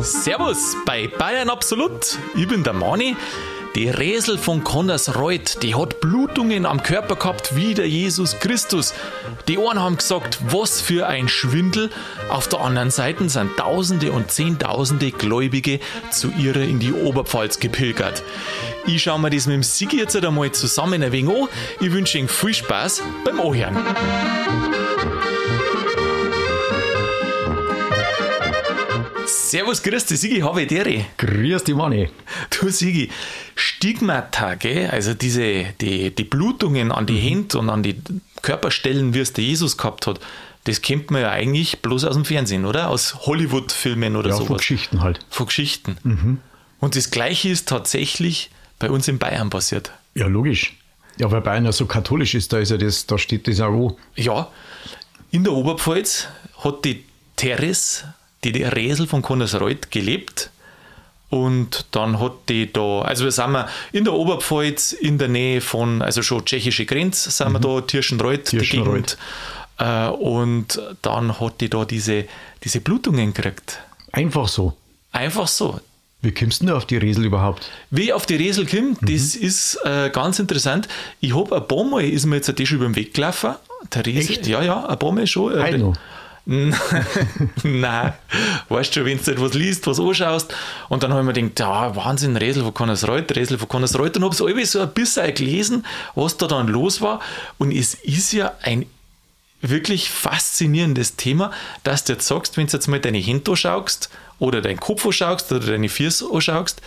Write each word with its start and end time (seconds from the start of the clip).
Servus 0.00 0.76
bei 0.86 1.08
Bayern 1.08 1.50
Absolut. 1.50 2.18
Ich 2.36 2.46
bin 2.46 2.62
der 2.62 2.72
Mani. 2.72 3.16
Die 3.74 3.88
Resel 3.88 4.38
von 4.38 4.62
Connersreuth, 4.62 5.60
die 5.64 5.74
hat 5.74 6.00
Blutungen 6.00 6.66
am 6.66 6.84
Körper 6.84 7.16
gehabt 7.16 7.56
wie 7.56 7.74
der 7.74 7.88
Jesus 7.88 8.38
Christus. 8.38 8.94
Die 9.48 9.58
Ohren 9.58 9.80
haben 9.80 9.96
gesagt, 9.96 10.38
was 10.46 10.80
für 10.80 11.08
ein 11.08 11.28
Schwindel. 11.28 11.90
Auf 12.28 12.46
der 12.46 12.60
anderen 12.60 12.92
Seite 12.92 13.28
sind 13.28 13.56
Tausende 13.56 14.12
und 14.12 14.30
Zehntausende 14.30 15.10
Gläubige 15.10 15.80
zu 16.12 16.30
ihr 16.38 16.54
in 16.54 16.78
die 16.78 16.92
Oberpfalz 16.92 17.58
gepilgert. 17.58 18.22
Ich 18.86 19.02
schaue 19.02 19.18
mir 19.18 19.30
das 19.30 19.46
mit 19.46 19.54
dem 19.54 19.64
Sigi 19.64 19.98
jetzt 19.98 20.14
einmal 20.14 20.52
zusammen 20.52 21.02
ein 21.02 21.10
wenig 21.10 21.34
an. 21.34 21.48
Ich 21.80 21.90
wünsche 21.90 22.18
Ihnen 22.18 22.28
viel 22.28 22.54
Spaß 22.54 23.02
beim 23.24 23.40
Anhören. 23.40 23.76
Servus, 29.54 29.84
grüß 29.84 30.06
dich, 30.06 30.18
Sigi, 30.18 30.40
habe 30.40 30.62
ich 30.62 30.66
dir. 30.66 30.84
Grüß 31.16 31.62
dich, 31.62 31.76
Manni. 31.76 32.10
Du, 32.50 32.68
Sigi, 32.70 33.08
Stigmata, 33.54 34.56
gell? 34.56 34.90
also 34.90 35.14
diese, 35.14 35.66
die, 35.80 36.12
die 36.12 36.24
Blutungen 36.24 36.90
an 36.90 37.06
die 37.06 37.18
Hände 37.18 37.58
und 37.58 37.70
an 37.70 37.84
die 37.84 37.94
Körperstellen, 38.42 39.14
wie 39.14 39.20
es 39.20 39.32
der 39.32 39.44
Jesus 39.44 39.76
gehabt 39.76 40.08
hat, 40.08 40.18
das 40.64 40.82
kennt 40.82 41.12
man 41.12 41.22
ja 41.22 41.30
eigentlich 41.30 41.82
bloß 41.82 42.02
aus 42.02 42.14
dem 42.16 42.24
Fernsehen, 42.24 42.64
oder? 42.64 42.88
Aus 42.90 43.14
Hollywood-Filmen 43.26 44.16
oder 44.16 44.30
Ja, 44.30 44.34
sowas. 44.34 44.48
von 44.48 44.56
Geschichten 44.56 45.02
halt. 45.02 45.20
Von 45.30 45.46
Geschichten. 45.46 46.40
Und 46.80 46.96
das 46.96 47.12
Gleiche 47.12 47.48
ist 47.50 47.68
tatsächlich 47.68 48.50
bei 48.80 48.90
uns 48.90 49.06
in 49.06 49.20
Bayern 49.20 49.50
passiert. 49.50 49.92
Ja, 50.16 50.26
logisch. 50.26 50.74
Ja, 51.16 51.30
weil 51.30 51.42
Bayern 51.42 51.64
ja 51.64 51.70
so 51.70 51.86
katholisch 51.86 52.34
ist, 52.34 52.52
da 52.52 52.58
ist 52.58 52.72
ja 52.72 52.76
das, 52.76 53.06
da 53.06 53.18
steht 53.18 53.46
das 53.46 53.60
auch. 53.60 53.96
Ja, 54.16 54.48
in 55.30 55.44
der 55.44 55.52
Oberpfalz 55.52 56.26
hat 56.58 56.84
die 56.84 57.04
Teres, 57.36 58.02
die 58.44 58.52
die 58.52 58.62
Resel 58.62 59.06
von 59.06 59.22
Connersreuth, 59.22 59.90
gelebt. 59.90 60.50
Und 61.30 61.86
dann 61.90 62.20
hat 62.20 62.32
die 62.48 62.72
da, 62.72 63.00
also 63.02 63.24
wir 63.24 63.32
sind 63.32 63.50
wir 63.50 63.68
in 63.92 64.04
der 64.04 64.12
Oberpfalz 64.12 64.92
in 64.92 65.18
der 65.18 65.28
Nähe 65.28 65.60
von, 65.60 66.00
also 66.00 66.22
schon 66.22 66.44
tschechische 66.44 66.86
Grenze, 66.86 67.30
sind 67.30 67.50
wir 67.50 67.58
da, 67.58 67.80
Tirschenreuth, 67.80 68.52
die 68.52 68.58
Tirschenreuth. 68.58 69.16
Gegend. 69.16 69.18
Äh, 69.78 70.08
und 70.08 70.80
dann 71.02 71.40
hat 71.40 71.60
die 71.60 71.68
da 71.68 71.84
diese, 71.84 72.26
diese 72.62 72.80
Blutungen 72.80 73.34
gekriegt. 73.34 73.80
Einfach 74.12 74.46
so. 74.46 74.74
Einfach 75.10 75.48
so. 75.48 75.80
Wie 76.22 76.32
kommst 76.32 76.62
du 76.62 76.66
denn 76.66 76.74
auf 76.74 76.86
die 76.86 76.96
Resel 76.96 77.24
überhaupt? 77.24 77.70
Wie 77.90 78.12
auf 78.12 78.24
die 78.26 78.36
Resel 78.36 78.66
kommt, 78.66 78.98
das 79.02 79.34
ist 79.36 79.78
äh, 79.84 80.10
ganz 80.10 80.38
interessant. 80.38 80.88
Ich 81.20 81.34
habe 81.34 81.56
ein 81.56 81.68
paar 81.68 81.84
Mal, 81.84 82.04
ist 82.04 82.24
mir 82.24 82.36
jetzt 82.36 82.48
das 82.48 82.68
schon 82.68 82.78
über 82.78 82.86
den 82.86 82.96
Weg 82.96 83.12
gelaufen. 83.12 83.56
Der 83.92 84.06
Resel, 84.06 84.36
Echt? 84.36 84.46
Ja, 84.46 84.62
ja, 84.62 84.86
ein 84.86 84.98
paar 84.98 85.12
Mal 85.12 85.26
schon. 85.26 85.52
Äh. 85.54 85.92
Nein, 87.62 88.12
weißt 88.68 88.96
du, 88.96 89.04
wenn 89.06 89.18
du 89.22 89.30
etwas 89.30 89.54
liest, 89.54 89.86
was 89.86 89.98
anschaust, 89.98 90.54
und 90.90 91.02
dann 91.02 91.10
habe 91.10 91.22
ich 91.22 91.26
mir 91.26 91.32
gedacht, 91.32 91.60
ja, 91.60 91.96
Wahnsinn, 91.96 92.36
Resel 92.36 92.62
von 92.62 92.74
Connersreuth, 92.74 93.34
Resel 93.34 93.56
von 93.56 93.68
Connersreuth, 93.68 94.16
und 94.18 94.24
habe 94.24 94.34
so 94.34 94.46
irgendwie 94.46 94.66
so 94.66 94.80
ein 94.80 94.92
bisschen 94.92 95.34
gelesen, 95.34 95.86
was 96.14 96.36
da 96.36 96.46
dann 96.46 96.68
los 96.68 97.00
war. 97.00 97.20
Und 97.56 97.72
es 97.72 97.94
ist 97.94 98.32
ja 98.32 98.52
ein 98.60 98.84
wirklich 99.62 100.10
faszinierendes 100.10 101.16
Thema, 101.16 101.50
dass 101.82 102.04
du 102.04 102.12
jetzt 102.12 102.26
sagst, 102.26 102.58
wenn 102.58 102.66
du 102.66 102.72
jetzt 102.74 102.88
mal 102.88 103.00
deine 103.00 103.18
Hände 103.18 103.50
anschaust, 103.50 104.10
oder 104.38 104.60
deinen 104.60 104.80
Kopf 104.80 105.06
anschaust, 105.06 105.50
oder 105.50 105.66
deine 105.66 105.88
Füße 105.88 106.26
anschaust, 106.30 106.82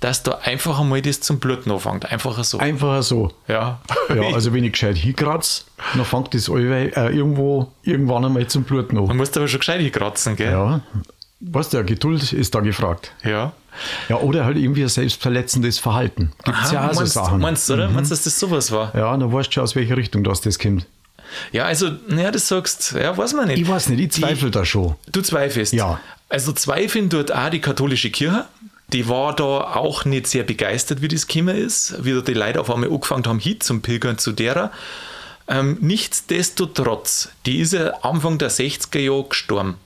dass 0.00 0.22
da 0.22 0.38
einfach 0.42 0.80
einmal 0.80 1.02
das 1.02 1.20
zum 1.20 1.38
Bluten 1.38 1.70
anfängt. 1.70 2.10
Einfach 2.10 2.42
so. 2.42 2.58
Einfach 2.58 3.02
so. 3.02 3.32
ja. 3.48 3.80
Ja, 4.14 4.34
also 4.34 4.52
wenn 4.52 4.64
ich 4.64 4.72
gescheit 4.72 4.96
hinkratze, 4.96 5.62
dann 5.94 6.04
fängt 6.04 6.34
das 6.34 6.50
allweil, 6.50 6.92
äh, 6.96 7.14
irgendwo, 7.16 7.70
irgendwann 7.82 8.24
einmal 8.24 8.46
zum 8.48 8.64
Man 8.68 8.88
an. 9.10 9.16
muss 9.16 9.36
aber 9.36 9.46
schon 9.46 9.60
gescheit 9.60 9.92
kratzen, 9.92 10.36
gell? 10.36 10.50
Ja. 10.52 10.80
Weißt 11.40 11.72
du, 11.72 11.84
Geduld 11.84 12.32
ist 12.32 12.54
da 12.54 12.60
gefragt. 12.60 13.12
ja. 13.24 13.52
Ja, 14.08 14.16
oder 14.16 14.44
halt 14.44 14.56
irgendwie 14.56 14.82
ein 14.82 14.88
selbstverletzendes 14.88 15.78
Verhalten. 15.78 16.32
Gibt 16.44 16.58
es 16.64 16.72
ja 16.72 16.88
auch 16.88 16.92
so 16.92 17.00
meinst, 17.00 17.12
Sachen. 17.14 17.40
meinst 17.40 17.68
du, 17.68 17.74
oder? 17.74 17.88
Meinst 17.88 18.10
du, 18.10 18.14
dass 18.16 18.24
das 18.24 18.38
sowas 18.38 18.72
war? 18.72 18.92
Ja, 18.96 19.16
dann 19.16 19.32
weißt 19.32 19.48
du 19.48 19.52
schon, 19.52 19.62
aus 19.62 19.76
welcher 19.76 19.96
Richtung 19.96 20.24
das, 20.24 20.40
das 20.40 20.58
kommt. 20.58 20.86
Ja, 21.52 21.64
also, 21.64 21.88
naja, 22.08 22.32
das 22.32 22.48
sagst, 22.48 22.96
ja, 23.00 23.16
weiß 23.16 23.34
man 23.34 23.46
nicht. 23.46 23.60
Ich 23.62 23.68
weiß 23.68 23.88
nicht, 23.90 24.00
ich 24.00 24.10
zweifle 24.10 24.50
da 24.50 24.64
schon. 24.64 24.96
Du 25.12 25.22
zweifelst? 25.22 25.72
Ja. 25.72 26.00
Also 26.28 26.52
zweifeln 26.52 27.08
dort 27.08 27.32
auch 27.32 27.48
die 27.50 27.60
katholische 27.60 28.10
Kirche. 28.10 28.46
Die 28.92 29.08
war 29.08 29.34
da 29.34 29.74
auch 29.74 30.04
nicht 30.04 30.26
sehr 30.26 30.42
begeistert, 30.42 31.02
wie 31.02 31.08
das 31.08 31.26
gekommen 31.26 31.56
ist, 31.56 32.04
wie 32.04 32.12
da 32.12 32.20
die 32.20 32.34
Leute 32.34 32.60
auf 32.60 32.70
einmal 32.70 32.90
angefangen 32.90 33.24
haben, 33.26 33.38
hin 33.38 33.60
zum 33.60 33.82
Pilgern 33.82 34.18
zu 34.18 34.32
derer. 34.32 34.72
Ähm, 35.48 35.78
nichtsdestotrotz, 35.80 37.30
die 37.46 37.58
ist 37.60 37.72
ja 37.72 37.90
Anfang 38.02 38.38
der 38.38 38.50
60er 38.50 38.98
Jahre 38.98 39.24
gestorben. 39.28 39.76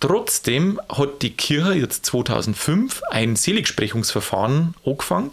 Trotzdem 0.00 0.80
hat 0.88 1.22
die 1.22 1.30
Kirche 1.30 1.74
jetzt 1.74 2.06
2005 2.06 3.02
ein 3.10 3.34
Seligsprechungsverfahren 3.36 4.74
angefangen. 4.84 5.30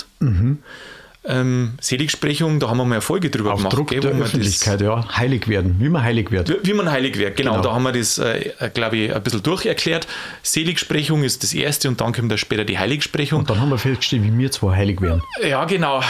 Ähm, 1.27 1.73
Seligsprechung, 1.81 2.59
da 2.59 2.69
haben 2.69 2.77
wir 2.77 2.85
mal 2.85 2.95
eine 2.95 3.01
Folge 3.01 3.29
drüber 3.31 3.53
Auf 3.53 3.59
gemacht. 3.59 3.75
Druck 3.75 3.89
gell, 3.89 3.99
der 3.99 4.11
wir 4.13 4.19
das- 4.19 4.27
Öffentlichkeit, 4.29 4.81
ja. 4.81 5.05
Heilig 5.17 5.47
werden, 5.47 5.77
wie 5.79 5.89
man 5.89 6.03
heilig 6.03 6.29
wird. 6.31 6.55
wie 6.65 6.73
man 6.73 6.91
heilig 6.91 7.17
wird, 7.17 7.35
genau. 7.35 7.51
Genau. 7.53 7.63
Da 7.63 7.73
haben 7.73 7.83
wir 7.83 7.91
das, 7.93 8.17
äh, 8.19 8.51
glaube 8.73 8.97
ich, 8.97 9.15
ein 9.15 9.23
bisschen 9.23 9.41
durcherklärt. 9.41 10.07
Seligsprechung 10.43 11.23
ist 11.23 11.41
das 11.43 11.53
erste 11.53 11.87
und 11.87 11.99
dann 12.01 12.13
kommt 12.13 12.31
da 12.31 12.37
später 12.37 12.63
die 12.63 12.77
Heiligsprechung. 12.77 13.45
Dann 13.45 13.59
haben 13.59 13.69
wir 13.69 13.77
festgestellt, 13.77 14.23
wie 14.23 14.37
wir 14.37 14.51
zwar 14.51 14.75
heilig 14.75 15.01
werden. 15.01 15.21
Ja, 15.47 15.65
genau. 15.65 16.01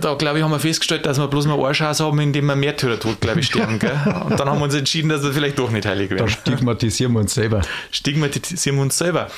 Da, 0.00 0.14
glaube 0.14 0.38
ich, 0.38 0.44
haben 0.44 0.50
wir 0.50 0.58
festgestellt, 0.58 1.06
dass 1.06 1.18
wir 1.18 1.28
bloß 1.28 1.46
mal 1.46 1.58
Arschhaus 1.64 2.00
haben, 2.00 2.18
indem 2.18 2.46
wir 2.46 2.56
Märtyrertod, 2.56 3.20
glaube 3.20 3.40
ich, 3.40 3.46
sterben. 3.46 3.78
Gell? 3.78 3.92
Und 4.28 4.40
dann 4.40 4.48
haben 4.48 4.58
wir 4.58 4.64
uns 4.64 4.74
entschieden, 4.74 5.08
dass 5.08 5.22
wir 5.22 5.32
vielleicht 5.32 5.58
doch 5.58 5.70
nicht 5.70 5.86
heilig 5.86 6.08
Da 6.10 6.16
werden. 6.16 6.30
stigmatisieren 6.30 7.12
wir 7.12 7.20
uns 7.20 7.34
selber. 7.34 7.62
Stigmatisieren 7.92 8.76
wir 8.76 8.82
uns 8.82 8.98
selber. 8.98 9.28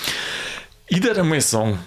Ich 0.87 1.03
würde 1.03 1.21
einmal 1.21 1.41
sagen, 1.43 1.79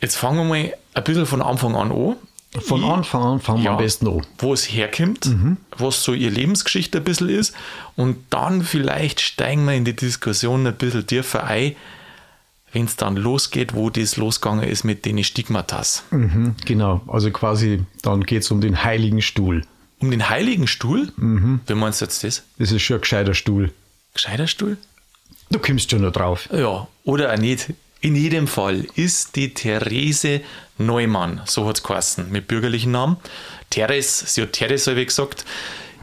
jetzt 0.00 0.16
fangen 0.16 0.38
wir 0.38 0.44
mal 0.44 0.72
ein 0.94 1.04
bisschen 1.04 1.26
von 1.26 1.42
Anfang 1.42 1.74
an 1.74 1.90
an. 1.90 2.16
Von 2.60 2.84
Anfang 2.84 3.22
an 3.22 3.40
fangen 3.40 3.60
wir 3.60 3.66
Ja. 3.66 3.70
am 3.72 3.78
besten 3.78 4.06
an. 4.08 4.26
wo 4.38 4.52
es 4.52 4.64
herkommt, 4.70 5.28
was 5.78 6.02
so 6.04 6.12
ihre 6.12 6.32
Lebensgeschichte 6.32 6.98
ein 6.98 7.04
bisschen 7.04 7.30
ist. 7.30 7.54
Und 7.96 8.18
dann 8.30 8.62
vielleicht 8.62 9.20
steigen 9.20 9.64
wir 9.64 9.72
in 9.74 9.84
die 9.86 9.96
Diskussion 9.96 10.66
ein 10.66 10.74
bisschen 10.76 11.06
tiefer 11.06 11.44
ein, 11.44 11.74
wenn 12.72 12.84
es 12.84 12.96
dann 12.96 13.16
losgeht, 13.16 13.74
wo 13.74 13.88
das 13.90 14.16
losgegangen 14.16 14.68
ist 14.68 14.84
mit 14.84 15.04
den 15.06 15.22
Stigmatas. 15.24 16.04
Mhm, 16.10 16.54
genau, 16.66 17.00
also 17.06 17.30
quasi, 17.30 17.84
dann 18.02 18.22
geht 18.24 18.42
es 18.42 18.50
um 18.50 18.60
den 18.60 18.84
heiligen 18.84 19.22
Stuhl. 19.22 19.62
Um 19.98 20.10
den 20.10 20.28
Heiligen 20.28 20.66
Stuhl, 20.66 21.12
wie 21.16 21.74
meinst 21.74 22.00
du 22.00 22.04
jetzt 22.06 22.24
das? 22.24 22.42
Das 22.58 22.72
ist 22.72 22.82
schon 22.82 22.96
ein 22.96 23.00
gescheiter 23.02 23.34
Stuhl. 23.34 23.72
Gescheiter 24.14 24.46
Stuhl? 24.48 24.76
Du 25.50 25.58
kommst 25.58 25.90
schon 25.90 26.02
noch 26.02 26.12
drauf. 26.12 26.48
Ja, 26.52 26.88
oder 27.04 27.32
auch 27.32 27.38
nicht. 27.38 27.68
In 28.02 28.14
jedem 28.16 28.46
Fall 28.48 28.84
ist 28.96 29.36
die 29.36 29.54
Therese 29.54 30.40
Neumann, 30.76 31.40
so 31.46 31.66
hat 31.66 31.76
es 31.78 31.82
geheißen, 31.82 32.30
mit 32.30 32.48
bürgerlichen 32.48 32.92
Namen. 32.92 33.16
Therese, 33.70 34.26
sie 34.26 34.42
hat 34.42 34.52
Therese, 34.52 34.90
habe 34.90 35.00
ich 35.00 35.06
gesagt, 35.06 35.44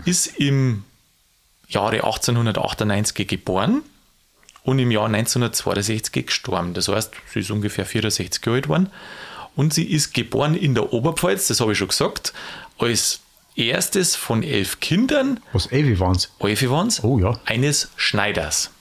ist 0.05 0.27
im 0.39 0.83
Jahre 1.67 1.97
1898 2.05 3.27
geboren 3.27 3.83
und 4.63 4.79
im 4.79 4.91
Jahr 4.91 5.05
1962 5.05 6.25
gestorben. 6.25 6.73
Das 6.73 6.87
heißt, 6.87 7.11
sie 7.33 7.39
ist 7.41 7.51
ungefähr 7.51 7.85
64 7.85 8.43
Jahre 8.45 8.55
alt 8.55 8.63
geworden. 8.63 8.89
Und 9.55 9.73
sie 9.73 9.83
ist 9.83 10.13
geboren 10.13 10.55
in 10.55 10.73
der 10.75 10.93
Oberpfalz, 10.93 11.47
das 11.47 11.59
habe 11.59 11.73
ich 11.73 11.77
schon 11.77 11.89
gesagt, 11.89 12.31
als 12.77 13.19
erstes 13.55 14.15
von 14.15 14.41
elf 14.41 14.79
Kindern, 14.79 15.41
Was 15.51 15.69
ewig 15.71 15.99
waren's? 15.99 16.31
elf 16.39 16.69
waren's, 16.69 17.03
Oh 17.03 17.19
ja. 17.19 17.37
eines 17.45 17.89
Schneiders. 17.97 18.71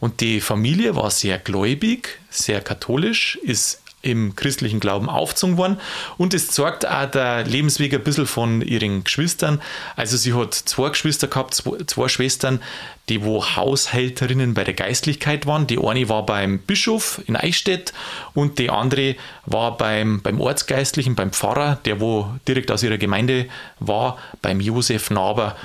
Und 0.00 0.20
die 0.20 0.40
Familie 0.40 0.94
war 0.96 1.10
sehr 1.10 1.38
gläubig, 1.38 2.20
sehr 2.30 2.60
katholisch, 2.60 3.36
ist 3.42 3.82
im 4.00 4.36
christlichen 4.36 4.78
Glauben 4.78 5.08
aufgezogen 5.08 5.56
worden. 5.56 5.80
Und 6.18 6.32
es 6.32 6.48
zeigt 6.48 6.86
auch 6.86 7.10
der 7.10 7.44
Lebensweg 7.44 7.92
ein 7.92 8.02
bisschen 8.02 8.26
von 8.26 8.62
ihren 8.62 9.02
Geschwistern. 9.02 9.60
Also 9.96 10.16
sie 10.16 10.34
hat 10.34 10.54
zwei 10.54 10.90
Geschwister 10.90 11.26
gehabt, 11.26 11.54
zwei, 11.54 11.78
zwei 11.86 12.08
Schwestern, 12.08 12.60
die 13.08 13.24
wo 13.24 13.44
Haushälterinnen 13.44 14.54
bei 14.54 14.62
der 14.62 14.74
Geistlichkeit 14.74 15.46
waren. 15.46 15.66
Die 15.66 15.78
eine 15.78 16.08
war 16.08 16.24
beim 16.24 16.60
Bischof 16.60 17.20
in 17.26 17.34
Eichstätt 17.34 17.92
und 18.34 18.58
die 18.60 18.70
andere 18.70 19.16
war 19.46 19.76
beim, 19.76 20.22
beim 20.22 20.40
Ortsgeistlichen, 20.40 21.16
beim 21.16 21.32
Pfarrer, 21.32 21.78
der 21.84 22.00
wo 22.00 22.30
direkt 22.46 22.70
aus 22.70 22.84
ihrer 22.84 22.98
Gemeinde 22.98 23.46
war, 23.80 24.18
beim 24.42 24.60
Josef 24.60 25.10
Naber. 25.10 25.56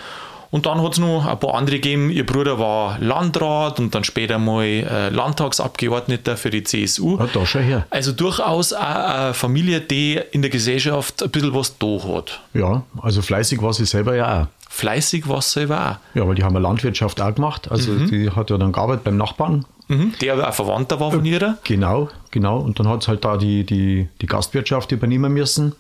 Und 0.53 0.67
dann 0.67 0.83
hat 0.83 0.93
es 0.93 0.99
noch 0.99 1.25
ein 1.25 1.39
paar 1.39 1.55
andere 1.55 1.77
gegeben. 1.77 2.11
Ihr 2.11 2.27
Bruder 2.27 2.59
war 2.59 2.99
Landrat 2.99 3.79
und 3.79 3.95
dann 3.95 4.03
später 4.03 4.37
mal 4.37 4.63
äh, 4.63 5.09
Landtagsabgeordneter 5.09 6.37
für 6.37 6.51
die 6.51 6.63
CSU. 6.63 7.17
Ja, 7.17 7.27
da 7.33 7.43
schon 7.43 7.63
her. 7.63 7.87
Also 7.89 8.11
durchaus 8.11 8.71
auch 8.71 8.79
eine 8.83 9.33
Familie, 9.33 9.81
die 9.81 10.19
in 10.31 10.43
der 10.43 10.51
Gesellschaft 10.51 11.23
ein 11.23 11.31
bisschen 11.31 11.55
was 11.55 11.75
da 11.79 11.87
hat. 12.03 12.39
Ja, 12.53 12.83
also 13.01 13.23
fleißig 13.23 13.63
war 13.63 13.73
sie 13.73 13.85
selber 13.85 14.15
ja 14.15 14.43
auch. 14.43 14.47
Fleißig 14.69 15.27
war 15.27 15.41
sie 15.41 15.49
selber 15.61 15.99
Ja, 16.13 16.27
weil 16.27 16.35
die 16.35 16.43
haben 16.43 16.53
ja 16.53 16.61
Landwirtschaft 16.61 17.19
auch 17.19 17.33
gemacht. 17.33 17.71
Also 17.71 17.95
die 17.95 18.29
hat 18.29 18.51
ja 18.51 18.57
dann 18.59 18.71
gearbeitet 18.71 19.05
beim 19.05 19.17
Nachbarn. 19.17 19.65
auch. 19.65 19.89
Mhm. 19.89 20.13
Der 20.21 20.33
aber 20.33 20.49
auch 20.49 20.53
Verwandter 20.53 20.99
war 20.99 21.11
von 21.11 21.25
ihrer. 21.25 21.57
Genau, 21.63 22.09
genau. 22.29 22.59
Und 22.59 22.79
dann 22.79 22.87
hat 22.87 23.01
es 23.01 23.07
halt 23.07 23.25
da 23.25 23.37
die, 23.37 23.63
die, 23.63 24.07
die 24.21 24.25
Gastwirtschaft 24.27 24.91
übernehmen 24.91 25.33
müssen, 25.33 25.73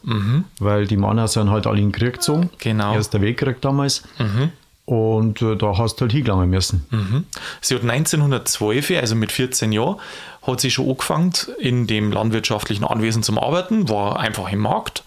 weil 0.59 0.87
die 0.87 0.97
Männer 0.97 1.27
sind 1.27 1.51
halt 1.51 1.67
alle 1.67 1.77
in 1.79 1.89
den 1.89 1.91
Krieg 1.91 2.13
gezogen. 2.13 2.49
Genau. 2.57 2.95
Erster 2.95 3.21
Weltkrieg 3.21 3.61
damals. 3.61 4.01
Und 4.85 5.41
äh, 5.41 5.55
da 5.55 5.77
hast 5.77 5.95
du 5.95 6.01
halt 6.01 6.11
hingelangen 6.11 6.49
müssen. 6.49 6.85
Mhm. 6.89 7.25
Sie 7.61 7.75
hat 7.75 7.83
1912, 7.83 8.91
also 8.91 9.15
mit 9.15 9.31
14 9.31 9.71
Jahren, 9.71 9.97
hat 10.41 10.59
sie 10.59 10.71
schon 10.71 10.89
angefangen 10.89 11.33
in 11.59 11.87
dem 11.87 12.11
landwirtschaftlichen 12.11 12.83
Anwesen 12.83 13.23
zum 13.23 13.37
Arbeiten, 13.37 13.87
war 13.87 14.19
einfach 14.19 14.51
im 14.51 14.59
Markt. 14.59 15.03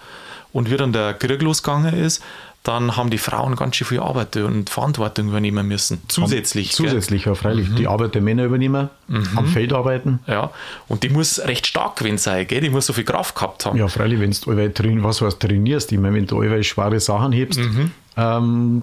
Und 0.52 0.70
wie 0.70 0.76
dann 0.78 0.92
der 0.94 1.12
Krieg 1.12 1.42
losgegangen 1.42 1.92
ist, 1.92 2.22
dann 2.66 2.96
haben 2.96 3.10
die 3.10 3.18
Frauen 3.18 3.54
ganz 3.54 3.76
schön 3.76 3.86
viel 3.86 4.00
Arbeit 4.00 4.36
und 4.36 4.70
Verantwortung 4.70 5.28
übernehmen 5.28 5.68
müssen. 5.68 6.02
Zusätzlich. 6.08 6.72
Zusätzlich, 6.72 7.24
gell? 7.24 7.32
ja, 7.32 7.34
freilich. 7.36 7.68
Mhm. 7.68 7.76
Die 7.76 7.86
Arbeit 7.86 8.16
der 8.16 8.22
Männer 8.22 8.44
übernehmen, 8.44 8.90
mhm. 9.06 9.28
am 9.36 9.46
Feld 9.46 9.72
arbeiten. 9.72 10.18
Ja, 10.26 10.50
und 10.88 11.04
die 11.04 11.08
muss 11.08 11.38
recht 11.38 11.66
stark 11.66 11.96
gewesen 11.96 12.18
sein, 12.18 12.46
gell? 12.46 12.60
die 12.60 12.70
muss 12.70 12.86
so 12.86 12.92
viel 12.92 13.04
Kraft 13.04 13.36
gehabt 13.36 13.66
haben. 13.66 13.78
Ja, 13.78 13.86
freilich, 13.86 14.18
wenn 14.18 14.32
du 14.32 14.74
train 14.74 15.04
was 15.04 15.22
was 15.22 15.38
trainierst, 15.38 15.92
ich 15.92 15.98
meine, 15.98 16.16
wenn 16.16 16.26
du 16.26 16.40
allweil 16.40 16.64
schwere 16.64 16.98
Sachen 16.98 17.30
hebst, 17.32 17.60
mhm. 17.60 17.92
ähm, 18.16 18.82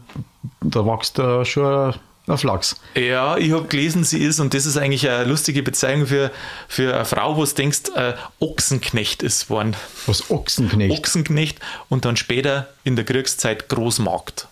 da 0.61 0.85
wächst 0.85 1.19
da 1.19 1.43
schon 1.43 1.93
auf 2.27 2.43
Lachs. 2.43 2.77
Ja, 2.95 3.37
ich 3.37 3.51
habe 3.51 3.67
gelesen, 3.67 4.03
sie 4.03 4.19
ist, 4.19 4.39
und 4.39 4.53
das 4.53 4.65
ist 4.65 4.77
eigentlich 4.77 5.09
eine 5.09 5.25
lustige 5.25 5.61
Bezeichnung 5.61 6.07
für, 6.07 6.31
für 6.67 6.95
eine 6.95 7.05
Frau, 7.05 7.35
wo 7.35 7.43
du 7.43 7.53
denkst, 7.53 7.81
äh, 7.95 8.13
Ochsenknecht 8.39 9.23
ist 9.23 9.49
worden. 9.49 9.75
Was 10.05 10.29
Ochsenknecht? 10.31 10.97
Ochsenknecht 10.97 11.59
und 11.89 12.05
dann 12.05 12.15
später 12.15 12.69
in 12.83 12.95
der 12.95 13.03
Kriegszeit 13.05 13.67
Großmarkt. 13.69 14.47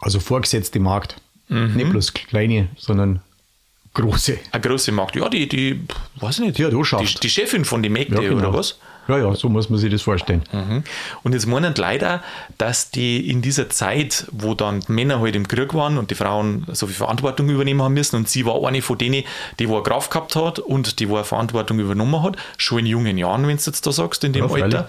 Also 0.00 0.18
vorgesetzte 0.18 0.80
Markt. 0.80 1.16
Mhm. 1.48 1.74
Nicht 1.74 1.90
bloß 1.90 2.12
kleine, 2.14 2.68
sondern 2.76 3.20
große. 3.94 4.38
Eine 4.50 4.60
große 4.60 4.92
Markt. 4.92 5.16
Ja, 5.16 5.28
die, 5.28 5.48
die, 5.48 5.80
weiß 6.16 6.40
ich 6.40 6.46
nicht. 6.46 6.58
Ja, 6.58 6.70
du 6.70 6.82
die, 6.82 7.14
die 7.22 7.30
Chefin 7.30 7.64
von 7.64 7.82
den 7.82 7.92
Mägde, 7.92 8.16
ja, 8.16 8.28
genau. 8.28 8.48
oder 8.48 8.54
was? 8.54 8.78
Ja, 9.10 9.18
ja, 9.18 9.34
so 9.34 9.48
muss 9.48 9.68
man 9.68 9.80
sich 9.80 9.90
das 9.90 10.02
vorstellen. 10.02 10.42
Mhm. 10.52 10.84
Und 11.24 11.32
jetzt 11.32 11.46
meinen 11.46 11.74
leider, 11.74 12.22
dass 12.58 12.92
die 12.92 13.28
in 13.28 13.42
dieser 13.42 13.68
Zeit, 13.68 14.26
wo 14.30 14.54
dann 14.54 14.80
die 14.80 14.92
Männer 14.92 15.20
halt 15.20 15.34
im 15.34 15.48
Krieg 15.48 15.74
waren 15.74 15.98
und 15.98 16.12
die 16.12 16.14
Frauen 16.14 16.64
so 16.72 16.86
viel 16.86 16.94
Verantwortung 16.94 17.48
übernehmen 17.48 17.82
haben 17.82 17.94
müssen 17.94 18.14
und 18.16 18.28
sie 18.28 18.46
war 18.46 18.64
eine 18.64 18.82
von 18.82 18.98
denen, 18.98 19.24
die 19.58 19.68
wo 19.68 19.80
Kraft 19.82 20.12
gehabt 20.12 20.36
hat 20.36 20.60
und 20.60 21.00
die 21.00 21.08
wo 21.08 21.20
Verantwortung 21.24 21.80
übernommen 21.80 22.22
hat, 22.22 22.36
schon 22.56 22.80
in 22.80 22.86
jungen 22.86 23.18
Jahren, 23.18 23.48
wenn 23.48 23.56
du 23.56 23.62
jetzt 23.64 23.84
da 23.84 23.90
sagst, 23.90 24.22
in 24.22 24.32
dem 24.32 24.46
ja, 24.48 24.54
Alter, 24.54 24.88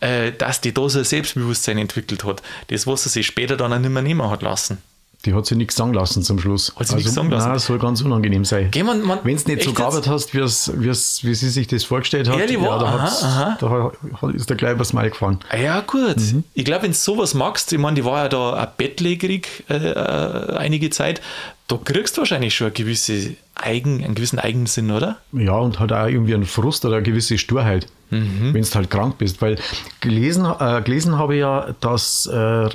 äh, 0.00 0.32
dass 0.32 0.60
die 0.60 0.74
da 0.74 0.86
so 0.90 0.98
ein 0.98 1.04
Selbstbewusstsein 1.04 1.78
entwickelt 1.78 2.24
hat. 2.24 2.42
Das, 2.66 2.86
was 2.86 3.04
sie 3.04 3.08
sich 3.08 3.26
später 3.26 3.56
dann 3.56 3.72
auch 3.72 3.78
nicht 3.78 3.90
mehr 3.90 4.02
nehmen 4.02 4.28
hat 4.28 4.42
lassen. 4.42 4.82
Die 5.24 5.34
hat 5.34 5.46
sich 5.46 5.56
nichts 5.56 5.76
sagen 5.76 5.94
lassen 5.94 6.22
zum 6.22 6.40
Schluss. 6.40 6.70
Hat 6.70 6.78
sie 6.88 6.94
also, 6.94 6.96
nichts 6.96 7.14
sagen 7.14 7.30
lassen? 7.30 7.48
Nein, 7.48 7.58
soll 7.60 7.78
ganz 7.78 8.00
unangenehm 8.00 8.44
sein. 8.44 8.70
Wenn 8.72 8.86
du 8.86 9.30
es 9.30 9.46
nicht 9.46 9.62
so 9.62 9.72
gearbeitet 9.72 10.08
hast, 10.08 10.34
wie's, 10.34 10.72
wie's, 10.74 11.22
wie 11.22 11.34
sie 11.34 11.48
sich 11.48 11.68
das 11.68 11.84
vorgestellt 11.84 12.28
hat, 12.28 12.40
Ehrlich, 12.40 12.58
ja, 12.58 12.78
da, 12.78 12.86
aha, 12.86 13.56
da 13.60 14.30
ist 14.30 14.50
der 14.50 14.56
gleich 14.56 14.78
was 14.78 14.92
Mal 14.92 15.10
gefahren. 15.10 15.38
Ah 15.48 15.56
ja, 15.56 15.80
gut. 15.80 16.16
Mhm. 16.16 16.42
Ich 16.54 16.64
glaube, 16.64 16.82
wenn 16.82 16.90
du 16.90 16.96
sowas 16.96 17.34
magst, 17.34 17.72
ich 17.72 17.78
meine, 17.78 17.94
die 17.94 18.04
war 18.04 18.24
ja 18.24 18.28
da 18.28 18.54
ein 18.54 18.68
bettlägerig 18.76 19.64
äh, 19.70 19.74
äh, 19.74 20.56
einige 20.56 20.90
Zeit, 20.90 21.20
da 21.68 21.78
kriegst 21.82 22.16
du 22.16 22.20
wahrscheinlich 22.20 22.54
schon 22.54 22.66
eine 22.66 22.74
gewisse 22.74 23.36
Eigen, 23.54 24.04
einen 24.04 24.14
gewissen 24.14 24.38
Eigensinn, 24.38 24.90
oder? 24.90 25.18
Ja, 25.32 25.54
und 25.54 25.78
halt 25.78 25.92
auch 25.92 26.06
irgendwie 26.06 26.34
einen 26.34 26.44
Frust 26.44 26.84
oder 26.84 26.96
eine 26.96 27.04
gewisse 27.04 27.38
Sturheit, 27.38 27.86
mhm. 28.10 28.52
wenn 28.52 28.62
du 28.62 28.74
halt 28.74 28.90
krank 28.90 29.18
bist. 29.18 29.40
Weil 29.40 29.56
gelesen, 30.00 30.44
äh, 30.44 30.82
gelesen 30.82 31.18
habe 31.18 31.34
ich 31.34 31.40
ja, 31.40 31.74
dass, 31.80 32.26
äh, 32.26 32.68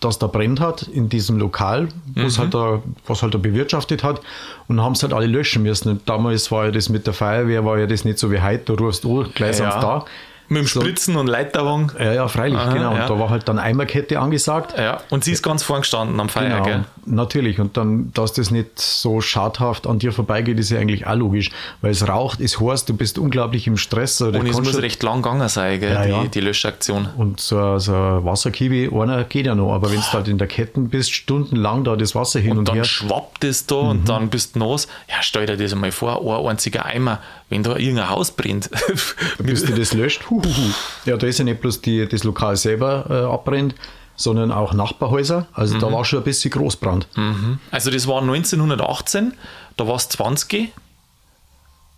dass 0.00 0.18
da 0.18 0.26
brennt 0.26 0.60
hat 0.60 0.82
in 0.82 1.08
diesem 1.08 1.38
Lokal, 1.38 1.88
mhm. 2.14 2.36
halt 2.36 2.54
da, 2.54 2.82
was 3.06 3.22
halt 3.22 3.34
da 3.34 3.38
bewirtschaftet 3.38 4.02
hat 4.02 4.20
und 4.68 4.80
haben 4.80 4.92
es 4.92 5.02
halt 5.02 5.12
alle 5.12 5.26
löschen 5.26 5.62
müssen. 5.62 5.88
Und 5.88 6.08
damals 6.08 6.50
war 6.50 6.66
ja 6.66 6.70
das 6.72 6.88
mit 6.88 7.06
der 7.06 7.14
Feuerwehr, 7.14 7.64
war 7.64 7.78
ja 7.78 7.86
das 7.86 8.04
nicht 8.04 8.18
so 8.18 8.30
wie 8.30 8.40
heute, 8.40 8.76
du 8.76 8.84
rufst 8.84 9.04
oh, 9.04 9.24
gleich 9.34 9.60
ja. 9.60 9.80
da. 9.80 10.04
Mit 10.52 10.62
dem 10.62 10.66
Spritzen 10.66 11.14
so. 11.14 11.20
und 11.20 11.26
Leiterwagen. 11.26 11.92
Ja, 11.98 12.12
ja, 12.12 12.28
freilich, 12.28 12.58
Aha, 12.58 12.72
genau. 12.72 12.94
Ja. 12.94 13.02
Und 13.02 13.10
da 13.10 13.18
war 13.18 13.30
halt 13.30 13.48
dann 13.48 13.58
Eimerkette 13.58 14.20
angesagt. 14.20 14.78
Ja, 14.78 15.00
und 15.10 15.24
sie 15.24 15.32
ist 15.32 15.42
ganz 15.42 15.62
vorn 15.62 15.80
gestanden 15.80 16.20
am 16.20 16.28
Feier, 16.28 16.60
genau, 16.60 16.64
gell? 16.64 16.84
Natürlich. 17.06 17.58
Und 17.58 17.76
dann, 17.76 18.12
dass 18.12 18.34
das 18.34 18.50
nicht 18.50 18.78
so 18.78 19.20
schadhaft 19.20 19.86
an 19.86 19.98
dir 19.98 20.12
vorbeigeht, 20.12 20.58
ist 20.58 20.70
ja 20.70 20.78
eigentlich 20.78 21.06
auch 21.06 21.14
logisch. 21.14 21.50
Weil 21.80 21.92
es 21.92 22.06
raucht, 22.06 22.40
es 22.40 22.60
heißt, 22.60 22.88
du 22.88 22.94
bist 22.94 23.18
unglaublich 23.18 23.66
im 23.66 23.76
Stress. 23.76 24.20
Und 24.20 24.34
es 24.46 24.60
muss 24.60 24.80
recht 24.80 25.02
lang 25.02 25.22
gegangen 25.22 25.48
sein, 25.48 25.80
gell, 25.80 25.92
ja, 25.92 26.04
die, 26.04 26.10
ja. 26.10 26.24
die 26.26 26.40
Löschaktion. 26.40 27.08
Und 27.16 27.40
so, 27.40 27.78
so 27.78 27.94
ein 27.94 28.24
Wasserkiwi, 28.24 28.90
einer 28.92 29.24
geht 29.24 29.46
ja 29.46 29.54
noch. 29.54 29.72
Aber 29.72 29.90
wenn 29.90 30.00
du 30.00 30.12
halt 30.12 30.28
in 30.28 30.38
der 30.38 30.48
Kette 30.48 30.80
bist, 30.80 31.12
stundenlang 31.12 31.84
da 31.84 31.96
das 31.96 32.14
Wasser 32.14 32.40
hin 32.40 32.52
und, 32.52 32.58
und 32.58 32.68
dann 32.68 32.74
her. 32.74 32.82
dann 32.82 32.88
schwappt 32.88 33.44
es 33.44 33.66
da 33.66 33.82
mhm. 33.82 33.88
und 33.88 34.08
dann 34.08 34.28
bist 34.28 34.54
du 34.54 34.60
nass. 34.60 34.86
Ja, 35.08 35.16
stell 35.22 35.46
dir 35.46 35.56
das 35.56 35.72
einmal 35.72 35.92
vor, 35.92 36.20
ein 36.20 36.50
einziger 36.50 36.84
Eimer 36.84 37.20
wenn 37.52 37.62
da 37.62 37.76
irgendein 37.76 38.08
Haus 38.08 38.30
brennt. 38.30 38.70
Bis 39.38 39.64
du 39.64 39.74
das 39.74 39.92
löscht, 39.92 40.30
huhuhu. 40.30 40.72
ja, 41.04 41.16
da 41.18 41.26
ist 41.26 41.38
ja 41.38 41.44
nicht 41.44 41.60
bloß 41.60 41.82
die, 41.82 42.08
das 42.08 42.24
Lokal 42.24 42.56
selber 42.56 43.06
äh, 43.10 43.32
abbrennt, 43.32 43.74
sondern 44.16 44.50
auch 44.50 44.72
Nachbarhäuser. 44.72 45.46
Also 45.52 45.76
mhm. 45.76 45.80
da 45.80 45.92
war 45.92 46.04
schon 46.06 46.20
ein 46.20 46.24
bisschen 46.24 46.50
Großbrand. 46.50 47.06
Mhm. 47.14 47.58
Also 47.70 47.90
das 47.90 48.06
war 48.08 48.22
1918, 48.22 49.34
da 49.76 49.86
war 49.86 49.96
es 49.96 50.08
20 50.08 50.72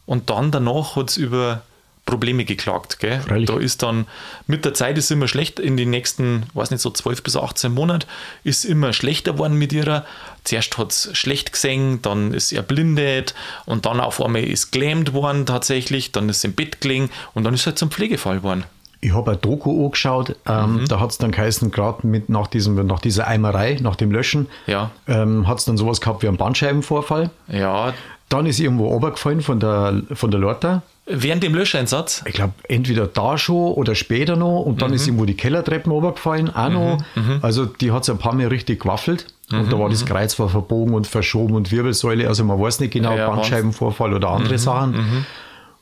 und 0.06 0.28
dann 0.28 0.50
danach 0.50 0.96
hat 0.96 1.10
es 1.10 1.16
über 1.16 1.62
Probleme 2.06 2.44
geklagt. 2.44 2.98
Gell? 2.98 3.20
Da 3.46 3.58
ist 3.58 3.82
dann, 3.82 4.06
mit 4.46 4.64
der 4.64 4.74
Zeit 4.74 4.98
ist 4.98 5.10
immer 5.10 5.26
schlecht, 5.26 5.58
in 5.58 5.76
den 5.76 5.90
nächsten, 5.90 6.44
weiß 6.52 6.70
nicht, 6.70 6.80
so 6.80 6.90
12 6.90 7.22
bis 7.22 7.36
18 7.36 7.72
Monaten 7.72 8.06
ist 8.42 8.64
immer 8.64 8.92
schlechter 8.92 9.32
geworden 9.32 9.56
mit 9.56 9.72
ihrer. 9.72 10.04
Zuerst 10.44 10.76
hat 10.76 10.92
es 10.92 11.10
schlecht 11.16 11.52
gesehen, 11.52 12.02
dann 12.02 12.34
ist 12.34 12.52
er 12.52 12.62
blindet 12.62 13.34
und 13.64 13.86
dann 13.86 14.00
auf 14.00 14.22
einmal 14.22 14.44
ist 14.44 14.72
gelähmt 14.72 15.14
worden 15.14 15.46
tatsächlich, 15.46 16.12
dann 16.12 16.28
ist 16.28 16.44
im 16.44 16.52
Bett 16.52 16.82
gelegen 16.82 17.08
und 17.32 17.44
dann 17.44 17.54
ist 17.54 17.62
er 17.62 17.66
halt 17.66 17.78
zum 17.78 17.90
Pflegefall 17.90 18.38
geworden. 18.38 18.64
Ich 19.00 19.12
habe 19.12 19.32
ein 19.32 19.40
Doku 19.40 19.84
angeschaut, 19.84 20.36
ähm, 20.46 20.80
mhm. 20.80 20.88
da 20.88 21.00
hat 21.00 21.10
es 21.10 21.18
dann 21.18 21.30
geheißen, 21.30 21.70
gerade 21.70 22.06
nach, 22.28 22.48
nach 22.48 23.00
dieser 23.00 23.26
Eimerei, 23.26 23.78
nach 23.80 23.96
dem 23.96 24.10
Löschen, 24.10 24.48
ja. 24.66 24.90
ähm, 25.06 25.46
hat 25.46 25.58
es 25.58 25.66
dann 25.66 25.76
sowas 25.76 26.00
gehabt 26.00 26.22
wie 26.22 26.28
einen 26.28 26.38
Bandscheibenvorfall. 26.38 27.30
Ja. 27.48 27.92
Dann 28.30 28.46
ist 28.46 28.60
irgendwo 28.60 28.88
runtergefallen 28.88 29.42
von 29.42 29.60
der, 29.60 30.02
von 30.14 30.30
der 30.30 30.40
Lorta 30.40 30.82
Während 31.06 31.42
dem 31.42 31.54
Löscheinsatz? 31.54 32.22
Ich 32.26 32.32
glaube, 32.32 32.54
entweder 32.66 33.06
da 33.06 33.36
schon 33.36 33.72
oder 33.74 33.94
später 33.94 34.36
noch. 34.36 34.62
Und 34.62 34.80
dann 34.80 34.90
mhm. 34.90 34.96
ist 34.96 35.06
irgendwo 35.06 35.26
die 35.26 35.36
Kellertreppen 35.36 35.92
runtergefallen, 35.92 36.54
auch 36.54 36.70
noch. 36.70 36.98
Mhm. 37.14 37.22
mhm. 37.22 37.38
Also 37.42 37.66
die 37.66 37.92
hat 37.92 38.04
es 38.04 38.10
ein 38.10 38.18
paar 38.18 38.34
Mal 38.34 38.46
richtig 38.46 38.80
gewaffelt. 38.80 39.26
Und 39.52 39.70
da 39.70 39.78
war 39.78 39.90
das 39.90 40.02
mhm. 40.02 40.08
Kreuz 40.08 40.38
war 40.38 40.48
verbogen 40.48 40.94
und 40.94 41.06
verschoben 41.06 41.54
und 41.54 41.70
Wirbelsäule. 41.70 42.26
Also 42.26 42.44
man 42.44 42.58
weiß 42.58 42.80
nicht 42.80 42.92
genau, 42.92 43.14
ja, 43.14 43.28
Bandscheibenvorfall 43.28 44.14
oder 44.14 44.30
andere 44.30 44.58
Sachen. 44.58 45.26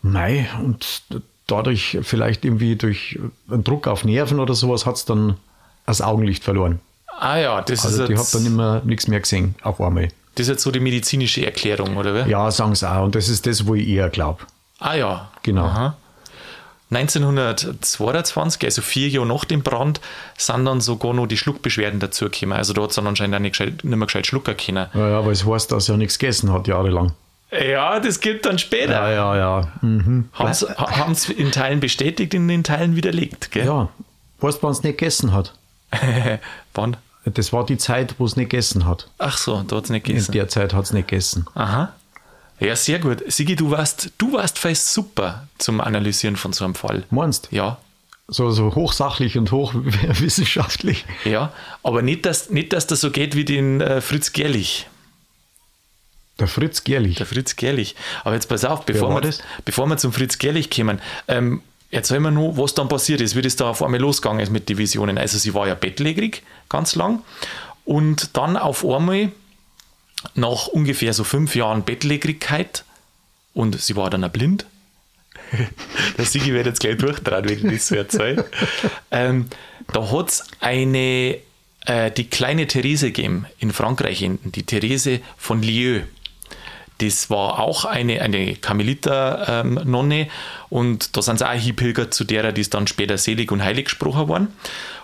Mei, 0.03 0.49
und 0.61 1.03
dadurch 1.47 1.99
vielleicht 2.03 2.45
irgendwie 2.45 2.75
durch 2.75 3.19
einen 3.49 3.63
Druck 3.63 3.87
auf 3.87 4.05
Nerven 4.05 4.41
oder 4.41 4.55
sowas 4.55 4.85
hat 4.85 4.97
es 4.97 5.05
dann 5.05 5.37
das 5.87 6.01
Augenlicht 6.01 6.43
verloren. 6.43 6.81
Ah 7.19 7.39
ja, 7.39 7.63
das 7.63 7.85
also 7.87 8.03
ist 8.03 8.09
die 8.09 8.17
hat 8.17 8.35
dann 8.35 8.47
immer 8.47 8.83
nichts 8.85 9.07
mehr 9.07 9.21
gesehen 9.21 9.55
auf 9.63 9.81
einmal. 9.81 10.09
Das 10.35 10.47
ist 10.47 10.49
jetzt 10.49 10.63
so 10.63 10.71
die 10.71 10.81
medizinische 10.81 11.45
Erklärung, 11.45 11.97
oder? 11.97 12.27
Ja, 12.27 12.51
sagen 12.51 12.75
sie 12.75 12.91
auch. 12.91 13.05
Und 13.05 13.15
das 13.15 13.29
ist 13.29 13.47
das, 13.47 13.67
wo 13.67 13.75
ich 13.75 13.87
eher 13.87 14.09
glaube. 14.09 14.41
Ah 14.83 14.95
ja. 14.95 15.31
Genau. 15.43 15.65
Aha. 15.65 15.97
1922, 16.91 18.65
also 18.65 18.83
vier 18.83 19.09
Jahre 19.09 19.27
nach 19.27 19.45
dem 19.45 19.63
Brand, 19.63 20.01
sind 20.37 20.67
dann 20.67 20.81
sogar 20.81 21.15
noch 21.15 21.27
die 21.27 21.39
Schluckbeschwerden 21.39 22.01
dazugekommen. 22.01 22.57
Also 22.57 22.75
da 22.75 22.83
hat 22.83 22.91
es 22.91 22.97
dann 22.97 23.07
anscheinend 23.07 23.37
auch 23.37 23.41
nicht, 23.41 23.53
gescheit, 23.53 23.83
nicht 23.83 23.97
mehr 23.97 24.07
gescheit 24.07 24.27
schlucken 24.27 24.57
können. 24.57 24.89
Ja, 24.93 25.09
ja, 25.09 25.19
aber 25.19 25.31
es 25.31 25.47
heißt, 25.47 25.73
dass 25.73 25.89
er 25.89 25.97
nichts 25.97 26.19
gegessen 26.19 26.53
hat, 26.53 26.67
jahrelang. 26.67 27.13
Ja, 27.51 28.01
das 28.01 28.21
gibt 28.21 28.47
dann 28.47 28.59
später. 28.59 28.93
Ja, 28.93 29.11
ja, 29.11 29.37
ja. 29.37 29.73
Mhm. 29.83 30.29
Haben 30.33 31.13
es 31.13 31.29
in 31.29 31.53
Teilen 31.53 31.81
bestätigt, 31.81 32.35
in 32.35 32.49
den 32.49 32.65
Teilen 32.65 32.97
widerlegt. 32.97 33.51
Gell? 33.53 33.67
Ja. 33.67 33.89
Weißt 34.41 34.59
du, 34.59 34.63
wann 34.65 34.73
es 34.73 34.83
nicht 34.83 34.99
gegessen 34.99 35.33
hat? 35.33 35.55
wann? 36.75 36.97
Das 37.25 37.53
war 37.53 37.65
die 37.65 37.77
Zeit, 37.77 38.17
wo 38.19 38.25
es 38.25 38.37
nicht 38.37 38.51
gegessen 38.51 38.87
hat. 38.87 39.09
Ach 39.19 39.37
so, 39.37 39.63
da 39.63 39.77
hat 39.77 39.85
es 39.85 39.91
nicht 39.91 40.07
gegessen. 40.07 40.33
In 40.33 40.39
der 40.39 40.49
Zeit 40.49 40.75
hat 40.75 40.85
es 40.85 40.93
nicht 40.93 41.09
gegessen. 41.09 41.47
Aha. 41.55 41.93
Ja, 42.61 42.77
sehr 42.77 42.99
gut. 42.99 43.23
Sigi, 43.27 43.57
du 43.57 43.71
warst, 43.71 44.13
du 44.19 44.33
warst 44.33 44.59
fast 44.59 44.93
super 44.93 45.49
zum 45.59 45.81
Analysieren 45.81 46.37
von 46.37 46.53
so 46.53 46.65
einem 46.65 46.75
Fall. 46.75 47.05
Meinst 47.11 47.49
Ja. 47.51 47.79
So, 48.29 48.51
so 48.51 48.75
hochsachlich 48.75 49.37
und 49.37 49.51
hochwissenschaftlich. 49.51 51.05
Ja, 51.25 51.53
aber 51.83 52.03
nicht, 52.03 52.25
dass, 52.25 52.51
nicht, 52.51 52.73
dass 52.73 52.87
das 52.87 53.01
so 53.01 53.11
geht 53.11 53.35
wie 53.35 53.45
den 53.45 53.81
äh, 53.81 54.01
Fritz 54.01 54.33
Gerlich. 54.33 54.89
Der 56.39 56.47
Fritz 56.47 56.85
Gerlich. 56.85 57.17
Der 57.17 57.27
Fritz 57.27 57.57
Gerlich. 57.57 57.95
Aber 58.25 58.35
jetzt 58.35 58.49
pass 58.49 58.65
auf, 58.65 58.87
bevor, 58.87 59.23
wir, 59.23 59.35
bevor 59.65 59.87
wir 59.87 59.97
zum 59.97 60.13
Fritz 60.13 60.39
Gerlich 60.39 60.71
kommen, 60.71 61.01
ähm, 61.29 61.63
erzähl 61.91 62.21
mir 62.21 62.31
nur, 62.31 62.57
was 62.57 62.75
dann 62.75 62.89
passiert 62.89 63.21
ist, 63.21 63.37
wie 63.37 63.43
das 63.43 63.57
da 63.57 63.69
auf 63.69 63.83
einmal 63.83 64.01
losgegangen 64.01 64.41
ist 64.41 64.51
mit 64.51 64.69
Divisionen. 64.69 65.19
Also 65.19 65.37
sie 65.37 65.53
war 65.53 65.69
ja 65.69 65.75
bettlägerig, 65.75 66.43
ganz 66.69 66.95
lang. 66.95 67.23
Und 67.85 68.37
dann 68.37 68.57
auf 68.57 68.85
einmal 68.85 69.31
nach 70.35 70.67
ungefähr 70.69 71.13
so 71.13 71.25
fünf 71.25 71.55
Jahren 71.55 71.85
Bettlägerigkeit 71.85 72.85
und 73.55 73.81
sie 73.81 73.97
war 73.97 74.11
dann 74.11 74.25
auch 74.25 74.31
blind. 74.31 74.67
Der 76.19 76.25
Sigi 76.25 76.53
wird 76.53 76.67
jetzt 76.67 76.81
gleich 76.81 76.99
durchdrehen, 76.99 77.45
wenn 77.45 77.71
ich 77.71 77.79
das 77.79 77.89
so 77.89 77.95
erzähle. 77.95 78.45
ähm, 79.11 79.47
da 79.93 80.11
hat 80.11 80.29
es 80.29 80.45
eine, 80.61 81.39
äh, 81.87 82.11
die 82.11 82.29
kleine 82.29 82.67
Therese 82.67 83.07
gegeben 83.07 83.47
in 83.59 83.73
Frankreich 83.73 84.19
hinten, 84.19 84.53
die 84.53 84.63
Therese 84.63 85.21
von 85.37 85.63
Lisieux. 85.63 86.05
Das 86.99 87.31
war 87.31 87.59
auch 87.59 87.85
eine, 87.85 88.23
eine 88.23 88.55
Karmeliter-Nonne 88.55 90.21
ähm, 90.21 90.29
und 90.71 91.17
da 91.17 91.23
sind 91.23 91.39
sie 91.39 91.49
auch 91.49 91.53
hingepilgert 91.53 92.15
zu 92.15 92.25
derer, 92.25 92.53
die 92.53 92.61
ist 92.61 92.75
dann 92.75 92.87
später 92.87 93.19
selig 93.19 93.51
und 93.51 93.63
heilig 93.63 93.87
gesprochen 93.87 94.29
worden. 94.29 94.49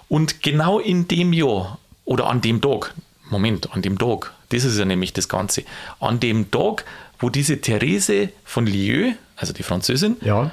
Und 0.09 0.43
genau 0.43 0.79
in 0.79 1.09
dem 1.09 1.33
Jahr 1.33 1.79
oder 2.05 2.29
an 2.29 2.41
dem 2.41 2.61
Tag, 2.61 2.95
Moment, 3.31 3.73
an 3.73 3.83
dem 3.83 3.99
Tag, 3.99 4.33
das 4.51 4.65
ist 4.65 4.79
ja 4.79 4.85
nämlich 4.85 5.13
das 5.13 5.29
Ganze. 5.29 5.65
An 6.01 6.21
dem 6.21 6.51
Tag, 6.51 6.85
wo 7.19 7.31
diese 7.31 7.61
Therese 7.61 8.31
von 8.45 8.67
Lisieux, 8.67 9.15
also 9.37 9.53
die 9.53 9.63
Französin, 9.63 10.17
Ja. 10.21 10.51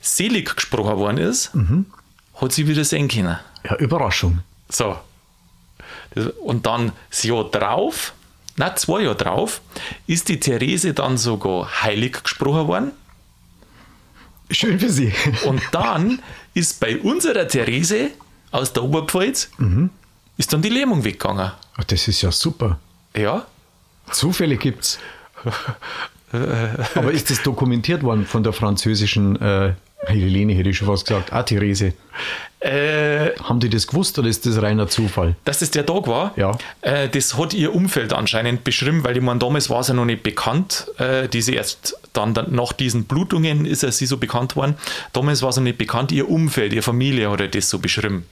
selig 0.00 0.56
gesprochen 0.56 0.96
worden 0.98 1.18
ist, 1.18 1.52
hat 2.34 2.52
sie 2.52 2.66
wieder 2.66 2.84
sehen 2.84 3.08
können. 3.08 3.38
Ja, 3.64 3.76
Überraschung. 3.76 4.40
So. 4.68 4.96
Das, 6.14 6.26
und 6.42 6.66
dann 6.66 6.92
das 7.10 7.22
Jahr 7.22 7.44
drauf, 7.44 8.12
na 8.56 8.74
zwei 8.76 9.02
Jahre 9.02 9.16
drauf, 9.16 9.60
ist 10.06 10.28
die 10.28 10.40
Therese 10.40 10.92
dann 10.94 11.16
sogar 11.18 11.82
heilig 11.82 12.22
gesprochen 12.22 12.66
worden. 12.66 12.90
Schön 14.50 14.80
für 14.80 14.90
Sie. 14.90 15.12
Und 15.46 15.62
dann 15.70 16.20
ist 16.54 16.80
bei 16.80 16.98
unserer 16.98 17.46
Therese 17.46 18.10
aus 18.50 18.72
der 18.72 18.82
Oberpfalz, 18.82 19.48
ist 20.36 20.52
dann 20.52 20.60
die 20.62 20.68
Lähmung 20.70 21.04
weggegangen. 21.04 21.52
Ach, 21.80 21.84
das 21.84 22.06
ist 22.08 22.20
ja 22.20 22.30
super. 22.30 22.78
Ja, 23.16 23.46
Zufälle 24.12 24.56
gibt's. 24.56 24.98
Aber 26.94 27.10
ist 27.10 27.30
das 27.30 27.42
dokumentiert 27.42 28.02
worden 28.02 28.26
von 28.26 28.42
der 28.42 28.52
französischen 28.52 29.40
äh, 29.40 29.72
Helene, 30.06 30.52
hätte 30.52 30.68
ich 30.70 30.76
schon 30.76 30.86
fast 30.88 31.06
gesagt, 31.06 31.32
ah, 31.32 31.42
Therese. 31.42 31.92
äh, 32.60 33.30
Haben 33.42 33.60
die 33.60 33.68
das 33.68 33.86
gewusst 33.86 34.18
oder 34.18 34.28
ist 34.28 34.46
das 34.46 34.60
reiner 34.62 34.86
Zufall? 34.88 35.34
dass 35.44 35.58
das 35.60 35.70
der 35.72 35.84
Tag 35.86 36.06
war, 36.06 36.32
Ja. 36.36 36.56
äh, 36.82 37.08
das 37.08 37.36
hat 37.36 37.52
ihr 37.54 37.74
Umfeld 37.74 38.12
anscheinend 38.12 38.62
beschrieben, 38.64 39.02
weil 39.04 39.16
ich 39.16 39.22
meine, 39.22 39.38
damals 39.40 39.70
war 39.70 39.80
es 39.80 39.88
ja 39.88 39.94
noch 39.94 40.04
nicht 40.04 40.22
bekannt. 40.22 40.86
Äh, 40.98 41.28
diese 41.28 41.52
erst 41.52 41.96
dann, 42.12 42.32
dann 42.34 42.54
nach 42.54 42.72
diesen 42.72 43.04
Blutungen 43.04 43.64
ist 43.66 43.82
er 43.82 43.92
sie 43.92 44.06
so 44.06 44.16
bekannt 44.18 44.54
worden. 44.56 44.76
Damals 45.12 45.42
war 45.42 45.48
es 45.50 45.56
noch 45.56 45.64
nicht 45.64 45.78
bekannt, 45.78 46.12
ihr 46.12 46.28
Umfeld, 46.28 46.72
ihre 46.72 46.82
Familie 46.82 47.30
hat 47.30 47.54
das 47.54 47.68
so 47.70 47.78
beschrieben. 47.78 48.24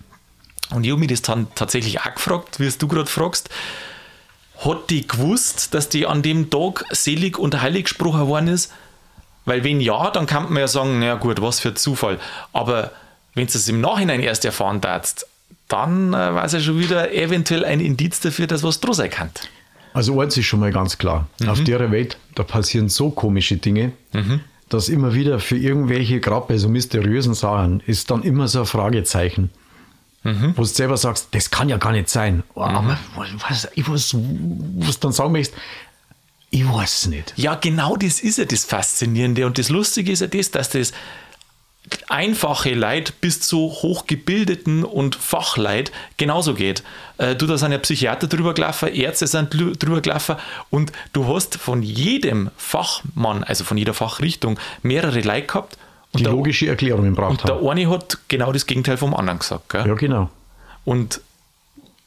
Und 0.70 0.84
ich 0.84 0.90
habe 0.90 1.00
mich 1.00 1.08
das 1.08 1.22
dann 1.22 1.48
tatsächlich 1.54 2.00
auch 2.00 2.14
gefragt, 2.14 2.60
wie 2.60 2.66
es 2.66 2.78
du 2.78 2.88
gerade 2.88 3.06
fragst. 3.08 3.48
Hat 4.58 4.90
die 4.90 5.06
gewusst, 5.06 5.72
dass 5.74 5.88
die 5.88 6.06
an 6.06 6.22
dem 6.22 6.50
Tag 6.50 6.84
selig 6.90 7.38
und 7.38 7.60
heilig 7.62 7.84
gesprochen 7.84 8.26
worden 8.26 8.48
ist? 8.48 8.72
Weil 9.44 9.64
wenn 9.64 9.80
ja, 9.80 10.10
dann 10.10 10.26
kann 10.26 10.44
man 10.44 10.58
ja 10.58 10.68
sagen, 10.68 10.98
na 10.98 11.14
gut, 11.14 11.40
was 11.40 11.60
für 11.60 11.74
Zufall. 11.74 12.18
Aber 12.52 12.92
wenn 13.34 13.46
du 13.46 13.52
es 13.54 13.68
im 13.68 13.80
Nachhinein 13.80 14.20
erst 14.20 14.44
erfahren 14.44 14.80
darfst, 14.80 15.26
dann 15.68 16.12
äh, 16.12 16.16
war 16.16 16.44
es 16.44 16.52
ja 16.52 16.60
schon 16.60 16.78
wieder 16.78 17.12
eventuell 17.12 17.64
ein 17.64 17.80
Indiz 17.80 18.20
dafür, 18.20 18.46
dass 18.46 18.62
was 18.62 18.80
draus 18.80 18.96
sein 18.96 19.10
kann. 19.10 19.30
Also 19.94 20.20
eins 20.20 20.36
ist 20.36 20.46
schon 20.46 20.60
mal 20.60 20.72
ganz 20.72 20.98
klar. 20.98 21.28
Auf 21.46 21.64
der 21.64 21.90
Welt, 21.90 22.18
da 22.34 22.42
passieren 22.42 22.88
so 22.88 23.10
komische 23.10 23.56
Dinge, 23.56 23.92
dass 24.68 24.88
immer 24.88 25.14
wieder 25.14 25.40
für 25.40 25.56
irgendwelche, 25.56 26.20
gerade 26.20 26.46
bei 26.46 26.58
so 26.58 26.68
mysteriösen 26.68 27.34
Sachen, 27.34 27.80
ist 27.86 28.10
dann 28.10 28.22
immer 28.22 28.48
so 28.48 28.60
ein 28.60 28.66
Fragezeichen. 28.66 29.50
Wo 30.56 30.62
du 30.62 30.64
selber 30.68 30.96
sagst, 30.96 31.28
das 31.32 31.50
kann 31.50 31.68
ja 31.68 31.76
gar 31.76 31.92
nicht 31.92 32.08
sein. 32.08 32.42
Aber 32.54 32.98
was, 33.48 33.68
ich 33.74 33.88
weiß, 33.88 34.16
was 34.78 35.00
du 35.00 35.06
dann 35.06 35.12
sagen 35.12 35.32
möchtest, 35.32 35.58
ich 36.50 36.66
weiß 36.66 36.98
es 37.00 37.06
nicht. 37.06 37.34
Ja, 37.36 37.54
genau 37.56 37.96
das 37.96 38.20
ist 38.20 38.38
ja 38.38 38.44
das 38.44 38.64
Faszinierende. 38.64 39.44
Und 39.46 39.58
das 39.58 39.68
Lustige 39.68 40.12
ist 40.12 40.20
ja 40.20 40.26
das, 40.28 40.50
dass 40.50 40.70
das 40.70 40.92
einfache 42.08 42.74
Leid 42.74 43.20
bis 43.20 43.40
zu 43.40 43.58
hochgebildeten 43.58 44.84
und 44.84 45.14
Fachleid 45.16 45.90
genauso 46.18 46.54
geht. 46.54 46.82
Äh, 47.16 47.34
du, 47.34 47.46
da 47.46 47.56
sind 47.56 47.72
ja 47.72 47.78
Psychiater 47.78 48.26
drüber 48.26 48.52
gelaufen, 48.54 48.88
Ärzte 48.88 49.26
sind 49.26 49.54
drü- 49.54 49.78
drüber 49.78 50.00
gelaufen 50.02 50.36
und 50.70 50.92
du 51.14 51.26
hast 51.26 51.56
von 51.56 51.82
jedem 51.82 52.50
Fachmann, 52.58 53.42
also 53.42 53.64
von 53.64 53.78
jeder 53.78 53.94
Fachrichtung, 53.94 54.58
mehrere 54.82 55.20
Leid 55.20 55.48
gehabt. 55.48 55.78
Und 56.12 56.20
Die 56.20 56.24
der, 56.24 56.32
logische 56.32 56.66
Erklärungen 56.68 57.14
braucht 57.14 57.46
der 57.46 57.56
haben. 57.56 57.68
eine 57.68 57.90
hat 57.90 58.18
genau 58.28 58.52
das 58.52 58.66
Gegenteil 58.66 58.96
vom 58.96 59.14
anderen 59.14 59.38
gesagt. 59.40 59.68
Gell? 59.68 59.86
Ja, 59.86 59.94
genau. 59.94 60.30
Und 60.84 61.20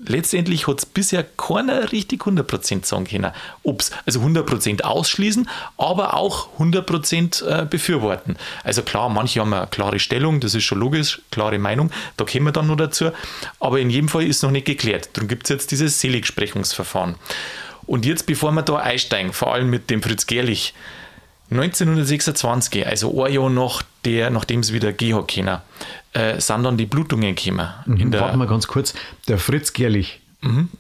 letztendlich 0.06 0.68
hat 0.68 0.80
es 0.80 0.86
bisher 0.86 1.24
keiner 1.24 1.92
richtig 1.92 2.22
100% 2.22 2.86
sagen 2.86 3.06
können. 3.06 3.32
Ob's, 3.64 3.92
also 4.06 4.22
100% 4.22 4.82
ausschließen, 4.82 5.48
aber 5.78 6.16
auch 6.16 6.48
100% 6.60 7.46
äh, 7.46 7.66
befürworten. 7.66 8.38
Also 8.64 8.82
klar, 8.82 9.10
manche 9.10 9.40
haben 9.40 9.54
eine 9.54 9.68
klare 9.68 10.00
Stellung, 10.00 10.40
das 10.40 10.56
ist 10.56 10.64
schon 10.64 10.80
logisch, 10.80 11.22
klare 11.32 11.60
Meinung, 11.60 11.92
da 12.18 12.26
kommen 12.26 12.46
wir 12.46 12.52
dann 12.52 12.68
noch 12.68 12.78
dazu. 12.78 13.12
Aber 13.60 13.80
in 13.80 13.90
jedem 13.90 14.10
Fall 14.10 14.24
ist 14.24 14.44
noch 14.44 14.52
nicht 14.52 14.66
geklärt. 14.66 15.10
Darum 15.14 15.28
gibt 15.28 15.44
es 15.44 15.50
jetzt 15.50 15.72
dieses 15.72 16.00
Seligsprechungsverfahren. 16.00 17.16
Und 17.86 18.06
jetzt, 18.06 18.26
bevor 18.26 18.52
wir 18.52 18.62
da 18.62 18.78
einsteigen, 18.78 19.34
vor 19.34 19.54
allem 19.54 19.70
mit 19.70 19.90
dem 19.90 20.02
Fritz 20.02 20.26
Gerlich, 20.26 20.74
1926, 21.52 22.88
also 22.88 23.24
ein 23.24 23.34
Jahr 23.34 23.50
nach 23.50 23.84
der, 24.06 24.30
nachdem 24.30 24.62
es 24.62 24.74
wieder 24.74 24.94
gehen 24.94 25.26
können, 25.28 25.58
äh, 26.14 26.40
sind 26.40 26.64
dann 26.64 26.78
die 26.78 26.86
Blutungen 26.86 27.36
gekommen. 27.36 27.68
Der, 27.86 28.22
Warte 28.22 28.38
mal 28.38 28.48
ganz 28.48 28.68
kurz. 28.68 28.94
Der 29.28 29.38
Fritz 29.38 29.74
Gerlich, 29.74 30.22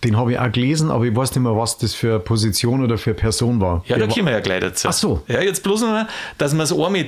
den 0.03 0.17
habe 0.17 0.31
ich 0.31 0.39
auch 0.39 0.51
gelesen, 0.51 0.89
aber 0.89 1.05
ich 1.05 1.15
weiß 1.15 1.31
nicht 1.35 1.43
mehr, 1.43 1.55
was 1.55 1.77
das 1.77 1.93
für 1.93 2.09
eine 2.11 2.19
Position 2.19 2.83
oder 2.83 2.97
für 2.97 3.11
eine 3.11 3.19
Person 3.19 3.61
war. 3.61 3.83
Ja, 3.85 3.97
Der 3.97 4.07
da 4.07 4.13
kommen 4.13 4.25
wir 4.25 4.33
ja 4.33 4.39
gleich 4.39 4.61
dazu. 4.61 4.87
Ach 4.87 4.93
so. 4.93 5.23
Ja, 5.27 5.41
jetzt 5.41 5.61
bloß 5.61 5.81
noch 5.81 5.89
mal, 5.89 6.07
dass 6.39 6.55
wir 6.55 6.63
es 6.63 6.71
einmal 6.71 7.05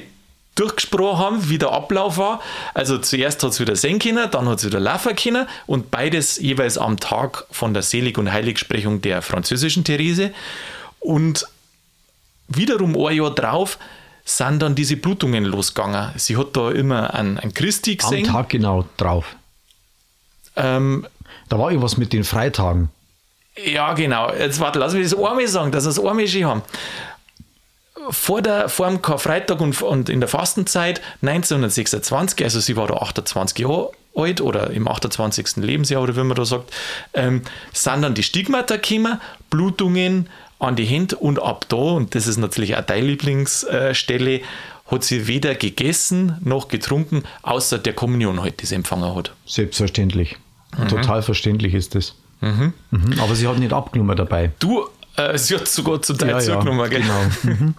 durchgesprochen 0.56 1.18
haben, 1.18 1.50
wie 1.50 1.58
der 1.58 1.72
Ablauf 1.72 2.18
war. 2.18 2.42
Also 2.76 3.00
zuerst 3.00 3.42
hat 3.44 3.52
es 3.52 3.60
wieder 3.60 3.76
sehen 3.76 3.98
können, 3.98 4.30
dann 4.30 4.48
hat 4.48 4.60
es 4.60 4.66
wieder 4.66 4.80
laufen 4.80 5.16
können 5.16 5.48
und 5.66 5.90
beides 5.90 6.38
jeweils 6.38 6.78
am 6.78 7.00
Tag 7.00 7.46
von 7.50 7.74
der 7.74 7.82
Selig- 7.82 8.20
und 8.20 8.32
Heiligsprechung 8.32 9.02
der 9.02 9.24
französischen 9.24 9.84
Therese. 9.84 10.32
Und 11.00 11.46
wiederum 12.48 12.96
ein 12.98 13.16
Jahr 13.16 13.34
drauf 13.34 13.78
sind 14.26 14.62
dann 14.62 14.74
diese 14.76 14.96
Blutungen 14.96 15.44
losgegangen. 15.44 16.12
Sie 16.16 16.38
hat 16.38 16.56
da 16.56 16.72
immer 16.72 17.14
einen, 17.14 17.38
einen 17.40 17.54
Christi 17.54 17.98
am 18.02 18.10
gesehen. 18.10 18.26
Tag 18.26 18.50
genau 18.50 18.86
drauf. 18.98 19.36
Ähm, 20.56 21.06
Da 21.50 21.60
war 21.60 21.70
irgendwas 21.72 21.98
mit 21.98 22.14
den 22.14 22.24
Freitagen. 22.24 22.90
Ja, 23.66 23.94
genau. 23.94 24.32
Jetzt 24.34 24.60
warte, 24.60 24.80
lass 24.80 24.94
mich 24.94 25.10
das 25.10 25.14
einmal 25.14 25.48
sagen, 25.48 25.72
dass 25.72 25.84
wir 25.84 25.90
es 25.90 26.00
einmal 26.00 26.28
schön 26.28 26.46
haben. 26.46 26.62
Vor, 28.10 28.42
der, 28.42 28.70
vor 28.70 28.88
dem 28.88 29.02
Karfreitag 29.02 29.62
und, 29.62 29.82
und 29.82 30.10
in 30.10 30.20
der 30.20 30.28
Fastenzeit 30.28 31.02
1926, 31.22 32.44
also 32.44 32.60
sie 32.60 32.76
war 32.76 32.88
da 32.88 32.96
28 32.96 33.60
Jahre 33.60 33.92
alt 34.16 34.42
oder 34.42 34.72
im 34.72 34.88
28. 34.88 35.58
Lebensjahr 35.58 36.02
oder 36.02 36.16
wie 36.16 36.24
man 36.24 36.36
da 36.36 36.46
sagt, 36.46 36.72
ähm, 37.14 37.44
sind 37.72 38.02
dann 38.02 38.14
die 38.14 38.24
Stigmata 38.24 38.78
gekommen, 38.78 39.20
Blutungen 39.50 40.30
an 40.64 40.76
die 40.76 40.86
Hände 40.86 41.16
und 41.18 41.42
ab 41.42 41.66
da, 41.70 41.76
und 41.78 42.16
das 42.16 42.28
ist 42.28 42.38
natürlich 42.38 42.76
auch 42.78 42.82
deine 42.82 43.06
Lieblingsstelle, 43.08 44.42
hat 44.88 45.04
sie 45.04 45.28
weder 45.28 45.56
gegessen 45.56 46.38
noch 46.44 46.68
getrunken, 46.68 47.24
außer 47.42 47.78
der 47.78 47.94
Kommunion 47.94 48.42
halt, 48.42 48.62
die 48.62 48.66
sie 48.66 48.76
empfangen 48.76 49.16
hat. 49.16 49.34
Selbstverständlich. 49.46 50.38
Mhm. 50.78 50.88
Total 50.88 51.22
verständlich 51.22 51.74
ist 51.74 51.96
das. 51.96 52.16
Mhm. 52.42 52.74
Aber 53.22 53.36
sie 53.36 53.48
hat 53.48 53.58
nicht 53.60 53.72
abgenommen 53.74 54.16
dabei. 54.18 54.52
Du, 54.60 54.86
äh, 55.16 55.38
sie 55.38 55.56
hat 55.56 55.68
sogar 55.68 56.02
zum 56.02 56.18
Teil 56.18 56.42
zurückgenommen, 56.42 56.90
gell? 56.90 57.02
genau. 57.02 57.22
Mhm. 57.44 57.76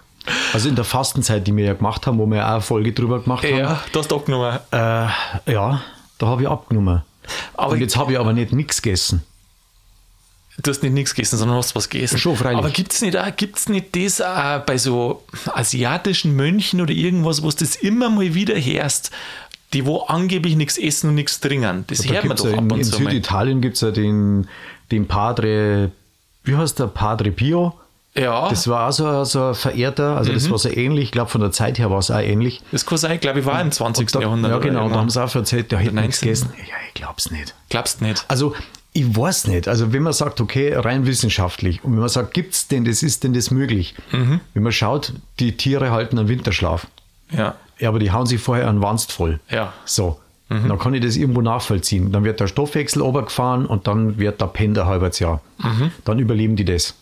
Also 0.54 0.70
in 0.70 0.74
der 0.74 0.86
Fastenzeit, 0.86 1.46
die 1.46 1.54
wir 1.54 1.66
ja 1.66 1.74
gemacht 1.74 2.06
haben, 2.06 2.18
wo 2.18 2.24
wir 2.24 2.38
ja 2.38 2.46
auch 2.48 2.52
eine 2.52 2.60
Folge 2.62 2.92
drüber 2.94 3.20
gemacht 3.20 3.44
haben, 3.44 3.58
Ja, 3.58 3.82
du 3.92 3.98
hast 3.98 4.10
abgenommen. 4.10 4.58
äh, 4.70 4.76
ja, 5.52 5.82
da 6.16 6.26
habe 6.26 6.42
ich 6.42 6.48
abgenommen. 6.48 7.02
Aber 7.52 7.72
Und 7.72 7.80
jetzt 7.80 7.94
habe 7.98 8.12
ich 8.12 8.18
aber 8.18 8.32
nicht 8.32 8.50
nichts 8.52 8.80
gegessen. 8.80 9.22
Du 10.62 10.70
hast 10.70 10.82
nicht 10.82 10.92
nichts 10.92 11.14
gegessen, 11.14 11.36
sondern 11.38 11.56
hast 11.58 11.74
was 11.74 11.88
gegessen. 11.88 12.18
Schon, 12.18 12.36
freilich. 12.36 12.58
Aber 12.58 12.70
gibt 12.70 12.92
es 12.92 13.02
nicht, 13.02 13.16
auch- 13.16 13.34
gibt's 13.36 13.68
nicht 13.68 13.94
das 13.96 14.20
auch 14.20 14.60
bei 14.60 14.78
so 14.78 15.22
asiatischen 15.52 16.34
Mönchen 16.36 16.80
oder 16.80 16.92
irgendwas, 16.92 17.42
wo 17.42 17.50
du 17.50 17.56
das 17.56 17.76
immer 17.76 18.08
mal 18.10 18.34
wieder 18.34 18.54
hörst, 18.54 19.10
die 19.72 19.84
wo 19.86 20.02
angeblich 20.02 20.54
nichts 20.56 20.78
essen 20.78 21.08
und 21.10 21.14
nichts 21.16 21.40
trinken? 21.40 21.84
Das 21.88 21.98
Da 21.98 22.12
hört 22.14 22.24
man 22.26 22.36
doch 22.36 22.46
ab 22.46 22.52
in, 22.58 22.70
und 22.72 22.78
in 22.78 22.84
zu 22.84 23.02
mal. 23.02 23.10
Süditalien 23.10 23.60
gibt 23.60 23.74
es 23.76 23.80
ja 23.80 23.90
den, 23.90 24.46
den 24.92 25.06
Padre, 25.08 25.90
wie 26.44 26.56
heißt 26.56 26.78
der, 26.78 26.86
Padre 26.86 27.30
Pio. 27.32 27.74
Ja, 28.16 28.48
Das 28.48 28.68
war 28.68 28.88
auch 28.88 28.92
so, 28.92 29.24
so 29.24 29.46
ein 29.48 29.54
Verehrter, 29.56 30.16
also 30.16 30.30
Mhm. 30.30 30.34
das 30.36 30.48
war 30.48 30.58
so 30.58 30.68
ähnlich, 30.68 31.06
ich 31.06 31.10
glaube 31.10 31.30
von 31.30 31.40
der 31.40 31.50
Zeit 31.50 31.80
her 31.80 31.90
war 31.90 31.98
es 31.98 32.12
auch 32.12 32.20
ähnlich. 32.20 32.62
das 32.70 32.86
kann 32.86 32.96
sein, 32.96 33.18
glaube 33.18 33.40
ich, 33.40 33.44
war 33.46 33.60
im 33.60 33.72
20. 33.72 34.08
Da, 34.12 34.20
Jahrhundert. 34.20 34.52
ja 34.52 34.58
genau, 34.58 34.88
da 34.88 34.94
haben 34.94 35.10
sie 35.10 35.20
auch 35.20 35.34
erzählt, 35.34 35.72
der 35.72 35.80
hätte 35.80 35.96
nichts 35.96 36.22
19.. 36.22 36.22
gegessen. 36.22 36.52
Ja, 36.56 36.74
ich 36.86 36.94
glaube 36.94 37.14
es 37.18 37.32
nicht. 37.32 37.54
Glaubst 37.70 38.00
nicht? 38.02 38.24
Also 38.28 38.54
ich 38.96 39.14
weiß 39.16 39.48
nicht. 39.48 39.68
Also 39.68 39.92
wenn 39.92 40.02
man 40.02 40.12
sagt, 40.14 40.40
okay, 40.40 40.72
rein 40.74 41.04
wissenschaftlich 41.04 41.82
und 41.84 41.92
wenn 41.92 42.00
man 42.00 42.08
sagt, 42.08 42.32
gibt 42.32 42.54
es 42.54 42.68
denn 42.68 42.84
das, 42.86 43.02
ist 43.02 43.24
denn 43.24 43.34
das 43.34 43.50
möglich? 43.50 43.94
Mhm. 44.12 44.40
Wenn 44.54 44.62
man 44.62 44.72
schaut, 44.72 45.12
die 45.40 45.56
Tiere 45.56 45.90
halten 45.90 46.18
einen 46.18 46.28
Winterschlaf. 46.28 46.86
Ja. 47.30 47.56
Ja, 47.80 47.88
aber 47.88 47.98
die 47.98 48.12
hauen 48.12 48.24
sich 48.26 48.40
vorher 48.40 48.68
einen 48.68 48.80
Wanst 48.80 49.12
voll. 49.12 49.40
Ja. 49.50 49.72
So. 49.84 50.20
Dann 50.48 50.78
kann 50.78 50.94
ich 50.94 51.00
das 51.02 51.16
irgendwo 51.16 51.40
nachvollziehen. 51.40 52.12
Dann 52.12 52.22
wird 52.22 52.38
der 52.38 52.46
Stoffwechsel 52.46 53.02
runtergefahren 53.02 53.66
und 53.66 53.88
dann 53.88 54.18
wird 54.18 54.40
der 54.40 54.46
Penn 54.46 54.78
ein 54.78 54.86
halbes 54.86 55.18
Jahr. 55.18 55.40
Dann 56.04 56.18
überleben 56.20 56.54
die 56.54 56.64
das. 56.64 56.94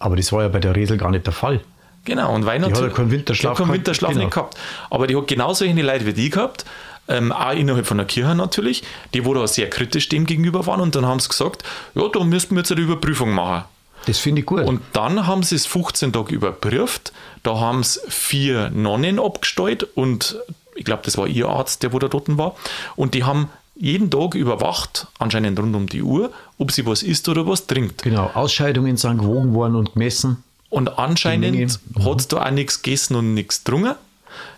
Aber 0.00 0.16
das 0.16 0.32
war 0.32 0.42
ja 0.42 0.48
bei 0.48 0.58
der 0.58 0.74
Resel 0.74 0.96
gar 0.96 1.12
nicht 1.12 1.24
der 1.26 1.32
Fall. 1.32 1.60
Genau, 2.04 2.34
und 2.34 2.44
Weihnachten. 2.44 2.72
Die 2.74 2.80
hat 2.80 2.88
ja 2.88 2.94
keinen 2.94 3.10
Winterschlaf 3.12 3.56
keinen 3.56 3.66
gehabt. 3.66 3.78
Winterschlaf 3.78 4.10
Genau. 4.10 4.24
nicht 4.24 4.34
gehabt. 4.34 4.56
Aber 4.90 5.06
die 5.06 5.14
hat 5.16 5.28
genau 5.28 5.52
solche 5.54 5.80
Leute 5.80 6.06
wie 6.06 6.12
die 6.12 6.30
gehabt, 6.30 6.64
ähm, 7.08 7.32
auch 7.32 7.52
innerhalb 7.52 7.86
von 7.86 7.98
der 7.98 8.06
Kirche 8.06 8.34
natürlich, 8.34 8.82
die 9.14 9.24
wo 9.24 9.34
da 9.34 9.46
sehr 9.46 9.70
kritisch 9.70 10.08
dem 10.08 10.26
gegenüber 10.26 10.66
waren 10.66 10.80
und 10.80 10.94
dann 10.94 11.06
haben 11.06 11.20
sie 11.20 11.28
gesagt, 11.28 11.62
ja, 11.94 12.08
da 12.08 12.24
müssten 12.24 12.54
wir 12.54 12.60
jetzt 12.60 12.72
eine 12.72 12.80
Überprüfung 12.80 13.32
machen. 13.32 13.64
Das 14.06 14.18
finde 14.18 14.40
ich 14.40 14.46
gut. 14.46 14.62
Und 14.62 14.82
dann 14.92 15.26
haben 15.26 15.42
sie 15.42 15.56
es 15.56 15.66
15 15.66 16.12
Tage 16.12 16.34
überprüft, 16.34 17.12
da 17.42 17.58
haben 17.58 17.82
sie 17.82 18.00
vier 18.08 18.70
Nonnen 18.70 19.18
abgestellt 19.18 19.86
und 19.94 20.36
ich 20.74 20.84
glaube, 20.84 21.02
das 21.04 21.16
war 21.16 21.26
ihr 21.26 21.48
Arzt, 21.48 21.82
der 21.82 21.92
wo 21.92 21.98
da 21.98 22.08
dort 22.08 22.36
war, 22.36 22.54
und 22.96 23.14
die 23.14 23.24
haben 23.24 23.50
jeden 23.74 24.10
Tag 24.10 24.34
überwacht, 24.34 25.06
anscheinend 25.18 25.58
rund 25.58 25.74
um 25.76 25.86
die 25.86 26.02
Uhr, 26.02 26.30
ob 26.58 26.72
sie 26.72 26.86
was 26.86 27.02
isst 27.02 27.28
oder 27.28 27.46
was 27.46 27.66
trinkt. 27.66 28.02
Genau, 28.02 28.30
Ausscheidungen 28.32 28.96
sind 28.96 29.18
gewogen 29.18 29.54
worden 29.54 29.76
und 29.76 29.92
gemessen. 29.92 30.42
Und 30.70 30.98
anscheinend 30.98 31.78
hat 31.98 32.20
es 32.20 32.28
da 32.28 32.44
auch 32.44 32.50
nichts 32.50 32.82
gegessen 32.82 33.16
und 33.16 33.34
nichts 33.34 33.62
getrunken. 33.64 33.94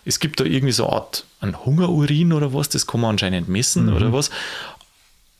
Es 0.05 0.19
gibt 0.19 0.39
da 0.39 0.43
irgendwie 0.43 0.73
so 0.73 0.85
eine 0.87 0.95
Art 0.95 1.25
ein 1.41 1.65
Hungerurin 1.65 2.33
oder 2.33 2.53
was, 2.53 2.69
das 2.69 2.87
kann 2.87 3.01
man 3.01 3.11
anscheinend 3.11 3.47
messen 3.47 3.93
oder 3.93 4.11
was. 4.13 4.29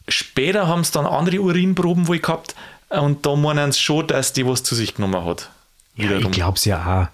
Später 0.07 0.67
haben 0.67 0.81
es 0.81 0.91
dann 0.91 1.05
andere 1.05 1.39
Urinproben 1.39 2.07
wohl 2.07 2.19
gehabt 2.19 2.55
und 2.89 3.25
da 3.25 3.35
meinen 3.35 3.71
sie 3.71 3.79
schon, 3.79 4.07
dass 4.07 4.33
die 4.33 4.45
was 4.45 4.63
zu 4.63 4.75
sich 4.75 4.95
genommen 4.95 5.23
hat. 5.25 5.49
Ja, 5.95 6.11
ich 6.17 6.37
es 6.37 6.65
ja 6.65 7.03
auch. 7.03 7.07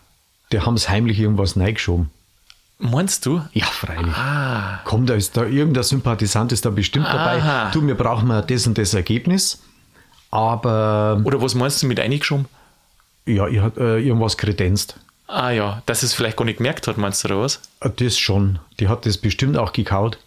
Die 0.51 0.59
haben 0.59 0.75
es 0.75 0.87
heimlich 0.89 1.19
irgendwas 1.19 1.57
reingeschoben. 1.57 2.09
Meinst 2.77 3.25
du? 3.25 3.41
Ja, 3.53 3.65
freilich. 3.65 4.13
Ah, 4.15 4.79
Komm, 4.83 5.05
da 5.05 5.13
ist 5.13 5.37
da 5.37 5.45
irgendein 5.45 5.83
Sympathisant 5.83 6.51
ist 6.51 6.65
da 6.65 6.69
bestimmt 6.69 7.05
dabei. 7.07 7.37
Aha. 7.37 7.71
Du, 7.71 7.85
wir 7.85 7.95
brauchen 7.95 8.27
mal 8.27 8.41
das 8.41 8.67
und 8.67 8.77
das 8.77 8.93
Ergebnis. 8.93 9.59
Aber 10.29 11.21
oder 11.23 11.41
was 11.41 11.55
meinst 11.55 11.81
du 11.81 11.87
mit 11.87 11.99
eingeschoben? 11.99 12.47
ja, 13.25 13.63
hat 13.63 13.77
äh, 13.77 13.99
irgendwas 13.99 14.37
kredenzt. 14.37 14.97
Ah 15.27 15.49
ja, 15.49 15.81
dass 15.85 16.03
es 16.03 16.13
vielleicht 16.13 16.37
gar 16.37 16.45
nicht 16.45 16.57
gemerkt 16.57 16.87
hat, 16.87 16.97
meinst 16.97 17.23
du, 17.23 17.29
oder 17.29 17.41
was? 17.41 17.61
Äh, 17.81 17.89
Das 17.95 18.17
schon. 18.17 18.59
Die 18.79 18.87
hat 18.87 19.05
das 19.05 19.17
bestimmt 19.17 19.57
auch 19.57 19.73
gekaut. 19.73 20.17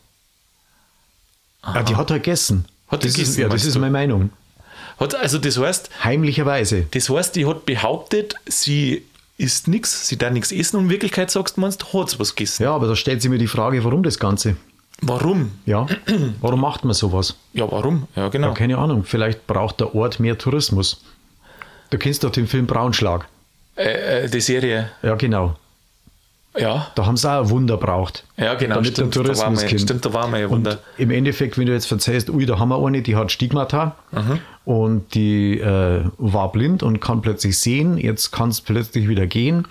Ah, 1.62 1.82
die 1.82 1.96
hat 1.96 2.10
halt 2.10 2.24
gegessen. 2.24 2.64
Hat 2.88 3.02
das 3.04 3.10
ist, 3.12 3.16
gegessen, 3.16 3.40
ja, 3.42 3.48
das 3.48 3.64
ist 3.64 3.76
meine 3.78 3.90
Meinung. 3.92 4.30
Hat, 4.98 5.14
also 5.14 5.38
das 5.38 5.58
heißt, 5.58 5.90
Heimlicherweise. 6.04 6.86
das 6.90 7.08
heißt, 7.08 7.36
die 7.36 7.46
hat 7.46 7.66
behauptet, 7.66 8.34
sie 8.46 9.04
isst 9.36 9.68
nichts, 9.68 10.08
sie 10.08 10.16
darf 10.16 10.32
nichts 10.32 10.50
essen 10.50 10.76
und 10.78 10.84
in 10.84 10.90
Wirklichkeit 10.90 11.30
sagst 11.30 11.56
du, 11.56 11.60
meinst, 11.60 11.92
hat 11.92 12.10
sie 12.10 12.18
was 12.18 12.34
gegessen. 12.34 12.64
Ja, 12.64 12.74
aber 12.74 12.88
da 12.88 12.96
stellt 12.96 13.22
sich 13.22 13.30
mir 13.30 13.38
die 13.38 13.46
Frage, 13.46 13.84
warum 13.84 14.02
das 14.02 14.18
Ganze? 14.18 14.56
Warum? 15.00 15.52
Ja, 15.64 15.86
warum 16.40 16.60
macht 16.60 16.84
man 16.84 16.92
sowas? 16.94 17.36
Ja, 17.52 17.70
warum? 17.70 18.08
Ja, 18.16 18.28
genau. 18.30 18.48
Ja, 18.48 18.54
keine 18.54 18.78
Ahnung. 18.78 19.04
Vielleicht 19.04 19.46
braucht 19.46 19.78
der 19.78 19.94
Ort 19.94 20.18
mehr 20.18 20.36
Tourismus. 20.38 21.02
Du 21.90 21.98
kennst 21.98 22.24
doch 22.24 22.30
den 22.30 22.48
Film 22.48 22.66
Braunschlag. 22.66 23.28
Äh, 23.78 24.24
äh, 24.24 24.28
die 24.28 24.40
Serie, 24.40 24.90
Ja, 25.02 25.14
genau. 25.14 25.56
ja. 26.56 26.88
Da 26.96 27.06
haben 27.06 27.16
sie 27.16 27.30
auch 27.30 27.44
ein 27.44 27.50
Wunder 27.50 27.76
braucht. 27.76 28.24
Ja, 28.36 28.54
genau, 28.54 28.76
Damit 28.76 28.92
stimmt, 28.92 29.14
der 29.14 29.22
da 29.22 29.28
Tourismus 29.32 29.60
mal- 29.62 29.68
kommt. 29.68 29.80
stimmt, 29.80 30.04
da 30.04 30.12
war 30.12 30.26
mal 30.26 30.42
ein 30.42 30.50
Wunder. 30.50 30.72
Und 30.72 30.78
im 30.98 31.10
Endeffekt, 31.12 31.56
wenn 31.58 31.66
du 31.66 31.72
jetzt 31.72 31.90
erzählst, 31.92 32.28
ui, 32.30 32.44
da 32.46 32.58
haben 32.58 32.70
wir 32.70 32.84
eine, 32.84 33.02
die 33.02 33.14
hat 33.16 33.30
Stigmata 33.30 33.94
Mhm. 34.12 34.38
und 34.64 35.14
die 35.14 35.60
äh, 35.60 36.02
war 36.18 36.50
blind 36.50 36.82
und 36.82 37.00
kann 37.00 37.22
plötzlich 37.22 37.56
sehen, 37.58 37.96
jetzt 37.98 38.32
kann 38.32 38.48
es 38.48 38.60
plötzlich 38.60 39.06
wieder 39.08 39.26
gehen. 39.26 39.66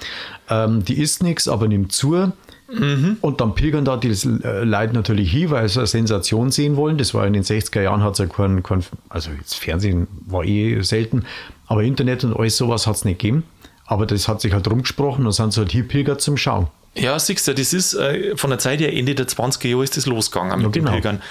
Ähm, 0.49 0.85
die 0.85 0.99
isst 1.01 1.21
nichts, 1.23 1.47
aber 1.49 1.67
nimmt 1.67 1.91
zu. 1.91 2.31
Mhm. 2.69 3.17
Und 3.21 3.39
dann 3.39 3.55
pilgern 3.55 3.85
da 3.85 3.95
die 3.95 4.09
äh, 4.09 4.63
Leute 4.63 4.93
natürlich 4.93 5.31
hin, 5.31 5.49
weil 5.51 5.69
sie 5.69 5.79
eine 5.79 5.87
Sensation 5.87 6.51
sehen 6.51 6.75
wollen. 6.75 6.97
Das 6.97 7.13
war 7.13 7.25
in 7.25 7.31
den 7.33 7.43
60er 7.43 7.81
Jahren, 7.81 8.03
hat 8.03 8.13
es 8.13 8.19
ja 8.19 8.25
kein, 8.25 8.61
kein, 8.61 8.83
also 9.07 9.31
jetzt 9.37 9.55
Fernsehen 9.55 10.07
war 10.25 10.43
eh 10.43 10.81
selten, 10.81 11.23
aber 11.67 11.83
Internet 11.83 12.25
und 12.25 12.35
alles 12.37 12.57
sowas 12.57 12.85
hat 12.85 12.95
es 12.97 13.05
nicht 13.05 13.19
gegeben. 13.19 13.43
Aber 13.87 14.05
das 14.05 14.27
hat 14.27 14.41
sich 14.41 14.53
halt 14.53 14.69
rumgesprochen 14.69 15.25
und 15.25 15.31
sind 15.31 15.51
so 15.53 15.61
halt 15.61 15.71
hier 15.71 15.87
pilgert 15.87 16.21
zum 16.21 16.37
Schauen. 16.37 16.67
Ja, 16.93 17.17
siehst 17.19 17.47
du, 17.47 17.53
das 17.53 17.73
ist 17.73 17.93
äh, 17.93 18.35
von 18.37 18.49
der 18.49 18.59
Zeit 18.59 18.79
her, 18.79 18.93
Ende 18.93 19.15
der 19.15 19.27
20er 19.27 19.67
Jahre 19.67 19.83
ist 19.83 19.97
das 19.97 20.05
losgegangen 20.05 20.61
mit 20.61 20.73
genau. 20.73 20.91
den 20.91 20.93
Pilgern. 20.93 21.21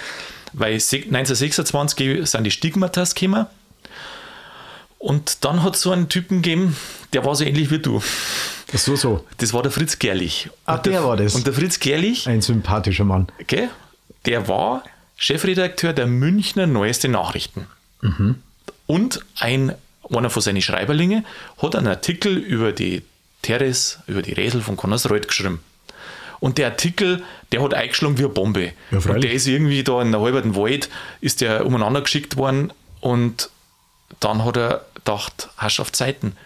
Weil 0.53 0.79
se- 0.81 0.97
1926 0.99 2.27
sind 2.29 2.45
die 2.45 2.51
Stigmatas 2.51 3.15
gekommen 3.15 3.47
und 4.99 5.45
dann 5.45 5.63
hat 5.63 5.75
es 5.77 5.83
so 5.83 5.91
einen 5.93 6.09
Typen 6.09 6.41
gegeben, 6.43 6.77
der 7.13 7.25
war 7.25 7.35
so 7.35 7.45
ähnlich 7.45 7.71
wie 7.71 7.79
du. 7.79 8.03
So, 8.73 8.97
so. 8.97 9.25
Das 9.39 9.53
war 9.53 9.63
der 9.63 9.71
Fritz 9.71 9.99
Gerlich. 9.99 10.49
Ah, 10.65 10.77
Und 10.77 10.87
der 10.87 11.05
war 11.05 11.17
das. 11.17 11.35
Und 11.35 11.47
der 11.47 11.53
Fritz 11.55 11.79
Gerlich, 11.79 12.27
Ein 12.29 12.41
sympathischer 12.43 13.05
Mann. 13.05 13.29
gell, 13.47 13.69
der 14.25 14.49
war 14.49 14.83
Chefredakteur 15.17 15.93
der 15.93 16.07
Münchner 16.07 16.67
Neueste 16.67 17.09
Nachrichten. 17.09 17.67
Und 18.87 19.21
ein, 19.39 19.75
einer 20.11 20.31
von 20.31 20.43
seinen 20.43 20.63
Schreiberlinge 20.63 21.25
hat 21.61 21.77
einen 21.77 21.89
Artikel 21.89 22.37
über 22.37 22.73
die 22.73 23.03
Teres, 23.43 24.01
über 24.07 24.23
die 24.23 24.33
Resel 24.33 24.61
von 24.61 24.77
Connersreuth 24.77 25.29
geschrieben. 25.29 25.61
Und 26.41 26.59
der 26.59 26.67
Artikel, 26.67 27.23
der 27.53 27.63
hat 27.63 27.75
eingeschlagen 27.75 28.19
wie 28.19 28.25
eine 28.25 28.33
Bombe. 28.33 28.73
Ja, 28.91 28.99
und 28.99 29.25
der 29.25 29.33
ist 29.33 29.47
irgendwie 29.47 29.83
da 29.83 30.03
in 30.03 30.13
der 30.13 30.21
halben 30.21 30.55
Wald, 30.55 30.91
ist 31.21 31.41
der 31.41 31.65
umeinander 31.65 32.03
geschickt 32.03 32.37
worden 32.37 32.73
und 33.01 33.51
dann 34.21 34.45
hat 34.45 34.57
er 34.57 34.85
gedacht, 34.95 35.49
hast 35.57 35.81
auf 35.81 35.93
Zeiten, 35.93 36.37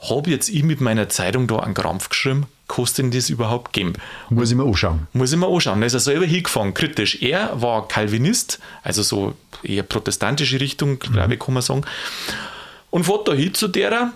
habe 0.00 0.30
jetzt 0.30 0.48
ich 0.48 0.62
mit 0.62 0.80
meiner 0.80 1.08
Zeitung 1.08 1.46
da 1.46 1.60
einen 1.60 1.74
Krampf 1.74 2.08
geschrieben, 2.08 2.46
kostet 2.66 3.04
denn 3.04 3.10
das 3.10 3.30
überhaupt 3.30 3.72
geben? 3.72 3.94
Muss 4.28 4.50
ich 4.50 4.56
mir 4.56 4.64
anschauen. 4.64 5.06
Muss 5.12 5.32
ich 5.32 5.38
mir 5.38 5.48
anschauen. 5.48 5.80
Da 5.80 5.86
ist 5.86 5.94
er 5.94 6.00
selber 6.00 6.26
hingefahren, 6.26 6.74
kritisch. 6.74 7.22
Er 7.22 7.60
war 7.60 7.88
Calvinist, 7.88 8.58
also 8.82 9.02
so 9.02 9.34
eher 9.62 9.82
protestantische 9.82 10.60
Richtung, 10.60 10.98
glaube 10.98 11.34
ich, 11.34 11.40
kann 11.40 11.54
man 11.54 11.62
sagen. 11.62 11.84
Und 12.94 13.02
fährt 13.02 13.26
da 13.26 13.32
hin 13.32 13.52
zu 13.52 13.66
derer 13.66 14.12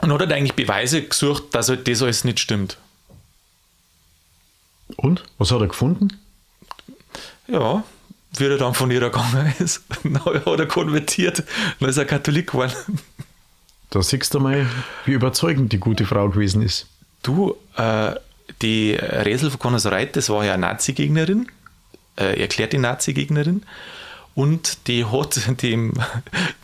und 0.00 0.10
hat 0.10 0.20
halt 0.20 0.32
eigentlich 0.32 0.54
Beweise 0.54 1.02
gesucht, 1.02 1.44
dass 1.50 1.68
halt 1.68 1.86
das 1.86 2.00
alles 2.00 2.24
nicht 2.24 2.40
stimmt. 2.40 2.78
Und? 4.96 5.22
Was 5.36 5.52
hat 5.52 5.60
er 5.60 5.66
gefunden? 5.66 6.18
Ja, 7.46 7.84
wie 8.38 8.44
er 8.44 8.56
dann 8.56 8.72
von 8.72 8.90
ihr 8.90 9.00
gegangen 9.00 9.52
ist, 9.58 9.82
dann 10.02 10.24
hat 10.24 10.46
er 10.46 10.66
konvertiert, 10.66 11.44
dann 11.78 11.90
ist 11.90 11.98
er 11.98 12.06
Katholik 12.06 12.52
geworden. 12.52 12.72
Da 13.90 14.00
siehst 14.00 14.32
du 14.32 14.40
mal, 14.40 14.66
wie 15.04 15.12
überzeugend 15.12 15.70
die 15.74 15.78
gute 15.78 16.06
Frau 16.06 16.30
gewesen 16.30 16.62
ist. 16.62 16.86
Du, 17.22 17.54
äh, 17.76 18.14
die 18.62 18.94
Resel 18.94 19.50
von 19.50 19.58
Connersreuth, 19.58 20.16
das 20.16 20.30
war 20.30 20.42
ja 20.42 20.54
eine 20.54 20.62
Nazi-Gegnerin, 20.62 21.48
äh, 22.16 22.40
erklärt 22.40 22.72
die 22.72 22.78
Nazi-Gegnerin. 22.78 23.62
Und 24.34 24.86
die 24.86 25.04
hat 25.04 25.38
dem, 25.62 25.92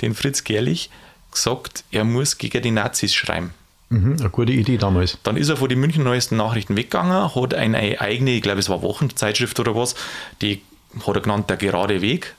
den 0.01 0.15
Fritz 0.15 0.43
Gerlich 0.43 0.89
gesagt, 1.31 1.85
er 1.91 2.05
muss 2.05 2.39
gegen 2.39 2.63
die 2.63 2.71
Nazis 2.71 3.15
schreiben. 3.15 3.53
Mhm, 3.89 4.17
eine 4.19 4.31
gute 4.31 4.53
Idee 4.53 4.79
damals. 4.79 5.19
Dann 5.23 5.37
ist 5.37 5.49
er 5.49 5.57
von 5.57 5.69
den 5.69 5.79
München 5.79 6.03
Neuesten 6.03 6.37
Nachrichten 6.37 6.77
weggegangen, 6.77 7.35
hat 7.35 7.55
eine 7.55 8.01
eigene, 8.01 8.33
ich 8.33 8.43
glaube, 8.43 8.59
es 8.59 8.69
war 8.69 8.83
Wochenzeitschrift 8.83 9.61
oder 9.61 9.77
was, 9.77 9.95
die 10.43 10.63
hat 11.07 11.15
er 11.15 11.21
genannt, 11.21 11.51
der 11.51 11.57
gerade 11.57 12.01
Weg. 12.01 12.35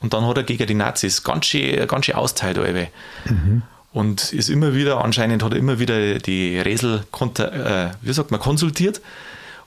Und 0.00 0.12
dann 0.14 0.26
hat 0.26 0.36
er 0.36 0.42
gegen 0.42 0.66
die 0.66 0.74
Nazis 0.74 1.22
ganz 1.22 1.46
schön, 1.46 1.86
ganz 1.88 2.06
schön 2.06 2.14
austeilt, 2.14 2.58
alle. 2.58 2.88
Und 3.92 4.32
ist 4.32 4.50
immer 4.50 4.74
wieder, 4.74 5.02
anscheinend 5.02 5.42
hat 5.42 5.52
er 5.52 5.58
immer 5.58 5.78
wieder 5.78 6.18
die 6.18 6.58
Resel, 6.58 7.04
konta- 7.10 7.88
äh, 7.88 7.90
wie 8.02 8.12
sagt 8.12 8.30
man, 8.30 8.38
konsultiert 8.40 9.00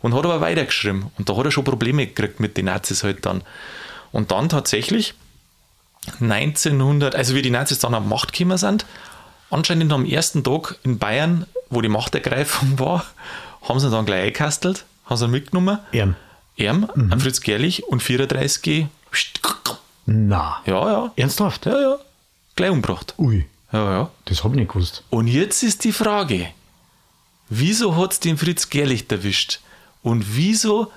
und 0.02 0.14
hat 0.14 0.24
aber 0.26 0.40
weitergeschrieben. 0.40 1.08
Und 1.18 1.30
da 1.30 1.36
hat 1.36 1.46
er 1.46 1.52
schon 1.52 1.64
Probleme 1.64 2.06
gekriegt 2.06 2.40
mit 2.40 2.56
den 2.56 2.66
Nazis 2.66 3.04
halt 3.04 3.26
dann. 3.26 3.42
Und 4.12 4.32
dann 4.32 4.48
tatsächlich 4.50 5.16
1900, 6.20 7.16
also 7.16 7.36
wie 7.36 7.42
die 7.42 7.50
Nazis 7.50 7.80
dann 7.80 7.94
an 7.94 8.08
Macht 8.08 8.34
gekommen 8.34 8.58
sind, 8.58 8.86
anscheinend 9.50 9.92
am 9.92 10.06
ersten 10.06 10.44
Tag 10.44 10.78
in 10.84 10.98
Bayern, 10.98 11.46
wo 11.70 11.82
die 11.82 11.90
Machtergreifung 11.90 12.80
war, 12.80 13.06
haben 13.62 13.80
sie 13.80 13.90
dann 13.90 14.06
gleich 14.06 14.24
eingekastelt, 14.24 14.86
haben 15.06 15.18
sie 15.18 15.28
mitgenommen. 15.28 15.80
Ehren. 15.92 16.16
Erm, 16.58 16.90
ein 16.94 17.20
Fritz 17.22 17.40
Gerlich 17.40 17.86
und 17.88 18.04
34G. 18.04 18.88
Na. 20.06 20.58
Ja, 20.66 20.92
ja. 20.92 21.12
Ernsthaft? 21.16 21.66
Ja, 21.66 21.80
ja. 21.80 21.98
Gleich 22.56 22.72
umgebracht. 22.72 23.14
Ui, 23.18 23.46
Ja, 23.72 23.92
ja. 23.92 24.10
das 24.26 24.44
habe 24.44 24.56
ich 24.56 24.60
nicht 24.60 24.74
gewusst. 24.74 25.04
Und 25.10 25.28
jetzt 25.28 25.64
ist 25.64 25.86
die 25.86 25.94
Frage, 25.94 26.48
wieso 27.48 27.96
hat 27.96 28.12
es 28.12 28.20
den 28.20 28.38
Fritz 28.38 28.70
Gerlich 28.70 29.06
erwischt? 29.10 29.62
Und 30.02 30.36
wieso 30.36 30.92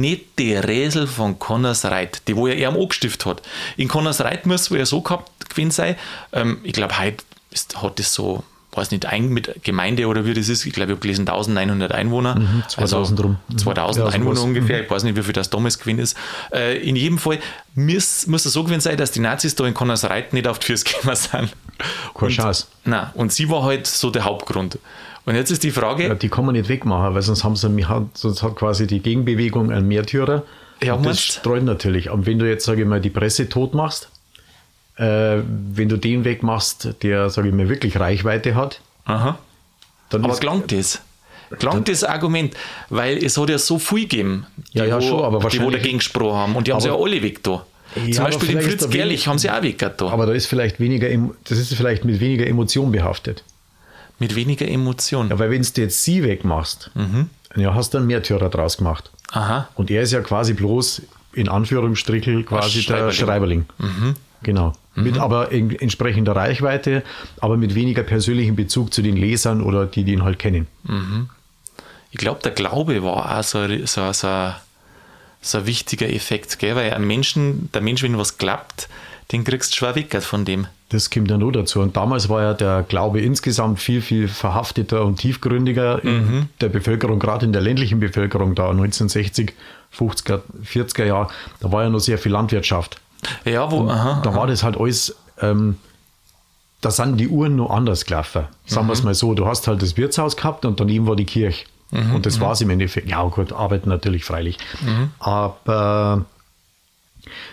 nicht 0.00 0.38
die 0.38 0.54
Resel 0.54 1.06
von 1.06 1.38
Connersreuth, 1.38 2.22
die 2.28 2.36
wo 2.36 2.46
er 2.46 2.56
ihm 2.56 2.76
angestiftet 2.80 3.26
hat? 3.26 3.42
In 3.76 3.88
Connersreuth 3.88 4.46
muss 4.46 4.62
es 4.62 4.70
wohl 4.70 4.78
ja 4.78 4.86
so 4.86 5.00
gehabt 5.00 5.48
gewesen 5.50 5.70
sein, 5.70 5.96
ähm, 6.32 6.58
ich 6.62 6.72
glaube, 6.72 6.98
heute 6.98 7.24
ist, 7.50 7.80
hat 7.82 7.98
das 7.98 8.12
so, 8.12 8.42
weiß 8.72 8.90
nicht, 8.90 9.06
ein 9.06 9.28
mit 9.30 9.62
Gemeinde 9.64 10.06
oder 10.06 10.26
wie 10.26 10.34
das 10.34 10.48
ist, 10.50 10.66
ich 10.66 10.72
glaube, 10.74 10.92
ich 10.92 10.96
habe 10.96 11.00
gelesen 11.02 11.22
1900 11.28 11.92
Einwohner. 11.92 12.40
2000 12.68 13.22
rum. 13.24 13.38
Mhm. 13.48 13.58
2000 13.58 14.04
Ja, 14.04 14.10
so 14.10 14.14
Einwohner 14.16 14.36
was. 14.36 14.44
ungefähr, 14.44 14.82
ich 14.84 14.90
weiß 14.90 15.02
nicht, 15.04 15.16
wie 15.16 15.22
viel 15.22 15.32
das 15.32 15.48
damals 15.48 15.78
gewesen 15.78 15.98
ist. 16.00 16.16
Äh, 16.52 16.76
in 16.86 16.94
jedem 16.96 17.16
Fall 17.18 17.38
muss, 17.74 18.26
muss 18.26 18.44
es 18.44 18.52
so 18.52 18.64
gewesen 18.64 18.80
sein, 18.80 18.96
dass 18.98 19.12
die 19.12 19.20
Nazis 19.20 19.54
da 19.54 19.64
in 19.66 19.72
Connersreuth 19.74 20.32
nicht 20.32 20.46
auf 20.46 20.58
die 20.58 20.66
Füße 20.66 20.84
gekommen 20.84 21.16
sind. 21.16 21.32
Keine 21.32 21.52
Und- 22.14 22.30
Chance. 22.30 22.66
Nein, 22.84 23.06
und 23.14 23.32
sie 23.32 23.48
war 23.48 23.62
halt 23.62 23.86
so 23.86 24.10
der 24.10 24.24
Hauptgrund. 24.24 24.78
Und 25.26 25.34
jetzt 25.34 25.50
ist 25.50 25.64
die 25.64 25.72
Frage, 25.72 26.04
Ja, 26.06 26.14
die 26.14 26.28
kann 26.28 26.46
man 26.46 26.54
nicht 26.54 26.68
wegmachen, 26.68 27.14
weil 27.14 27.22
sonst 27.22 27.42
haben 27.44 27.56
sie, 27.56 27.84
hat, 27.84 28.04
sonst 28.14 28.42
hat 28.42 28.54
quasi 28.56 28.86
die 28.86 29.00
Gegenbewegung 29.00 29.70
einen 29.72 29.88
Märtyrer. 29.88 30.44
Ja, 30.82 30.94
und 30.94 31.04
das 31.04 31.20
streut 31.20 31.64
natürlich. 31.64 32.10
Und 32.10 32.26
wenn 32.26 32.38
du 32.38 32.48
jetzt, 32.48 32.64
sage 32.64 32.82
ich 32.82 32.88
mal, 32.88 33.00
die 33.00 33.10
Presse 33.10 33.48
tot 33.48 33.74
machst, 33.74 34.08
äh, 34.96 35.38
wenn 35.44 35.88
du 35.88 35.96
den 35.96 36.24
wegmachst, 36.24 36.94
der, 37.02 37.28
sage 37.30 37.48
ich 37.48 37.54
mal, 37.54 37.68
wirklich 37.68 37.98
Reichweite 37.98 38.54
hat, 38.54 38.80
aha, 39.04 39.38
dann 40.10 40.24
aber 40.24 40.34
ist, 40.34 40.40
klangt 40.40 40.70
das? 40.70 41.00
Klangt 41.58 41.88
das 41.88 42.04
Argument? 42.04 42.54
Weil 42.88 43.18
es 43.18 43.36
hat 43.36 43.48
ja 43.50 43.58
so 43.58 43.78
viel 43.78 44.02
gegeben, 44.02 44.46
die, 44.72 44.78
Ja, 44.78 44.84
ja, 44.84 44.96
wo, 44.96 45.00
schon, 45.00 45.24
aber 45.24 45.48
die 45.48 45.60
wo 45.60 45.70
dagegen 45.70 45.98
gesprochen 45.98 46.36
haben. 46.36 46.56
Und 46.56 46.66
die 46.66 46.72
haben 46.72 46.80
sie 46.80 46.88
ja 46.88 46.94
alle 46.96 47.22
weg 47.22 47.42
da. 47.42 47.64
Ja, 47.94 48.12
Zum 48.12 48.24
Beispiel 48.24 48.48
den 48.48 48.60
Fritz 48.60 48.88
Gerlich 48.90 49.26
haben 49.26 49.38
sie 49.38 49.50
auch 49.50 49.62
weg 49.62 49.78
da. 49.78 50.08
aber 50.08 50.26
da 50.26 50.32
ist 50.32 50.46
vielleicht 50.46 50.78
weniger, 50.80 51.08
das 51.44 51.58
ist 51.58 51.74
vielleicht 51.74 52.04
mit 52.04 52.20
weniger 52.20 52.46
Emotion 52.46 52.92
behaftet. 52.92 53.42
Mit 54.18 54.34
weniger 54.34 54.66
Emotion. 54.68 55.28
Ja, 55.30 55.38
weil 55.38 55.50
wenn 55.50 55.62
du 55.62 55.80
jetzt 55.80 56.02
sie 56.04 56.22
wegmachst, 56.22 56.90
Mhm. 56.94 57.28
ja, 57.56 57.74
hast 57.74 57.92
du 57.94 57.98
einen 57.98 58.06
Märtyrer 58.06 58.48
draus 58.48 58.78
gemacht. 58.78 59.10
Aha. 59.32 59.68
Und 59.74 59.90
er 59.90 60.02
ist 60.02 60.12
ja 60.12 60.20
quasi 60.20 60.54
bloß 60.54 61.02
in 61.32 61.48
Anführungsstrichen 61.48 62.46
quasi 62.46 62.84
der 62.86 63.12
Schreiberling. 63.12 63.66
Mhm. 63.78 64.14
Genau. 64.42 64.72
Mhm. 64.94 65.02
Mit 65.02 65.18
aber 65.18 65.52
in, 65.52 65.70
entsprechender 65.78 66.34
Reichweite, 66.34 67.02
aber 67.40 67.56
mit 67.56 67.74
weniger 67.74 68.02
persönlichem 68.02 68.56
Bezug 68.56 68.92
zu 68.94 69.02
den 69.02 69.16
Lesern 69.16 69.60
oder 69.62 69.86
die, 69.86 70.04
die 70.04 70.12
ihn 70.12 70.24
halt 70.24 70.38
kennen. 70.38 70.66
Mhm. 70.84 71.28
Ich 72.10 72.18
glaube, 72.18 72.40
der 72.42 72.52
Glaube 72.52 73.02
war 73.02 73.38
auch 73.38 73.42
so, 73.42 73.66
so, 73.84 74.12
so, 74.12 74.52
so 75.42 75.58
ein 75.58 75.66
wichtiger 75.66 76.08
Effekt, 76.08 76.58
gell? 76.58 76.74
weil 76.76 76.94
ein 76.94 77.06
Menschen, 77.06 77.70
der 77.72 77.82
Mensch, 77.82 78.02
wenn 78.02 78.16
was 78.16 78.38
klappt, 78.38 78.88
den 79.32 79.44
kriegst 79.44 79.72
du 79.72 79.76
schwer 79.76 79.94
weg 79.94 80.22
von 80.22 80.44
dem. 80.44 80.66
Das 80.90 81.10
kommt 81.10 81.30
ja 81.30 81.36
nur 81.36 81.52
dazu. 81.52 81.80
Und 81.80 81.96
damals 81.96 82.28
war 82.28 82.42
ja 82.42 82.54
der 82.54 82.84
Glaube 82.84 83.20
insgesamt 83.20 83.80
viel, 83.80 84.00
viel 84.00 84.28
verhafteter 84.28 85.04
und 85.04 85.16
tiefgründiger 85.16 86.02
in 86.04 86.16
mhm. 86.16 86.48
der 86.60 86.68
Bevölkerung, 86.68 87.18
gerade 87.18 87.44
in 87.44 87.52
der 87.52 87.62
ländlichen 87.62 87.98
Bevölkerung 87.98 88.54
da 88.54 88.70
1960, 88.70 89.52
50er, 89.96 90.42
40er 90.64 91.04
Jahre. 91.04 91.28
Da 91.60 91.72
war 91.72 91.82
ja 91.82 91.90
noch 91.90 91.98
sehr 91.98 92.18
viel 92.18 92.32
Landwirtschaft. 92.32 93.00
Ja, 93.44 93.70
wo, 93.70 93.88
aha, 93.88 94.20
da 94.22 94.30
aha. 94.30 94.36
war 94.36 94.46
das 94.46 94.62
halt 94.62 94.78
alles, 94.78 95.16
ähm, 95.40 95.76
da 96.80 96.92
sind 96.92 97.16
die 97.16 97.28
Uhren 97.28 97.56
nur 97.56 97.72
anders 97.72 98.04
gelaufen. 98.04 98.44
Sagen 98.66 98.86
mhm. 98.86 98.90
wir 98.90 98.92
es 98.92 99.02
mal 99.02 99.14
so, 99.14 99.34
du 99.34 99.46
hast 99.46 99.66
halt 99.66 99.82
das 99.82 99.96
Wirtshaus 99.96 100.36
gehabt 100.36 100.64
und 100.64 100.78
daneben 100.78 101.08
war 101.08 101.16
die 101.16 101.24
Kirche. 101.24 101.64
Mhm, 101.90 102.14
und 102.14 102.26
das 102.26 102.38
mhm. 102.38 102.42
war 102.42 102.52
es 102.52 102.60
im 102.60 102.70
Endeffekt. 102.70 103.08
Ja, 103.08 103.22
gut, 103.24 103.52
arbeiten 103.52 103.88
natürlich 103.88 104.24
freilich. 104.24 104.58
Mhm. 104.82 105.10
Aber 105.18 106.26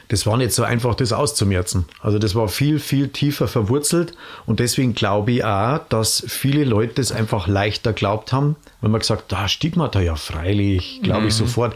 das 0.08 0.26
war 0.26 0.38
nicht 0.38 0.52
so 0.52 0.64
einfach, 0.64 0.96
das 0.96 1.12
auszumerzen. 1.12 1.86
Also 2.00 2.20
das 2.20 2.36
war 2.36 2.48
viel, 2.48 2.80
viel 2.80 3.10
tiefer 3.10 3.48
verwurzelt 3.48 4.16
und 4.46 4.60
deswegen 4.60 4.94
glaube 4.94 5.32
ich 5.32 5.44
auch, 5.44 5.80
dass 5.90 6.24
viele 6.28 6.64
Leute 6.64 6.96
das 6.96 7.12
einfach 7.12 7.48
leichter 7.48 7.94
glaubt 7.94 8.32
haben, 8.34 8.56
wenn 8.82 8.92
man 8.92 9.00
gesagt, 9.00 9.32
da 9.32 9.48
Stigmata 9.48 10.00
ja 10.02 10.16
freilich, 10.16 11.00
glaube 11.04 11.22
mhm. 11.22 11.28
ich 11.28 11.34
sofort. 11.36 11.76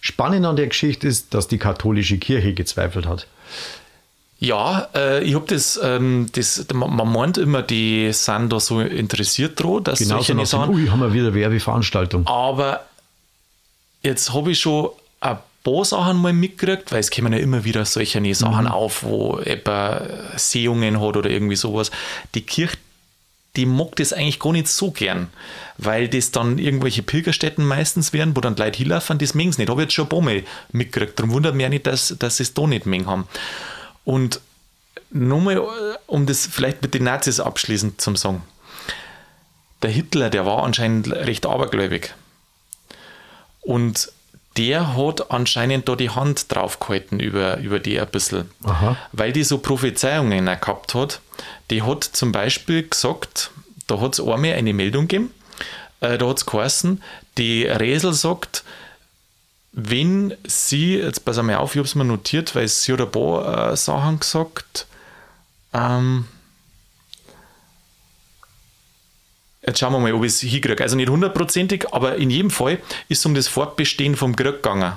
Spannend 0.00 0.44
an 0.46 0.56
der 0.56 0.66
Geschichte 0.66 1.06
ist, 1.06 1.32
dass 1.32 1.46
die 1.46 1.58
katholische 1.58 2.18
Kirche 2.18 2.54
gezweifelt 2.54 3.06
hat. 3.06 3.26
Ja, 4.42 4.88
äh, 4.92 5.22
ich 5.22 5.36
habe 5.36 5.46
das, 5.46 5.78
ähm, 5.80 6.26
das, 6.32 6.66
man 6.74 7.12
meint 7.12 7.38
immer, 7.38 7.62
die 7.62 8.12
sind 8.12 8.52
da 8.52 8.58
so 8.58 8.80
interessiert 8.80 9.62
dran, 9.62 9.84
dass 9.84 10.00
genau 10.00 10.16
solche 10.16 10.34
so 10.34 10.44
Sachen. 10.44 10.74
Ui, 10.74 10.88
haben 10.88 10.98
wir 10.98 11.12
wieder 11.12 11.32
Werbeveranstaltung. 11.32 12.26
Aber 12.26 12.84
jetzt 14.02 14.34
habe 14.34 14.50
ich 14.50 14.58
schon 14.58 14.90
ein 15.20 15.38
paar 15.62 15.84
Sachen 15.84 16.18
mal 16.18 16.32
mitgekriegt, 16.32 16.92
weil 16.92 17.00
es 17.00 17.10
kommen 17.10 17.32
ja 17.32 17.38
immer 17.38 17.64
wieder 17.64 17.84
solche 17.84 18.34
Sachen 18.34 18.64
mhm. 18.64 18.70
auf, 18.70 19.02
wo 19.02 19.40
jemand 19.40 20.02
Sehungen 20.36 21.00
hat 21.00 21.16
oder 21.16 21.30
irgendwie 21.30 21.56
sowas. 21.56 21.90
Die 22.34 22.42
Kirche 22.42 22.76
die 23.56 23.66
mag 23.66 23.96
das 23.96 24.12
eigentlich 24.12 24.40
gar 24.40 24.52
nicht 24.52 24.68
so 24.68 24.90
gern, 24.90 25.28
weil 25.76 26.08
das 26.08 26.30
dann 26.30 26.58
irgendwelche 26.58 27.02
Pilgerstätten 27.02 27.64
meistens 27.64 28.12
wären, 28.12 28.34
wo 28.34 28.40
dann 28.40 28.56
Leute 28.56 28.78
hinlaufen, 28.78 29.18
das 29.18 29.34
mengen 29.34 29.52
sie 29.52 29.60
nicht. 29.60 29.70
Habe 29.70 29.82
ich 29.82 29.86
jetzt 29.86 29.94
schon 29.94 30.06
ein 30.06 30.08
paar 30.08 30.22
Mal 30.22 30.44
mitgekriegt. 30.72 31.18
Darum 31.18 31.32
wundert 31.32 31.54
mich 31.54 31.66
auch 31.66 31.70
nicht, 31.70 31.86
dass, 31.86 32.14
dass 32.18 32.38
sie 32.38 32.44
es 32.44 32.54
da 32.54 32.66
nicht 32.66 32.86
mengen 32.86 33.06
haben. 33.06 33.28
Und 34.04 34.40
nochmal, 35.10 35.60
um 36.06 36.24
das 36.24 36.46
vielleicht 36.46 36.80
mit 36.80 36.94
den 36.94 37.04
Nazis 37.04 37.40
abschließend 37.40 38.00
zu 38.00 38.14
sagen. 38.16 38.42
Der 39.82 39.90
Hitler, 39.90 40.30
der 40.30 40.46
war 40.46 40.62
anscheinend 40.64 41.10
recht 41.12 41.44
abergläubig. 41.44 42.14
Und 43.60 44.11
der 44.56 44.96
hat 44.96 45.30
anscheinend 45.30 45.88
da 45.88 45.96
die 45.96 46.10
Hand 46.10 46.54
drauf 46.54 46.78
gehalten 46.78 47.20
über, 47.20 47.58
über 47.58 47.78
die 47.78 47.98
ein 47.98 48.08
bisschen. 48.08 48.50
Aha. 48.64 48.96
Weil 49.12 49.32
die 49.32 49.44
so 49.44 49.58
Prophezeiungen 49.58 50.44
gehabt 50.46 50.94
hat. 50.94 51.20
Die 51.70 51.82
hat 51.82 52.04
zum 52.04 52.32
Beispiel 52.32 52.88
gesagt, 52.88 53.50
da 53.86 54.00
hat 54.00 54.14
es 54.14 54.20
einmal 54.20 54.52
eine 54.52 54.72
Meldung 54.72 55.08
gegeben, 55.08 55.32
äh, 56.00 56.18
da 56.18 56.28
hat 56.28 56.38
es 56.38 56.46
geheißen, 56.46 57.02
die 57.38 57.64
Resel 57.64 58.12
sagt, 58.12 58.64
wenn 59.72 60.34
sie, 60.44 60.96
jetzt 60.96 61.24
pass 61.24 61.40
mal 61.40 61.56
auf, 61.56 61.74
ich 61.74 61.78
habe 61.78 61.88
es 61.88 61.94
mir 61.94 62.04
notiert, 62.04 62.54
weil 62.54 62.68
sie 62.68 62.92
hat 62.92 63.00
ein 63.00 63.10
paar 63.10 63.72
äh, 63.72 63.76
Sachen 63.76 64.20
gesagt, 64.20 64.86
ähm, 65.72 66.26
Jetzt 69.64 69.78
schauen 69.78 69.92
wir 69.92 70.00
mal, 70.00 70.12
ob 70.12 70.24
ich 70.24 70.32
es 70.32 70.40
hinkriege. 70.40 70.82
Also 70.82 70.96
nicht 70.96 71.08
hundertprozentig, 71.08 71.86
aber 71.92 72.16
in 72.16 72.30
jedem 72.30 72.50
Fall 72.50 72.78
ist 73.08 73.20
es 73.20 73.26
um 73.26 73.34
das 73.34 73.46
Fortbestehen 73.48 74.16
vom 74.16 74.34
Krieg 74.34 74.62
gegangen. 74.62 74.94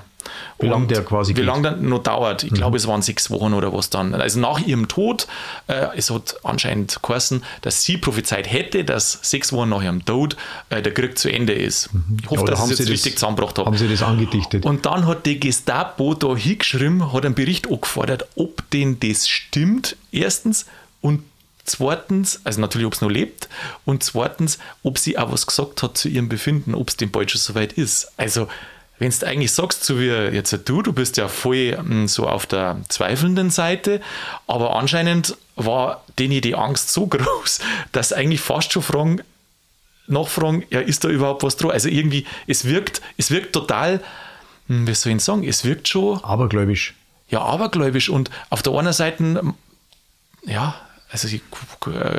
Wie 0.59 0.67
lange 0.67 0.87
der 0.87 1.03
quasi 1.03 1.35
Wie 1.35 1.41
lange 1.41 1.61
der 1.61 1.75
noch 1.75 2.01
dauert. 2.01 2.43
Ich 2.43 2.51
mhm. 2.51 2.55
glaube, 2.55 2.77
es 2.77 2.87
waren 2.87 3.03
sechs 3.03 3.29
Wochen 3.29 3.53
oder 3.53 3.73
was 3.73 3.89
dann. 3.89 4.15
Also 4.15 4.39
nach 4.39 4.59
ihrem 4.59 4.87
Tod, 4.87 5.27
äh, 5.67 5.87
es 5.95 6.09
hat 6.09 6.37
anscheinend 6.43 6.99
geheißen, 7.03 7.43
dass 7.61 7.83
sie 7.83 7.97
prophezeit 7.97 8.51
hätte, 8.51 8.83
dass 8.83 9.19
sechs 9.21 9.53
Wochen 9.53 9.69
nach 9.69 9.83
ihrem 9.83 10.03
Tod 10.03 10.35
äh, 10.69 10.81
der 10.81 10.93
Krieg 10.93 11.17
zu 11.17 11.31
Ende 11.31 11.53
ist. 11.53 11.93
Mhm. 11.93 12.17
Ich 12.23 12.29
hoffe, 12.29 12.45
ja, 12.45 12.51
dass 12.51 12.65
ich 12.65 12.71
es 12.71 12.79
jetzt 12.79 12.89
richtig 12.89 13.15
zusammengebracht 13.15 13.57
habe. 13.59 13.67
Haben 13.67 13.77
sie 13.77 13.87
das 13.87 14.01
angedichtet? 14.01 14.65
Und 14.65 14.85
dann 14.85 15.05
hat 15.05 15.25
die 15.25 15.39
Gestapo 15.39 16.15
da 16.15 16.35
hingeschrieben, 16.35 17.13
hat 17.13 17.25
einen 17.25 17.35
Bericht 17.35 17.67
angefordert, 17.67 18.27
ob 18.35 18.67
denn 18.71 18.99
das 18.99 19.27
stimmt, 19.27 19.95
erstens, 20.11 20.65
und 21.01 21.21
Zweitens, 21.65 22.41
also 22.43 22.61
natürlich, 22.61 22.85
ob 22.85 22.93
es 22.93 23.01
noch 23.01 23.09
lebt. 23.09 23.49
Und 23.85 24.03
zweitens, 24.03 24.59
ob 24.83 24.99
sie 24.99 25.17
auch 25.17 25.31
was 25.31 25.47
gesagt 25.47 25.81
hat 25.81 25.97
zu 25.97 26.09
ihrem 26.09 26.29
Befinden, 26.29 26.75
ob 26.75 26.89
es 26.89 26.97
dem 26.97 27.09
bald 27.09 27.31
schon 27.31 27.41
soweit 27.41 27.73
ist. 27.73 28.11
Also, 28.17 28.47
wenn 28.99 29.11
du 29.11 29.27
eigentlich 29.27 29.51
sagst, 29.51 29.83
so 29.83 29.99
wie 29.99 30.05
jetzt 30.05 30.57
du, 30.65 30.81
du 30.81 30.93
bist 30.93 31.17
ja 31.17 31.27
voll 31.27 31.75
hm, 31.75 32.07
so 32.07 32.27
auf 32.27 32.45
der 32.45 32.77
zweifelnden 32.87 33.49
Seite, 33.49 33.99
aber 34.47 34.75
anscheinend 34.75 35.35
war 35.55 36.03
denen 36.19 36.39
die 36.41 36.55
Angst 36.55 36.93
so 36.93 37.07
groß, 37.07 37.59
dass 37.91 38.13
eigentlich 38.13 38.41
fast 38.41 38.71
schon 38.71 38.83
fragen, 38.83 39.21
nachfragen, 40.07 40.63
ja, 40.69 40.79
ist 40.79 41.03
da 41.03 41.09
überhaupt 41.09 41.43
was 41.43 41.57
dran? 41.57 41.71
Also 41.71 41.89
irgendwie, 41.89 42.25
es 42.45 42.65
wirkt, 42.65 43.01
es 43.17 43.31
wirkt 43.31 43.53
total, 43.53 44.01
hm, 44.67 44.87
wie 44.87 44.93
soll 44.93 45.13
ich 45.13 45.23
sagen, 45.23 45.43
es 45.43 45.65
wirkt 45.65 45.87
schon. 45.87 46.23
Abergläubisch. 46.23 46.93
Ja, 47.29 47.41
abergläubisch. 47.41 48.09
Und 48.09 48.29
auf 48.51 48.61
der 48.61 48.73
einen 48.73 48.93
Seite, 48.93 49.41
ja, 50.45 50.75
also 51.11 51.27
ich 51.27 51.41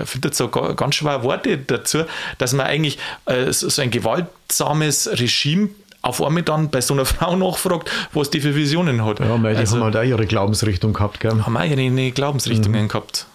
finde 0.04 0.32
so 0.32 0.48
ganz 0.48 0.94
schwer 0.94 1.22
Worte 1.22 1.58
dazu, 1.58 2.04
dass 2.38 2.52
man 2.52 2.66
eigentlich 2.66 2.98
äh, 3.26 3.52
so 3.52 3.82
ein 3.82 3.90
gewaltsames 3.90 5.08
Regime 5.18 5.70
auf 6.02 6.22
einmal 6.22 6.42
dann 6.42 6.70
bei 6.70 6.80
so 6.80 6.94
einer 6.94 7.04
Frau 7.04 7.36
nachfragt, 7.36 7.90
was 8.12 8.30
die 8.30 8.40
für 8.40 8.54
Visionen 8.54 9.04
hat. 9.04 9.20
Ja, 9.20 9.42
weil 9.42 9.54
die 9.54 9.60
also, 9.60 9.76
haben 9.76 9.84
halt 9.84 9.96
auch 9.96 10.02
ihre 10.02 10.26
Glaubensrichtung 10.26 10.92
gehabt, 10.92 11.20
gell? 11.20 11.42
Haben 11.44 11.56
auch 11.56 11.64
ihre 11.64 12.10
Glaubensrichtungen 12.12 12.84
mhm. 12.84 12.88
gehabt. 12.88 13.26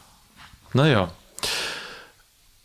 Naja. 0.73 1.11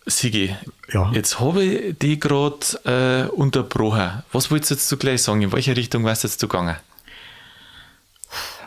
Sigi, 0.09 0.55
ja. 0.93 1.11
jetzt 1.13 1.41
habe 1.41 1.65
ich 1.65 1.99
die 1.99 2.21
gerade 2.21 2.61
äh, 2.85 3.29
unterbrochen. 3.31 4.23
Was 4.31 4.53
wolltest 4.53 4.71
du 4.71 4.75
jetzt 4.75 4.89
so 4.89 4.97
gleich 4.97 5.23
sagen? 5.23 5.43
In 5.43 5.53
welche 5.53 5.77
Richtung 5.77 6.05
warst 6.05 6.23
du 6.23 6.29
jetzt 6.29 6.39
zu 6.39 6.47
gegangen? 6.47 6.77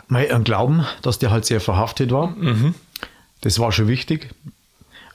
Mein 0.10 0.44
Glauben, 0.44 0.86
dass 1.02 1.20
der 1.20 1.32
halt 1.32 1.46
sehr 1.46 1.62
verhaftet 1.62 2.12
war. 2.12 2.28
Mhm. 2.32 2.76
Das 3.42 3.60
war 3.60 3.72
schon 3.72 3.88
wichtig. 3.88 4.30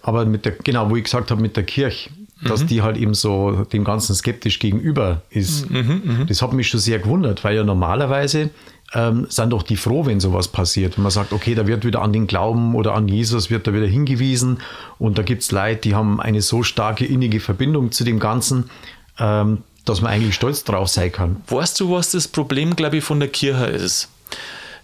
Aber 0.02 0.24
mit 0.26 0.44
der, 0.44 0.52
genau, 0.52 0.90
wo 0.90 0.96
ich 0.96 1.04
gesagt 1.04 1.30
habe, 1.30 1.40
mit 1.40 1.56
der 1.56 1.64
Kirche, 1.64 2.10
dass 2.42 2.62
mhm. 2.62 2.66
die 2.66 2.82
halt 2.82 2.96
eben 2.96 3.14
so 3.14 3.64
dem 3.72 3.84
Ganzen 3.84 4.14
skeptisch 4.14 4.58
gegenüber 4.58 5.22
ist. 5.30 5.70
Mhm, 5.70 5.78
mhm, 5.78 6.02
mhm, 6.18 6.26
das 6.26 6.42
hat 6.42 6.52
mich 6.52 6.68
schon 6.68 6.80
sehr 6.80 6.98
gewundert, 6.98 7.42
weil 7.42 7.56
ja 7.56 7.64
normalerweise 7.64 8.50
ähm, 8.92 9.26
sind 9.28 9.50
doch 9.50 9.62
die 9.62 9.76
froh, 9.76 10.06
wenn 10.06 10.20
sowas 10.20 10.48
passiert. 10.48 10.96
Wenn 10.96 11.04
man 11.04 11.10
sagt, 11.10 11.32
okay, 11.32 11.54
da 11.54 11.66
wird 11.66 11.84
wieder 11.84 12.02
an 12.02 12.12
den 12.12 12.26
Glauben 12.26 12.74
oder 12.74 12.94
an 12.94 13.08
Jesus 13.08 13.50
wird 13.50 13.66
da 13.66 13.72
wieder 13.72 13.87
hingewiesen 13.87 14.58
und 14.98 15.18
da 15.18 15.22
gibt 15.22 15.42
es 15.42 15.52
Leute, 15.52 15.80
die 15.80 15.94
haben 15.94 16.20
eine 16.20 16.42
so 16.42 16.62
starke 16.62 17.04
innige 17.04 17.40
Verbindung 17.40 17.92
zu 17.92 18.04
dem 18.04 18.18
Ganzen, 18.18 18.70
ähm, 19.18 19.62
dass 19.84 20.00
man 20.00 20.12
eigentlich 20.12 20.34
stolz 20.34 20.64
drauf 20.64 20.88
sein 20.88 21.12
kann. 21.12 21.37
Weißt 21.48 21.80
du, 21.80 21.90
was 21.90 22.10
das 22.12 22.28
Problem, 22.28 22.76
glaube 22.76 22.98
ich, 22.98 23.04
von 23.04 23.20
der 23.20 23.28
Kirche 23.28 23.66
ist? 23.66 24.08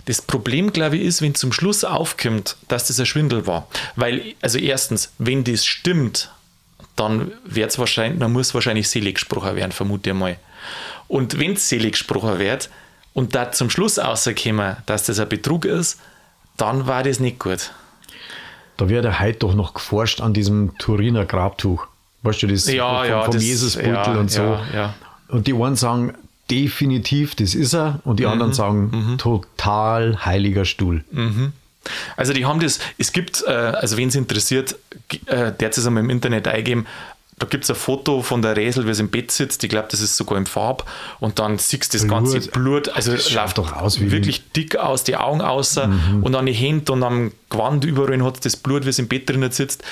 Das 0.06 0.22
Problem, 0.22 0.72
glaube 0.72 0.96
ich, 0.96 1.02
ist, 1.02 1.22
wenn 1.22 1.34
zum 1.34 1.52
Schluss 1.52 1.84
aufkommt, 1.84 2.56
dass 2.68 2.86
das 2.86 2.98
ein 2.98 3.06
Schwindel 3.06 3.46
war. 3.46 3.66
Weil, 3.96 4.34
also 4.40 4.58
erstens, 4.58 5.12
wenn 5.18 5.44
das 5.44 5.64
stimmt, 5.64 6.30
dann 6.96 7.32
wird's 7.44 7.78
wahrscheinlich, 7.78 8.20
dann 8.20 8.32
muss 8.32 8.54
wahrscheinlich 8.54 8.88
selig 8.88 9.16
gesprochen 9.16 9.56
werden, 9.56 9.72
vermute 9.72 10.10
ich 10.10 10.16
mal. 10.16 10.36
Und 11.08 11.38
wenn 11.38 11.52
es 11.52 11.68
selig 11.68 11.92
gesprochen 11.92 12.38
wird 12.38 12.70
und 13.14 13.34
da 13.34 13.52
zum 13.52 13.70
Schluss 13.70 13.98
rauskommen, 13.98 14.76
dass 14.86 15.04
das 15.04 15.18
ein 15.18 15.28
Betrug 15.28 15.64
ist, 15.64 15.98
dann 16.56 16.86
war 16.86 17.02
das 17.02 17.20
nicht 17.20 17.38
gut. 17.38 17.72
Da 18.76 18.88
wird 18.88 19.04
ja 19.04 19.18
heute 19.20 19.38
doch 19.40 19.54
noch 19.54 19.74
geforscht 19.74 20.20
an 20.20 20.32
diesem 20.32 20.76
Turiner 20.78 21.24
Grabtuch. 21.24 21.86
Weißt 22.22 22.42
du, 22.42 22.46
das 22.46 22.70
ja, 22.70 23.00
vom, 23.00 23.08
ja, 23.08 23.24
vom 23.24 23.38
Jesusbeutel 23.38 23.92
ja, 23.92 24.18
und 24.18 24.30
so. 24.30 24.58
Ja, 24.74 24.94
und 25.28 25.46
die 25.46 25.54
einen 25.54 25.76
sagen, 25.76 26.14
definitiv, 26.50 27.34
das 27.34 27.54
ist 27.54 27.74
er. 27.74 28.00
Und 28.04 28.18
die 28.18 28.24
mhm. 28.24 28.32
anderen 28.32 28.52
sagen, 28.52 28.90
mhm. 28.92 29.18
total 29.18 30.24
heiliger 30.24 30.64
Stuhl. 30.64 31.04
Mhm. 31.10 31.52
Also 32.16 32.32
die 32.32 32.44
haben 32.44 32.60
das, 32.60 32.78
es 32.98 33.12
gibt, 33.12 33.42
äh, 33.46 33.50
also 33.50 33.96
wen 33.96 34.08
es 34.08 34.14
interessiert, 34.14 34.76
äh, 35.26 35.52
der 35.52 35.68
hat 35.68 35.78
es 35.78 35.86
einmal 35.86 36.04
im 36.04 36.10
Internet 36.10 36.46
eingeben, 36.46 36.86
da 37.40 37.46
gibt 37.46 37.64
es 37.64 37.70
ein 37.70 37.76
Foto 37.76 38.20
von 38.20 38.42
der 38.42 38.54
Resel, 38.54 38.86
wie 38.86 38.92
sie 38.92 39.00
im 39.00 39.10
Bett 39.10 39.30
sitzt. 39.30 39.64
Ich 39.64 39.70
glaube, 39.70 39.88
das 39.90 40.00
ist 40.00 40.14
sogar 40.14 40.36
in 40.36 40.44
Farb. 40.44 40.84
Und 41.20 41.38
dann 41.38 41.56
siehst 41.56 41.94
du 41.94 41.96
das 41.96 42.06
Blut. 42.06 42.10
ganze 42.10 42.50
Blut. 42.50 42.88
Also 42.90 43.12
das 43.12 43.32
läuft 43.32 43.56
doch 43.56 43.72
aus 43.72 43.98
wie 43.98 44.12
wirklich 44.12 44.52
dick 44.52 44.76
aus, 44.76 45.04
die 45.04 45.16
Augen 45.16 45.40
außer 45.40 45.88
mhm. 45.88 46.22
und 46.22 46.34
an 46.34 46.44
die 46.44 46.52
Hände 46.52 46.92
und 46.92 47.02
am 47.02 47.32
Gewand 47.48 47.84
überall 47.86 48.22
hat 48.22 48.44
das 48.44 48.56
Blut, 48.56 48.84
wie 48.84 48.90
es 48.90 48.98
im 48.98 49.08
Bett 49.08 49.28
drinnen 49.28 49.50
sitzt. 49.50 49.82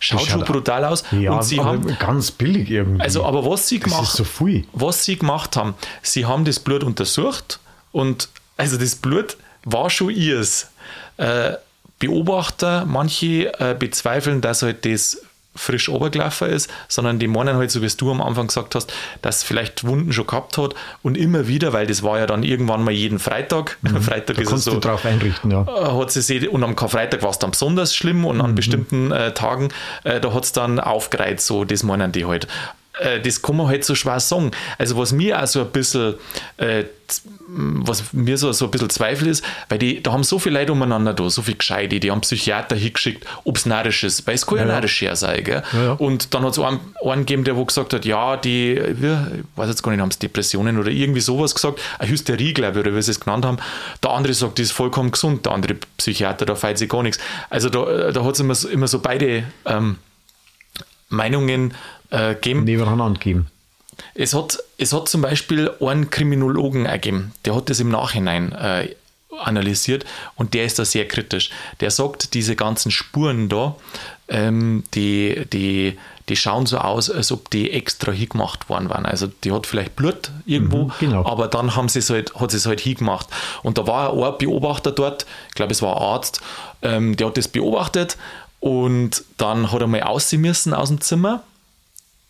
Schaut 0.00 0.22
schon 0.22 0.44
brutal 0.44 0.84
aus. 0.84 1.04
Ja, 1.12 1.32
und 1.32 1.44
sie 1.44 1.60
haben, 1.60 1.96
ganz 1.98 2.32
billig 2.32 2.68
irgendwie. 2.68 3.00
Also, 3.00 3.24
aber 3.24 3.48
was 3.48 3.68
sie 3.68 3.78
gemacht, 3.78 4.10
so 4.10 4.26
was 4.72 5.04
sie 5.04 5.16
gemacht 5.16 5.56
haben, 5.56 5.74
sie 6.02 6.26
haben 6.26 6.44
das 6.44 6.58
Blut 6.58 6.82
untersucht 6.82 7.60
und 7.92 8.28
Also 8.56 8.78
das 8.78 8.96
Blut 8.96 9.36
war 9.64 9.90
schon 9.90 10.10
ihrs. 10.10 10.70
Äh, 11.18 11.52
Beobachter, 11.98 12.84
manche 12.84 13.58
äh, 13.58 13.74
bezweifeln, 13.78 14.42
dass 14.42 14.60
halt 14.60 14.84
das 14.84 15.22
frisch 15.56 15.88
obergelaufen 15.88 16.48
ist, 16.48 16.70
sondern 16.88 17.18
die 17.18 17.26
meinen 17.26 17.56
halt, 17.56 17.70
so 17.70 17.82
wie 17.82 17.86
du 17.88 18.10
am 18.10 18.20
Anfang 18.20 18.48
gesagt 18.48 18.74
hast, 18.74 18.92
dass 19.22 19.42
vielleicht 19.42 19.84
Wunden 19.84 20.12
schon 20.12 20.26
gehabt 20.26 20.58
hat 20.58 20.74
und 21.02 21.16
immer 21.16 21.48
wieder, 21.48 21.72
weil 21.72 21.86
das 21.86 22.02
war 22.02 22.18
ja 22.18 22.26
dann 22.26 22.42
irgendwann 22.42 22.84
mal 22.84 22.92
jeden 22.92 23.18
Freitag. 23.18 23.78
Mhm, 23.86 24.02
Freitag 24.02 24.38
ist 24.38 24.50
es 24.50 24.64
so. 24.64 24.72
Du 24.72 24.80
drauf 24.80 25.06
einrichten, 25.06 25.50
ja. 25.50 25.62
Äh, 25.62 26.00
hat 26.00 26.10
sie 26.10 26.48
und 26.48 26.64
am 26.64 26.74
Karfreitag 26.74 27.22
war 27.22 27.30
es 27.30 27.38
dann 27.38 27.52
besonders 27.52 27.94
schlimm 27.94 28.24
und 28.24 28.40
an 28.40 28.50
mhm. 28.50 28.54
bestimmten 28.56 29.12
äh, 29.12 29.32
Tagen, 29.32 29.68
äh, 30.02 30.20
da 30.20 30.34
hat 30.34 30.44
es 30.44 30.52
dann 30.52 30.80
aufgereizt, 30.80 31.46
so 31.46 31.64
das 31.64 31.84
meinen 31.84 32.10
die 32.10 32.24
halt. 32.24 32.48
Äh, 32.98 33.20
das 33.20 33.42
kann 33.42 33.56
man 33.56 33.68
halt 33.68 33.84
so 33.84 33.94
schwer 33.94 34.20
sagen. 34.20 34.50
Also 34.78 34.96
was 34.96 35.12
mir 35.12 35.42
auch 35.42 35.46
so 35.46 35.60
ein 35.60 35.70
bisschen, 35.70 36.14
äh, 36.56 36.84
was 37.48 38.12
mir 38.12 38.38
so, 38.38 38.52
so 38.52 38.64
ein 38.64 38.70
bisschen 38.70 38.90
Zweifel 38.90 39.28
ist, 39.28 39.44
weil 39.68 39.78
die, 39.78 40.02
da 40.02 40.12
haben 40.12 40.24
so 40.24 40.38
viele 40.38 40.58
Leute 40.58 40.72
umeinander 40.72 41.12
da, 41.12 41.28
so 41.28 41.42
viele 41.42 41.58
Gescheite, 41.58 42.00
die 42.00 42.10
haben 42.10 42.22
Psychiater 42.22 42.74
hingeschickt, 42.74 43.24
ob 43.44 43.58
es 43.58 43.66
narrisch 43.66 44.02
ist, 44.02 44.26
weil 44.26 44.34
es 44.34 44.46
kann 44.46 44.58
ja, 44.58 44.64
ja 44.64 44.72
narrisch 44.72 45.00
her 45.02 45.14
sein. 45.14 45.44
Gell? 45.44 45.62
Ja, 45.72 45.84
ja. 45.84 45.92
Und 45.92 46.34
dann 46.34 46.42
hat 46.44 46.52
es 46.52 46.58
einen, 46.58 46.80
einen 47.04 47.26
gegeben, 47.26 47.44
der 47.44 47.56
wo 47.56 47.64
gesagt 47.64 47.92
hat, 47.92 48.04
ja, 48.04 48.36
die, 48.36 48.72
ich 48.72 49.02
weiß 49.56 49.68
jetzt 49.68 49.82
gar 49.82 49.92
nicht, 49.92 50.00
haben 50.00 50.08
es 50.10 50.18
Depressionen 50.18 50.78
oder 50.78 50.90
irgendwie 50.90 51.20
sowas 51.20 51.54
gesagt, 51.54 51.80
eine 51.98 52.10
Hysterie, 52.10 52.54
glaube 52.54 52.80
ich, 52.80 52.86
oder 52.86 52.96
wie 52.96 53.02
sie 53.02 53.10
es 53.10 53.20
genannt 53.20 53.44
haben. 53.44 53.58
Der 54.02 54.10
andere 54.10 54.32
sagt, 54.32 54.58
die 54.58 54.62
ist 54.62 54.72
vollkommen 54.72 55.10
gesund, 55.10 55.44
der 55.44 55.52
andere 55.52 55.76
Psychiater, 55.98 56.46
da 56.46 56.54
feilt 56.54 56.78
sich 56.78 56.88
gar 56.88 57.02
nichts. 57.02 57.18
Also 57.50 57.68
da, 57.68 58.10
da 58.10 58.24
hat 58.24 58.34
es 58.34 58.40
immer, 58.40 58.56
immer 58.72 58.88
so 58.88 59.00
beide 59.00 59.44
ähm, 59.66 59.98
Meinungen 61.08 61.74
äh, 62.10 62.34
geben. 62.34 62.64
Nebeneinander 62.64 63.18
geben. 63.18 63.48
Es 64.14 64.34
hat, 64.34 64.58
es 64.78 64.92
hat 64.92 65.08
zum 65.08 65.22
Beispiel 65.22 65.70
einen 65.80 66.10
Kriminologen 66.10 66.84
gegeben, 66.84 67.32
der 67.44 67.54
hat 67.54 67.70
das 67.70 67.80
im 67.80 67.88
Nachhinein 67.88 68.52
äh, 68.52 68.94
analysiert 69.38 70.04
und 70.34 70.54
der 70.54 70.64
ist 70.64 70.78
da 70.78 70.84
sehr 70.84 71.06
kritisch. 71.08 71.50
Der 71.80 71.90
sagt, 71.90 72.34
diese 72.34 72.56
ganzen 72.56 72.90
Spuren 72.90 73.48
da, 73.48 73.76
ähm, 74.28 74.84
die, 74.94 75.46
die, 75.52 75.98
die 76.28 76.36
schauen 76.36 76.66
so 76.66 76.78
aus, 76.78 77.10
als 77.10 77.30
ob 77.32 77.50
die 77.50 77.70
extra 77.70 78.12
hingemacht 78.12 78.68
worden 78.68 78.88
waren. 78.88 79.06
Also 79.06 79.28
die 79.44 79.52
hat 79.52 79.66
vielleicht 79.66 79.96
Blut 79.96 80.30
irgendwo, 80.46 80.84
mhm, 80.84 80.92
genau. 80.98 81.26
aber 81.26 81.48
dann 81.48 81.76
haben 81.76 81.88
sie 81.88 82.00
es 82.00 82.10
halt, 82.10 82.34
hat 82.34 82.50
sie 82.50 82.56
es 82.56 82.66
halt 82.66 82.80
hingemacht. 82.80 83.28
Und 83.62 83.78
da 83.78 83.86
war 83.86 84.12
ein 84.12 84.38
Beobachter 84.38 84.92
dort, 84.92 85.26
ich 85.48 85.54
glaube 85.54 85.72
es 85.72 85.82
war 85.82 85.96
ein 85.96 86.02
Arzt, 86.02 86.40
ähm, 86.82 87.16
der 87.16 87.28
hat 87.28 87.36
das 87.36 87.48
beobachtet 87.48 88.16
und 88.60 89.24
dann 89.36 89.70
hat 89.70 89.80
er 89.80 89.86
mal 89.86 90.02
aussehen 90.02 90.40
müssen 90.40 90.74
aus 90.74 90.88
dem 90.88 91.00
Zimmer 91.00 91.42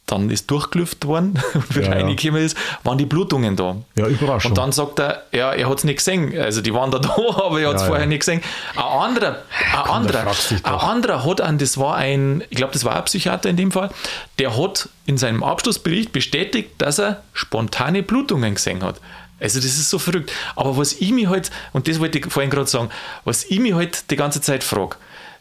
dann 0.06 0.30
ist 0.30 0.50
durchgelüftet 0.50 1.06
worden 1.06 1.42
und 1.54 1.76
wie 1.76 1.82
ja, 1.82 1.90
reingekommen 1.90 2.42
ist, 2.42 2.56
waren 2.84 2.96
die 2.96 3.06
Blutungen 3.06 3.56
da. 3.56 3.76
Ja, 3.96 4.06
Überraschung. 4.06 4.52
Und 4.52 4.58
dann 4.58 4.70
sagt 4.70 5.00
er, 5.00 5.24
ja, 5.32 5.52
er 5.52 5.68
hat 5.68 5.78
es 5.78 5.84
nicht 5.84 5.96
gesehen. 5.96 6.38
Also 6.38 6.62
die 6.62 6.72
waren 6.72 6.92
da 6.92 6.98
da, 7.00 7.14
aber 7.16 7.60
er 7.60 7.70
hat 7.70 7.76
es 7.76 7.82
ja, 7.82 7.88
vorher 7.88 8.04
ja. 8.04 8.08
nicht 8.08 8.20
gesehen. 8.20 8.40
Ein 8.76 8.82
anderer, 8.82 9.28
ein 9.28 9.82
Komm, 9.82 9.96
anderer, 9.96 10.26
ein 10.62 10.74
anderer 10.74 11.24
hat 11.24 11.40
an, 11.40 11.58
das 11.58 11.76
war 11.76 11.96
ein, 11.96 12.44
ich 12.50 12.56
glaube, 12.56 12.72
das 12.72 12.84
war 12.84 12.94
ein 12.94 13.04
Psychiater 13.04 13.50
in 13.50 13.56
dem 13.56 13.72
Fall, 13.72 13.90
der 14.38 14.56
hat 14.56 14.88
in 15.06 15.18
seinem 15.18 15.42
Abschlussbericht 15.42 16.12
bestätigt, 16.12 16.70
dass 16.78 16.98
er 16.98 17.22
spontane 17.32 18.02
Blutungen 18.04 18.54
gesehen 18.54 18.84
hat. 18.84 19.00
Also 19.40 19.58
das 19.58 19.76
ist 19.76 19.90
so 19.90 19.98
verrückt. 19.98 20.32
Aber 20.54 20.76
was 20.76 20.94
ich 20.94 21.10
mich 21.10 21.26
halt, 21.26 21.50
und 21.72 21.88
das 21.88 22.00
wollte 22.00 22.18
ich 22.18 22.26
vorhin 22.26 22.50
gerade 22.50 22.68
sagen, 22.68 22.90
was 23.24 23.44
ich 23.44 23.58
mich 23.58 23.74
halt 23.74 24.10
die 24.10 24.16
ganze 24.16 24.40
Zeit 24.40 24.62
frage, 24.62 24.96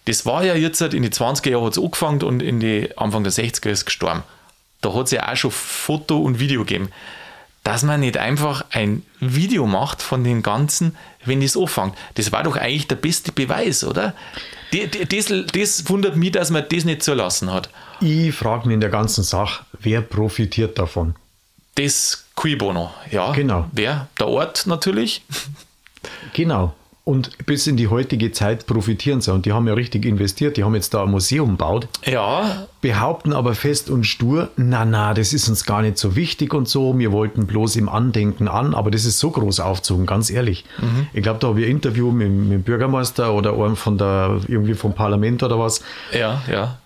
das 0.05 0.25
war 0.25 0.43
ja 0.43 0.55
jetzt 0.55 0.81
in 0.81 1.01
die 1.01 1.09
20er 1.09 1.51
Jahre 1.51 1.65
hat 1.65 1.77
es 1.77 1.79
angefangen 1.83 2.23
und 2.23 2.41
in 2.41 2.59
die 2.59 2.89
Anfang 2.97 3.23
der 3.23 3.31
60er 3.31 3.69
ist 3.69 3.85
gestorben 3.85 4.23
da 4.85 4.93
hat 4.93 5.05
es 5.05 5.11
ja 5.11 5.31
auch 5.31 5.35
schon 5.35 5.51
Foto 5.51 6.19
und 6.19 6.39
Video 6.39 6.61
gegeben, 6.61 6.89
dass 7.63 7.81
man 7.81 8.01
nicht 8.01 8.17
einfach 8.17 8.65
ein 8.69 9.01
Video 9.19 9.65
macht 9.65 10.03
von 10.03 10.23
dem 10.23 10.43
Ganzen, 10.43 10.95
wenn 11.25 11.41
es 11.41 11.57
anfängt. 11.57 11.95
Das 12.13 12.31
war 12.31 12.43
doch 12.43 12.55
eigentlich 12.55 12.87
der 12.87 12.95
beste 12.95 13.31
Beweis, 13.31 13.83
oder? 13.83 14.13
Das, 15.09 15.33
das 15.53 15.89
wundert 15.89 16.15
mich, 16.15 16.33
dass 16.33 16.51
man 16.51 16.65
das 16.69 16.85
nicht 16.85 17.01
zulassen 17.01 17.51
hat. 17.51 17.69
Ich 17.99 18.35
frage 18.35 18.67
mich 18.67 18.75
in 18.75 18.81
der 18.81 18.91
ganzen 18.91 19.23
Sache, 19.23 19.65
wer 19.79 20.01
profitiert 20.01 20.77
davon? 20.77 21.15
Das 21.73 22.25
Cui 22.35 22.55
Bono, 22.55 22.93
ja. 23.09 23.31
Genau. 23.31 23.67
Wer? 23.71 24.07
Der 24.19 24.27
Ort 24.27 24.67
natürlich. 24.67 25.23
Genau. 26.33 26.75
Und 27.05 27.45
bis 27.45 27.67
in 27.67 27.77
die 27.77 27.87
heutige 27.87 28.31
Zeit 28.31 28.65
profitieren 28.65 29.21
sie. 29.21 29.31
Und 29.31 29.45
die 29.45 29.53
haben 29.53 29.67
ja 29.67 29.75
richtig 29.75 30.05
investiert. 30.05 30.57
Die 30.57 30.63
haben 30.63 30.73
jetzt 30.73 30.91
da 30.95 31.03
ein 31.03 31.11
Museum 31.11 31.51
gebaut. 31.51 31.87
Ja. 32.03 32.65
Behaupten 32.81 33.31
aber 33.31 33.53
fest 33.53 33.91
und 33.91 34.05
stur, 34.05 34.49
na, 34.57 34.85
na, 34.85 35.13
das 35.13 35.31
ist 35.31 35.47
uns 35.47 35.65
gar 35.65 35.83
nicht 35.83 35.99
so 35.99 36.15
wichtig 36.15 36.51
und 36.55 36.67
so. 36.67 36.97
Wir 36.97 37.11
wollten 37.11 37.45
bloß 37.45 37.75
im 37.75 37.89
Andenken 37.89 38.47
an. 38.47 38.73
Aber 38.73 38.89
das 38.89 39.05
ist 39.05 39.19
so 39.19 39.29
groß 39.29 39.59
aufzogen, 39.59 40.07
ganz 40.07 40.31
ehrlich. 40.31 40.65
Mhm. 40.79 41.05
Ich 41.13 41.21
glaube, 41.21 41.37
da 41.39 41.49
habe 41.49 41.61
ich 41.61 41.67
ein 41.67 41.73
Interview 41.73 42.09
mit, 42.09 42.27
mit 42.31 42.51
dem 42.51 42.63
Bürgermeister 42.63 43.35
oder 43.35 43.53
einem 43.53 43.75
von 43.75 43.99
der, 43.99 44.39
irgendwie 44.47 44.73
vom 44.73 44.95
Parlament 44.95 45.43
oder 45.43 45.59
was. 45.59 45.81
Ja, 46.11 46.41
ja. 46.51 46.79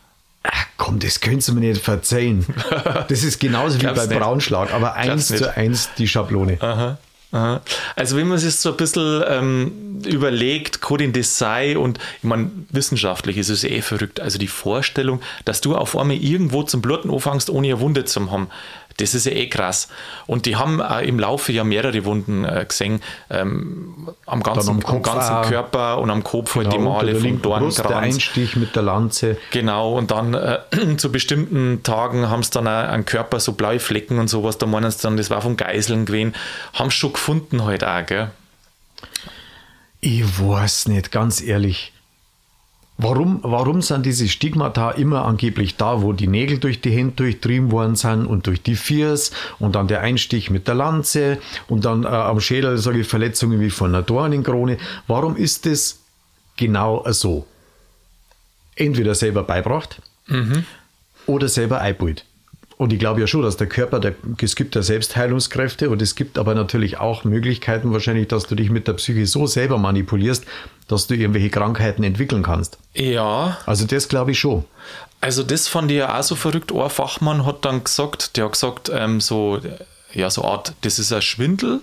Ach 0.44 0.66
komm, 0.76 1.00
das 1.00 1.22
könntest 1.22 1.48
du 1.48 1.54
mir 1.54 1.62
nicht 1.62 1.82
verzeihen. 1.82 2.46
Das 3.08 3.24
ist 3.24 3.40
genauso 3.40 3.82
wie 3.82 3.86
bei 3.86 4.06
nicht. 4.06 4.20
Braunschlag, 4.20 4.74
aber 4.74 4.96
eins 4.96 5.28
zu 5.28 5.56
eins 5.56 5.90
die 5.98 6.08
Schablone. 6.10 6.58
Aha. 6.60 6.98
Also 7.32 8.18
wenn 8.18 8.28
man 8.28 8.40
sich 8.40 8.56
so 8.56 8.72
ein 8.72 8.78
bisschen 8.78 9.24
ähm, 9.28 10.02
überlegt, 10.06 10.82
Coding 10.82 11.14
Design 11.14 11.78
und 11.78 12.00
ich 12.18 12.24
meine, 12.24 12.50
wissenschaftlich 12.72 13.38
ist 13.38 13.50
es 13.50 13.64
eh 13.64 13.82
verrückt. 13.82 14.20
Also 14.20 14.40
die 14.40 14.48
Vorstellung, 14.48 15.22
dass 15.46 15.62
du 15.62 15.76
auf 15.76 15.96
einmal 15.96 16.18
irgendwo 16.18 16.64
zum 16.64 16.82
Bluten 16.82 17.12
anfängst, 17.12 17.50
ohne 17.52 17.68
eine 17.68 17.80
Wunde 17.80 18.06
zu 18.06 18.32
haben, 18.32 18.50
das 19.00 19.16
ist 19.16 19.26
ja 19.26 19.32
eh 19.32 19.48
krass. 19.48 19.88
Und 20.28 20.46
die 20.46 20.56
haben 20.56 20.82
im 21.04 21.20
Laufe 21.20 21.52
ja 21.52 21.64
mehrere 21.64 22.06
Wunden 22.06 22.46
äh, 22.46 22.66
gesehen, 22.68 23.02
ähm, 23.30 24.10
am 24.26 24.44
ganzen, 24.44 24.70
am, 24.70 24.86
am 24.86 25.02
ganzen. 25.02 25.42
Körper 25.50 26.00
und 26.00 26.10
am 26.10 26.24
Kopf 26.24 26.54
genau, 26.54 26.64
halt 26.64 26.74
die 26.74 26.78
genau, 26.78 26.94
Male 26.94 27.16
vom 27.16 27.42
Dornkranz. 27.42 27.76
Der 27.76 27.98
Einstich 27.98 28.56
mit 28.56 28.76
der 28.76 28.84
Lanze. 28.84 29.38
Genau, 29.52 29.98
und 29.98 30.12
dann 30.12 30.34
äh, 30.34 30.60
zu 30.98 31.12
bestimmten 31.12 31.84
Tagen 31.84 32.30
haben 32.30 32.44
sie 32.44 32.52
dann 32.52 32.68
auch 32.68 32.90
am 32.90 33.06
Körper 33.06 33.40
so 33.40 33.54
blaue 33.54 33.80
Flecken 33.80 34.20
und 34.20 34.28
sowas, 34.28 34.58
da 34.58 34.66
meinen 34.66 34.92
sie 34.92 35.02
dann, 35.02 35.18
das 35.18 35.30
war 35.30 35.42
vom 35.42 35.58
Geiseln 35.58 36.06
gewesen, 36.06 36.36
haben 36.74 36.90
sie 36.90 36.98
schon 36.98 37.14
gefunden 37.14 37.64
halt 37.64 37.84
auch, 37.84 38.06
gell? 38.06 38.32
Ich 40.02 40.24
weiß 40.40 40.88
nicht, 40.88 41.12
ganz 41.12 41.42
ehrlich. 41.42 41.92
Warum, 43.02 43.40
warum 43.44 43.82
sind 43.82 44.06
diese 44.06 44.28
Stigmata 44.28 44.92
immer 44.92 45.24
angeblich 45.24 45.78
da, 45.78 46.02
wo 46.02 46.12
die 46.12 46.28
Nägel 46.28 46.58
durch 46.58 46.82
die 46.82 46.92
Hände 46.92 47.14
durchtrieben 47.16 47.72
worden 47.72 47.96
sind 47.96 48.26
und 48.26 48.46
durch 48.46 48.62
die 48.62 48.76
Fiers 48.76 49.32
und 49.58 49.76
dann 49.76 49.88
der 49.88 50.02
Einstich 50.02 50.50
mit 50.50 50.68
der 50.68 50.76
Lanze 50.76 51.38
und 51.70 51.86
dann 51.86 52.04
äh, 52.04 52.08
am 52.08 52.42
Schädel 52.42 52.78
solche 52.78 53.06
Verletzungen 53.06 53.62
wie 53.62 53.70
von 53.70 53.96
einer 53.96 54.04
Dornenkrone? 54.04 54.78
Warum 55.08 55.38
ist 55.38 55.66
das 55.66 56.00
genau 56.58 57.06
so? 57.10 57.48
Entweder 58.76 59.16
selber 59.16 59.44
beibracht 59.44 60.02
mhm. 60.28 60.66
oder 61.26 61.48
selber 61.48 61.80
einbaut. 61.80 62.26
Und 62.80 62.94
ich 62.94 63.00
glaube 63.00 63.20
ja 63.20 63.28
schon, 63.28 63.42
dass 63.42 63.58
der 63.58 63.68
Körper, 63.68 64.00
der, 64.00 64.16
es 64.42 64.56
gibt 64.56 64.74
ja 64.74 64.82
Selbstheilungskräfte 64.82 65.90
und 65.90 66.02
es 66.02 66.16
gibt 66.16 66.38
aber 66.38 66.56
natürlich 66.56 66.98
auch 66.98 67.26
Möglichkeiten 67.26 67.92
wahrscheinlich, 67.92 68.30
dass 68.30 68.48
du 68.48 68.56
dich 68.56 68.70
mit 68.70 68.88
der 68.88 68.94
Psyche 68.94 69.28
so 69.28 69.48
selber 69.48 69.78
manipulierst, 69.78 70.46
dass 70.88 71.06
du 71.08 71.14
irgendwelche 71.14 71.50
Krankheiten 71.50 72.04
entwickeln 72.04 72.42
kannst. 72.42 72.78
Ja. 72.94 73.58
Also 73.66 73.86
das 73.86 74.08
glaube 74.08 74.32
ich 74.32 74.40
schon. 74.40 74.64
Also 75.20 75.44
das 75.44 75.68
fand 75.68 75.92
ich 75.92 75.98
ja 75.98 76.18
auch 76.18 76.24
so 76.24 76.36
verrückt. 76.36 76.72
Ein 76.72 76.90
Fachmann 76.90 77.46
hat 77.46 77.66
dann 77.66 77.84
gesagt, 77.84 78.38
der 78.38 78.46
hat 78.46 78.54
gesagt, 78.54 78.90
ähm, 78.94 79.20
so, 79.20 79.60
ja, 80.14 80.30
so 80.30 80.46
Art, 80.46 80.72
das 80.80 81.00
ist 81.00 81.12
ein 81.12 81.22
Schwindel. 81.22 81.82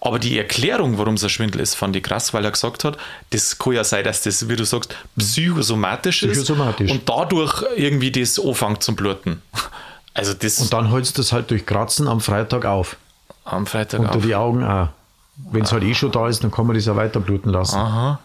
Aber 0.00 0.18
die 0.18 0.36
Erklärung, 0.36 0.98
warum 0.98 1.14
es 1.14 1.22
ein 1.22 1.30
Schwindel 1.30 1.60
ist, 1.60 1.76
fand 1.76 1.94
ich 1.94 2.02
krass, 2.02 2.34
weil 2.34 2.44
er 2.44 2.50
gesagt 2.50 2.82
hat, 2.82 2.98
das 3.30 3.58
kann 3.58 3.74
ja 3.74 3.84
sein, 3.84 4.02
dass 4.02 4.22
das, 4.22 4.48
wie 4.48 4.56
du 4.56 4.64
sagst, 4.64 4.96
psychosomatisch, 5.16 6.18
psychosomatisch. 6.18 6.90
ist 6.90 6.92
und 6.92 7.08
dadurch 7.08 7.62
irgendwie 7.76 8.10
das 8.10 8.40
anfängt 8.40 8.82
zum 8.82 8.96
Bluten. 8.96 9.40
Also 10.14 10.34
das 10.34 10.60
und 10.60 10.72
dann 10.72 10.90
holst 10.90 11.16
du 11.16 11.22
das 11.22 11.32
halt 11.32 11.50
durch 11.50 11.64
Kratzen 11.66 12.08
am 12.08 12.20
Freitag 12.20 12.64
auf. 12.64 12.96
Am 13.44 13.66
Freitag 13.66 14.00
Unter 14.00 14.16
auf. 14.16 14.22
die 14.22 14.34
Augen 14.34 14.64
auch. 14.64 14.88
Wenn 15.50 15.62
es 15.64 15.72
halt 15.72 15.82
eh 15.82 15.94
schon 15.94 16.12
da 16.12 16.28
ist, 16.28 16.44
dann 16.44 16.50
kann 16.50 16.66
man 16.66 16.76
das 16.76 16.84
ja 16.84 16.94
weiter 16.94 17.20
bluten 17.20 17.50
lassen. 17.50 17.78
Aha. 17.78 18.20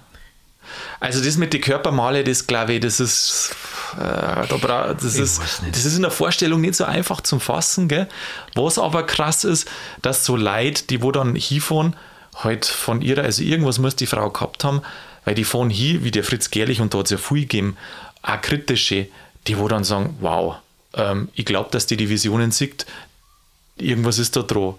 Also 1.00 1.24
das 1.24 1.38
mit 1.38 1.54
den 1.54 1.62
Körpermale, 1.62 2.24
das 2.24 2.46
glaube 2.46 2.74
ich, 2.74 2.82
das 2.82 3.00
ist, 3.00 3.56
äh, 3.96 4.00
da 4.00 4.94
das, 4.94 5.16
ist 5.16 5.42
das 5.72 5.86
ist 5.86 5.96
in 5.96 6.02
der 6.02 6.12
Vorstellung 6.12 6.60
nicht 6.60 6.76
so 6.76 6.84
einfach 6.84 7.22
zum 7.22 7.40
Fassen. 7.40 7.88
Gell? 7.88 8.08
Was 8.54 8.78
aber 8.78 9.04
krass 9.04 9.46
ist, 9.46 9.70
dass 10.02 10.26
so 10.26 10.36
Leute, 10.36 10.84
die 10.84 11.02
wo 11.02 11.12
dann 11.12 11.36
hinfahren, 11.36 11.96
halt 12.36 12.66
von 12.66 13.02
ihrer, 13.02 13.24
also 13.24 13.44
irgendwas 13.44 13.80
muss 13.80 13.96
die 13.96 14.08
Frau 14.08 14.30
gehabt 14.30 14.64
haben, 14.64 14.82
weil 15.26 15.36
die 15.36 15.46
fahren 15.46 15.70
hier, 15.70 16.04
wie 16.04 16.12
der 16.12 16.24
Fritz 16.24 16.52
Gerlich, 16.52 16.82
und 16.82 16.94
da 16.94 17.00
hat 17.00 17.06
es 17.06 17.12
ja 17.12 17.18
viel 17.18 17.42
gegeben, 17.42 17.78
auch 18.22 18.42
kritische, 18.42 19.08
die 19.48 19.58
wo 19.58 19.68
dann 19.68 19.84
sagen, 19.84 20.18
wow, 20.20 20.58
ähm, 20.98 21.30
ich 21.36 21.46
glaube, 21.46 21.70
dass 21.72 21.86
die 21.86 21.96
die 21.96 22.10
Visionen 22.10 22.52
sieht, 22.52 22.86
irgendwas 23.80 24.18
ist 24.18 24.36
da 24.36 24.42
dran. 24.42 24.74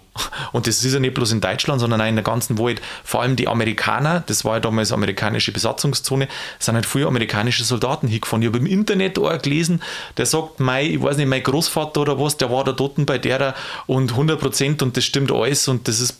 Und 0.51 0.67
das 0.67 0.83
ist 0.83 0.93
ja 0.93 0.99
nicht 0.99 1.13
bloß 1.13 1.31
in 1.31 1.41
Deutschland, 1.41 1.79
sondern 1.79 2.01
auch 2.01 2.07
in 2.07 2.15
der 2.15 2.23
ganzen 2.23 2.57
Welt. 2.57 2.81
Vor 3.03 3.21
allem 3.21 3.35
die 3.35 3.47
Amerikaner, 3.47 4.23
das 4.27 4.43
war 4.43 4.55
ja 4.55 4.59
damals 4.59 4.91
amerikanische 4.91 5.51
Besatzungszone, 5.51 6.27
sind 6.59 6.75
halt 6.75 6.85
viele 6.85 7.07
amerikanische 7.07 7.63
Soldaten 7.63 8.07
hingefahren. 8.07 8.41
Ich 8.41 8.49
habe 8.49 8.57
im 8.57 8.65
Internet 8.65 9.17
auch 9.17 9.41
gelesen, 9.41 9.81
der 10.17 10.25
sagt, 10.25 10.59
mein, 10.59 10.85
ich 10.85 11.01
weiß 11.01 11.17
nicht, 11.17 11.27
mein 11.27 11.43
Großvater 11.43 12.01
oder 12.01 12.19
was, 12.19 12.37
der 12.37 12.51
war 12.51 12.63
da 12.63 12.73
dort 12.73 13.05
bei 13.05 13.17
derer 13.17 13.55
und 13.87 14.11
100 14.11 14.39
Prozent 14.39 14.81
und 14.81 14.97
das 14.97 15.05
stimmt 15.05 15.31
alles 15.31 15.67
und 15.67 15.87
das 15.87 15.99
ist 15.99 16.17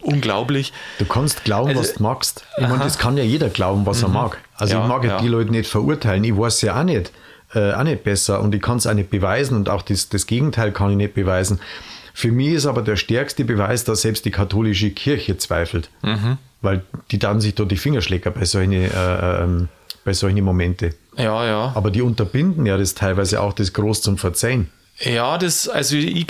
unglaublich. 0.00 0.72
Du 0.98 1.04
kannst 1.04 1.44
glauben, 1.44 1.70
also, 1.70 1.80
was 1.80 1.94
du 1.94 2.02
magst. 2.02 2.44
Ich 2.56 2.68
meine, 2.68 2.78
das 2.78 2.98
kann 2.98 3.16
ja 3.16 3.24
jeder 3.24 3.48
glauben, 3.48 3.84
was 3.84 3.98
mhm. 3.98 4.04
er 4.04 4.08
mag. 4.10 4.38
Also 4.56 4.74
ja, 4.74 4.82
ich 4.82 4.88
mag 4.88 5.04
ja 5.04 5.20
die 5.20 5.28
Leute 5.28 5.50
nicht 5.50 5.68
verurteilen. 5.68 6.24
Ich 6.24 6.36
weiß 6.36 6.62
ja 6.62 6.78
auch 6.78 6.84
nicht, 6.84 7.12
äh, 7.54 7.72
auch 7.72 7.82
nicht 7.82 8.04
besser 8.04 8.40
und 8.40 8.54
ich 8.54 8.62
kann 8.62 8.78
es 8.78 8.86
auch 8.86 8.94
nicht 8.94 9.10
beweisen 9.10 9.56
und 9.56 9.68
auch 9.68 9.82
das, 9.82 10.08
das 10.08 10.26
Gegenteil 10.26 10.72
kann 10.72 10.90
ich 10.90 10.96
nicht 10.96 11.14
beweisen. 11.14 11.60
Für 12.14 12.32
mich 12.32 12.48
ist 12.48 12.66
aber 12.66 12.82
der 12.82 12.96
stärkste 12.96 13.44
Beweis, 13.44 13.84
dass 13.84 14.02
selbst 14.02 14.24
die 14.24 14.32
katholische 14.32 14.90
Kirche 14.90 15.38
zweifelt. 15.38 15.88
Mhm. 16.02 16.38
Weil 16.60 16.82
die 17.12 17.18
dann 17.20 17.40
sich 17.40 17.54
da 17.54 17.64
die 17.64 17.76
Fingerschläger 17.76 18.32
bei 18.32 18.44
solchen, 18.44 18.72
äh, 18.72 18.88
ähm, 18.90 19.68
bei 20.04 20.12
solchen 20.12 20.44
Momente. 20.44 20.94
Ja, 21.16 21.46
ja. 21.46 21.72
Aber 21.76 21.92
die 21.92 22.02
unterbinden 22.02 22.66
ja 22.66 22.76
das 22.76 22.94
teilweise 22.94 23.40
auch 23.40 23.52
das 23.52 23.72
groß 23.72 24.02
zum 24.02 24.18
Verzeihen. 24.18 24.68
Ja, 24.98 25.38
das, 25.38 25.68
also 25.68 25.94
ich, 25.94 26.26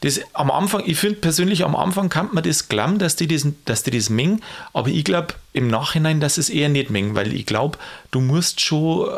das 0.00 0.20
am 0.32 0.50
Anfang, 0.50 0.82
ich 0.86 0.98
finde 0.98 1.20
persönlich 1.20 1.64
am 1.64 1.76
Anfang 1.76 2.08
kann 2.08 2.30
man 2.32 2.42
das 2.42 2.68
glauben, 2.68 2.98
dass 2.98 3.14
die 3.14 3.28
das, 3.28 3.46
dass 3.64 3.84
die 3.84 3.92
das 3.92 4.10
mengen, 4.10 4.42
aber 4.72 4.88
ich 4.88 5.04
glaube 5.04 5.34
im 5.52 5.68
Nachhinein, 5.68 6.18
dass 6.18 6.36
es 6.36 6.50
eher 6.50 6.68
nicht 6.68 6.90
mengen, 6.90 7.14
weil 7.14 7.32
ich 7.32 7.46
glaube, 7.46 7.78
du 8.10 8.20
musst 8.20 8.60
schon 8.60 9.08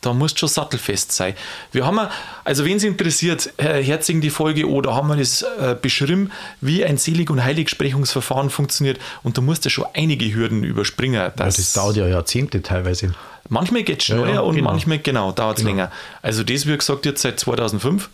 da 0.00 0.14
musst 0.14 0.38
schon 0.38 0.48
sattelfest 0.48 1.12
sein. 1.12 1.34
Wir 1.72 1.86
haben, 1.86 2.00
also 2.44 2.64
wen 2.64 2.78
es 2.78 2.84
interessiert, 2.84 3.52
herzigen 3.58 4.20
die 4.20 4.30
Folge 4.30 4.68
oder 4.68 4.94
haben 4.94 5.08
wir 5.08 5.16
das 5.16 5.42
äh, 5.42 5.76
beschrieben, 5.80 6.30
wie 6.60 6.84
ein 6.84 6.96
Selig- 6.96 7.30
und 7.30 7.44
Heiligsprechungsverfahren 7.44 8.50
funktioniert 8.50 8.98
und 9.22 9.36
da 9.36 9.42
musst 9.42 9.64
du 9.64 9.70
schon 9.70 9.86
einige 9.94 10.32
Hürden 10.32 10.64
überspringen. 10.64 11.30
Das, 11.36 11.56
ja, 11.56 11.62
das 11.62 11.72
dauert 11.74 11.96
ja 11.96 12.06
Jahrzehnte 12.06 12.62
teilweise. 12.62 13.14
Manchmal 13.48 13.82
geht 13.82 13.98
es 13.98 14.06
schneller 14.06 14.28
ja, 14.28 14.34
ja, 14.34 14.40
und 14.40 14.54
genau. 14.54 14.70
manchmal, 14.70 14.98
genau, 14.98 15.32
dauert 15.32 15.58
es 15.58 15.64
genau. 15.64 15.76
länger. 15.76 15.92
Also 16.22 16.44
das, 16.44 16.66
wie 16.66 16.76
gesagt, 16.76 17.04
jetzt 17.04 17.22
seit 17.22 17.40
2005. 17.40 18.08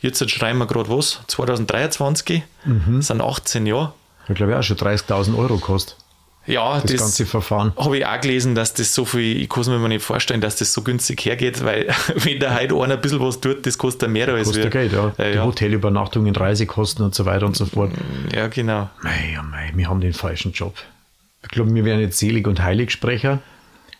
Jetzt 0.00 0.28
schreiben 0.28 0.58
wir 0.58 0.66
gerade 0.66 0.88
was, 0.90 1.20
2023, 1.28 2.42
mhm. 2.64 3.00
sind 3.00 3.20
18 3.20 3.66
Jahre. 3.66 3.94
Ich 4.28 4.34
glaube, 4.34 4.58
auch 4.58 4.62
schon 4.62 4.76
30.000 4.76 5.38
Euro 5.38 5.58
kostet. 5.58 5.96
Ja, 6.46 6.80
das, 6.80 6.90
das 6.90 7.00
ganze 7.00 7.26
Verfahren. 7.26 7.72
Habe 7.76 7.98
ich 7.98 8.06
auch 8.06 8.20
gelesen, 8.20 8.54
dass 8.54 8.74
das 8.74 8.94
so 8.94 9.04
viel, 9.04 9.40
ich 9.40 9.48
kann 9.48 9.60
es 9.60 9.68
mir 9.68 9.88
nicht 9.88 10.02
vorstellen, 10.04 10.40
dass 10.40 10.56
das 10.56 10.72
so 10.72 10.82
günstig 10.82 11.24
hergeht, 11.24 11.64
weil 11.64 11.86
wenn 12.16 12.40
der 12.40 12.54
heute 12.54 12.74
einer 12.74 12.94
ein 12.94 13.00
bisschen 13.00 13.20
was 13.20 13.40
tut, 13.40 13.64
das 13.64 13.78
kostet 13.78 14.10
mehr 14.10 14.28
als 14.28 14.48
kostet 14.48 14.64
wir. 14.64 14.70
Geld, 14.70 14.92
ja. 14.92 15.12
Äh, 15.18 15.32
Die 15.32 15.36
ja. 15.36 15.44
Hotelübernachtungen, 15.44 16.34
Reisekosten 16.34 17.04
und 17.04 17.14
so 17.14 17.26
weiter 17.26 17.46
und 17.46 17.56
so 17.56 17.66
fort. 17.66 17.92
Ja, 18.34 18.48
genau. 18.48 18.90
Mei, 19.02 19.38
oh 19.40 19.44
mei, 19.44 19.72
wir 19.74 19.88
haben 19.88 20.00
den 20.00 20.12
falschen 20.12 20.52
Job. 20.52 20.74
Ich 21.42 21.48
glaube, 21.48 21.74
wir 21.74 21.84
werden 21.84 22.00
jetzt 22.00 22.18
Selig- 22.18 22.46
und 22.48 22.62
Heiligsprecher 22.62 23.40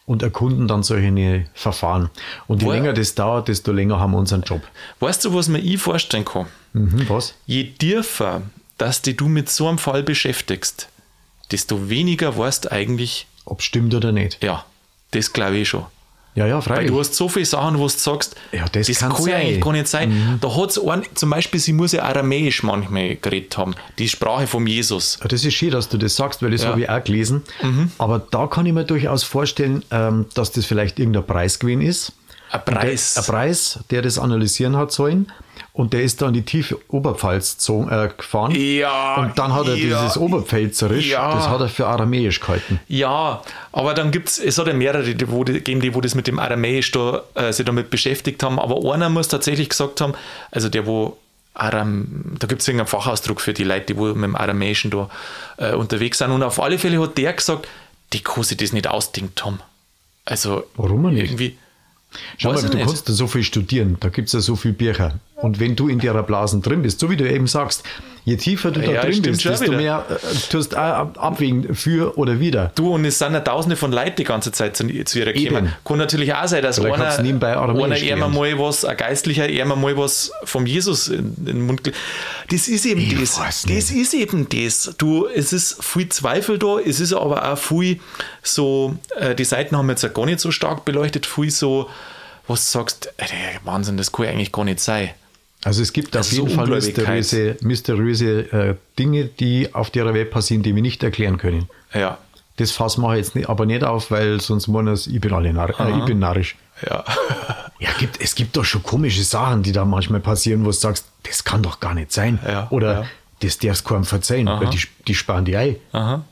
und 0.06 0.22
erkunden 0.22 0.66
dann 0.68 0.82
solche 0.82 1.46
Verfahren. 1.54 2.10
Und 2.48 2.62
je 2.62 2.68
Wo, 2.68 2.72
länger 2.72 2.92
das 2.92 3.14
dauert, 3.14 3.48
desto 3.48 3.72
länger 3.72 4.00
haben 4.00 4.12
wir 4.12 4.18
unseren 4.18 4.42
Job. 4.42 4.62
Weißt 5.00 5.24
du, 5.24 5.34
was 5.34 5.48
mir 5.48 5.58
ich 5.58 5.80
vorstellen 5.80 6.24
kann? 6.24 6.46
Mhm, 6.72 7.08
was? 7.08 7.34
Je 7.46 7.64
tiefer, 7.64 8.42
dass 8.78 9.02
dich 9.02 9.16
du 9.16 9.28
mit 9.28 9.48
so 9.48 9.68
einem 9.68 9.78
Fall 9.78 10.02
beschäftigst, 10.02 10.88
desto 11.52 11.88
weniger 11.88 12.36
weißt 12.36 12.66
du 12.66 12.72
eigentlich. 12.72 13.26
Ob 13.44 13.60
es 13.60 13.66
stimmt 13.66 13.94
oder 13.94 14.12
nicht. 14.12 14.42
Ja, 14.42 14.64
das 15.10 15.32
glaube 15.32 15.58
ich 15.58 15.68
schon. 15.68 15.84
Ja, 16.34 16.46
ja, 16.46 16.60
freilich. 16.62 16.84
Weil 16.84 16.90
du 16.94 17.00
hast 17.00 17.14
so 17.14 17.28
viele 17.28 17.44
Sachen, 17.44 17.78
wo 17.78 17.82
du 17.82 17.88
sagst, 17.88 18.36
ja, 18.52 18.64
das, 18.72 18.86
das 18.86 19.00
kann 19.00 19.26
ja 19.26 19.36
eigentlich 19.36 19.60
gar 19.60 19.72
nicht 19.72 19.86
sein. 19.86 20.08
Mhm. 20.10 20.38
Da 20.40 20.56
hat 20.56 20.70
es 20.70 20.80
zum 21.14 21.30
Beispiel, 21.30 21.60
sie 21.60 21.74
muss 21.74 21.92
ja 21.92 22.04
Aramäisch 22.04 22.62
manchmal 22.62 23.16
geredet 23.16 23.58
haben, 23.58 23.74
die 23.98 24.08
Sprache 24.08 24.46
vom 24.46 24.66
Jesus. 24.66 25.18
Ja, 25.20 25.28
das 25.28 25.44
ist 25.44 25.52
schön, 25.52 25.72
dass 25.72 25.90
du 25.90 25.98
das 25.98 26.16
sagst, 26.16 26.42
weil 26.42 26.50
das 26.52 26.62
ja. 26.62 26.70
habe 26.70 26.80
ich 26.80 26.88
auch 26.88 27.04
gelesen. 27.04 27.42
Mhm. 27.62 27.92
Aber 27.98 28.18
da 28.18 28.46
kann 28.46 28.64
ich 28.64 28.72
mir 28.72 28.84
durchaus 28.84 29.24
vorstellen, 29.24 29.84
ähm, 29.90 30.26
dass 30.34 30.52
das 30.52 30.64
vielleicht 30.64 30.98
irgendein 30.98 31.26
Preis 31.26 31.58
gewesen 31.58 31.82
ist. 31.82 32.12
Ein 32.50 32.64
Preis. 32.64 33.14
Der, 33.14 33.22
ein 33.22 33.26
Preis, 33.26 33.78
der 33.90 34.00
das 34.02 34.18
analysieren 34.18 34.76
hat 34.76 34.92
sollen. 34.92 35.30
Und 35.74 35.94
der 35.94 36.02
ist 36.02 36.20
da 36.20 36.28
in 36.28 36.34
die 36.34 36.42
tiefe 36.42 36.78
Oberpfalz 36.88 37.56
äh, 37.68 38.08
gefahren. 38.14 38.54
Ja. 38.54 39.16
Und 39.16 39.38
dann 39.38 39.54
hat 39.54 39.68
er 39.68 39.74
ja, 39.74 40.02
dieses 40.02 40.18
Oberpfälzerisch, 40.18 41.08
ja. 41.08 41.34
das 41.34 41.48
hat 41.48 41.62
er 41.62 41.68
für 41.68 41.86
Aramäisch 41.86 42.40
gehalten. 42.40 42.78
Ja, 42.88 43.42
aber 43.72 43.94
dann 43.94 44.10
gibt 44.10 44.28
es, 44.28 44.38
es 44.38 44.58
hat 44.58 44.66
ja 44.66 44.74
mehrere 44.74 45.14
die, 45.14 45.30
wo, 45.30 45.44
die, 45.44 45.62
die, 45.62 45.94
wo 45.94 46.02
das 46.02 46.14
mit 46.14 46.26
dem 46.26 46.38
Aramäisch 46.38 46.90
da, 46.90 47.22
äh, 47.34 47.52
sich 47.52 47.64
damit 47.64 47.88
beschäftigt 47.88 48.42
haben. 48.42 48.58
Aber 48.58 48.92
einer 48.92 49.08
muss 49.08 49.28
tatsächlich 49.28 49.70
gesagt 49.70 50.02
haben, 50.02 50.12
also 50.50 50.68
der, 50.68 50.84
wo 50.86 51.16
Aram, 51.54 52.36
da 52.38 52.46
gibt 52.46 52.62
es 52.62 52.68
irgendeinen 52.68 52.88
Fachausdruck 52.88 53.40
für 53.40 53.54
die 53.54 53.64
Leute, 53.64 53.86
die 53.86 53.96
wo 53.96 54.06
mit 54.06 54.24
dem 54.24 54.36
Aramäischen 54.36 54.90
da 54.90 55.08
äh, 55.56 55.72
unterwegs 55.74 56.18
sind. 56.18 56.32
Und 56.32 56.42
auf 56.42 56.60
alle 56.60 56.78
Fälle 56.78 57.00
hat 57.00 57.16
der 57.16 57.32
gesagt, 57.32 57.66
die 58.12 58.20
kann 58.20 58.42
sich 58.42 58.56
das 58.58 58.72
nicht 58.72 58.88
ausdenkt 58.88 59.44
haben. 59.44 59.60
Also 60.24 60.64
Warum 60.76 61.02
nicht? 61.02 61.24
irgendwie. 61.24 61.56
Schau 62.38 62.52
mal, 62.52 62.60
du 62.60 62.68
nicht. 62.68 62.86
kannst 62.86 63.08
da 63.08 63.12
so 63.12 63.26
viel 63.26 63.42
studieren, 63.42 63.96
da 64.00 64.08
gibt 64.08 64.28
es 64.28 64.34
ja 64.34 64.40
so 64.40 64.56
viele 64.56 64.74
Bücher. 64.74 65.18
Und 65.42 65.60
wenn 65.60 65.76
du 65.76 65.88
in 65.88 65.98
der 65.98 66.22
Blasen 66.22 66.62
drin 66.62 66.82
bist, 66.82 67.00
so 67.00 67.10
wie 67.10 67.16
du 67.16 67.28
eben 67.28 67.46
sagst, 67.46 67.82
je 68.24 68.36
tiefer 68.36 68.70
du 68.70 68.80
da 68.80 68.92
ja, 68.92 69.02
drin 69.02 69.22
bist, 69.22 69.44
desto 69.44 69.66
wieder. 69.66 69.76
mehr 69.76 70.06
äh, 70.08 70.36
tust 70.50 70.72
du 70.72 70.76
abwägen 70.76 71.74
für 71.74 72.16
oder 72.16 72.38
wieder. 72.38 72.70
Du, 72.76 72.94
und 72.94 73.04
es 73.04 73.18
sind 73.18 73.32
ja 73.32 73.40
tausende 73.40 73.74
von 73.74 73.90
Leuten 73.90 74.14
die 74.18 74.24
ganze 74.24 74.52
Zeit 74.52 74.76
zu, 74.76 74.86
zu 75.04 75.18
ihrer 75.18 75.32
Kämen. 75.32 75.72
Kann 75.84 75.98
natürlich 75.98 76.32
auch 76.32 76.46
sein, 76.46 76.62
dass 76.62 76.78
Vielleicht 76.78 77.00
einer, 77.00 77.22
nebenbei 77.22 77.56
einer 77.56 77.96
eher 77.96 78.16
mal 78.16 78.58
was, 78.58 78.84
ein 78.84 78.96
Geistlicher, 78.96 79.48
eher 79.48 79.66
mal 79.66 79.96
was 79.96 80.30
vom 80.44 80.66
Jesus 80.66 81.08
in, 81.08 81.34
in 81.38 81.44
den 81.44 81.66
Mund 81.66 81.92
Das 82.48 82.68
ist 82.68 82.86
eben 82.86 83.00
ich 83.00 83.18
das. 83.18 83.64
Das 83.64 83.90
ist 83.90 84.14
eben 84.14 84.48
das. 84.48 84.94
Du, 84.98 85.26
es 85.26 85.52
ist 85.52 85.82
viel 85.82 86.08
Zweifel 86.08 86.58
da, 86.58 86.78
es 86.78 87.00
ist 87.00 87.12
aber 87.12 87.52
auch 87.52 87.58
viel 87.58 87.98
so, 88.42 88.96
äh, 89.18 89.34
die 89.34 89.44
Seiten 89.44 89.76
haben 89.76 89.86
wir 89.86 89.92
jetzt 89.92 90.02
ja 90.02 90.08
gar 90.08 90.26
nicht 90.26 90.38
so 90.38 90.52
stark 90.52 90.84
beleuchtet, 90.84 91.26
viel 91.26 91.50
so, 91.50 91.90
was 92.46 92.66
du 92.66 92.78
sagst, 92.78 93.12
ey, 93.16 93.28
Wahnsinn, 93.64 93.96
das 93.96 94.12
kann 94.12 94.26
ja 94.26 94.30
eigentlich 94.30 94.52
gar 94.52 94.64
nicht 94.64 94.78
sein. 94.78 95.10
Also 95.64 95.82
es 95.82 95.92
gibt 95.92 96.16
auf 96.16 96.30
jeden 96.32 96.48
so 96.48 96.54
Fall 96.56 96.66
mysteriöse, 96.68 97.56
mysteriöse 97.60 98.52
äh, 98.52 98.74
Dinge, 98.98 99.26
die 99.26 99.72
auf 99.74 99.90
der 99.90 100.12
Welt 100.12 100.30
passieren, 100.30 100.62
die 100.62 100.74
wir 100.74 100.82
nicht 100.82 101.02
erklären 101.02 101.38
können. 101.38 101.68
Ja. 101.94 102.18
Das 102.56 102.72
fassen 102.72 103.02
wir 103.02 103.16
jetzt 103.16 103.34
nicht, 103.34 103.48
aber 103.48 103.64
nicht 103.64 103.84
auf, 103.84 104.10
weil 104.10 104.40
sonst 104.40 104.68
meinen 104.68 104.88
wir, 104.88 105.12
ich 105.12 105.20
bin 105.20 105.32
alle 105.32 105.52
nar 105.52 105.70
äh, 105.80 105.98
ich 105.98 106.04
bin 106.04 106.18
narrisch. 106.18 106.56
Ja. 106.88 107.04
ja, 107.78 107.90
gibt, 107.98 108.20
es 108.20 108.34
gibt 108.34 108.56
doch 108.56 108.64
schon 108.64 108.82
komische 108.82 109.22
Sachen, 109.22 109.62
die 109.62 109.72
da 109.72 109.84
manchmal 109.84 110.20
passieren, 110.20 110.62
wo 110.62 110.66
du 110.66 110.72
sagst, 110.72 111.06
das 111.22 111.44
kann 111.44 111.62
doch 111.62 111.80
gar 111.80 111.94
nicht 111.94 112.12
sein. 112.12 112.40
Ja, 112.46 112.66
Oder 112.70 112.92
ja. 112.92 113.06
das 113.40 113.58
darfst 113.58 113.84
du 113.84 113.90
keinem 113.90 114.04
verzeihen, 114.04 114.48
Aha. 114.48 114.60
weil 114.60 114.70
die, 114.70 114.80
die 115.06 115.14
sparen 115.14 115.44
die 115.44 115.56
Ei. 115.56 115.76
Aha. 115.92 116.24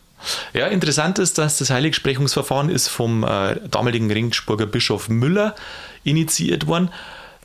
Ja, 0.53 0.67
interessant 0.67 1.19
ist, 1.19 1.39
dass 1.39 1.59
das 1.59 1.71
Heiligsprechungsverfahren 1.71 2.69
ist 2.69 2.89
vom 2.89 3.25
äh, 3.25 3.57
damaligen 3.71 4.11
Regensburger 4.11 4.67
Bischof 4.67 5.09
Müller 5.09 5.55
initiiert 6.05 6.67
worden. 6.67 6.91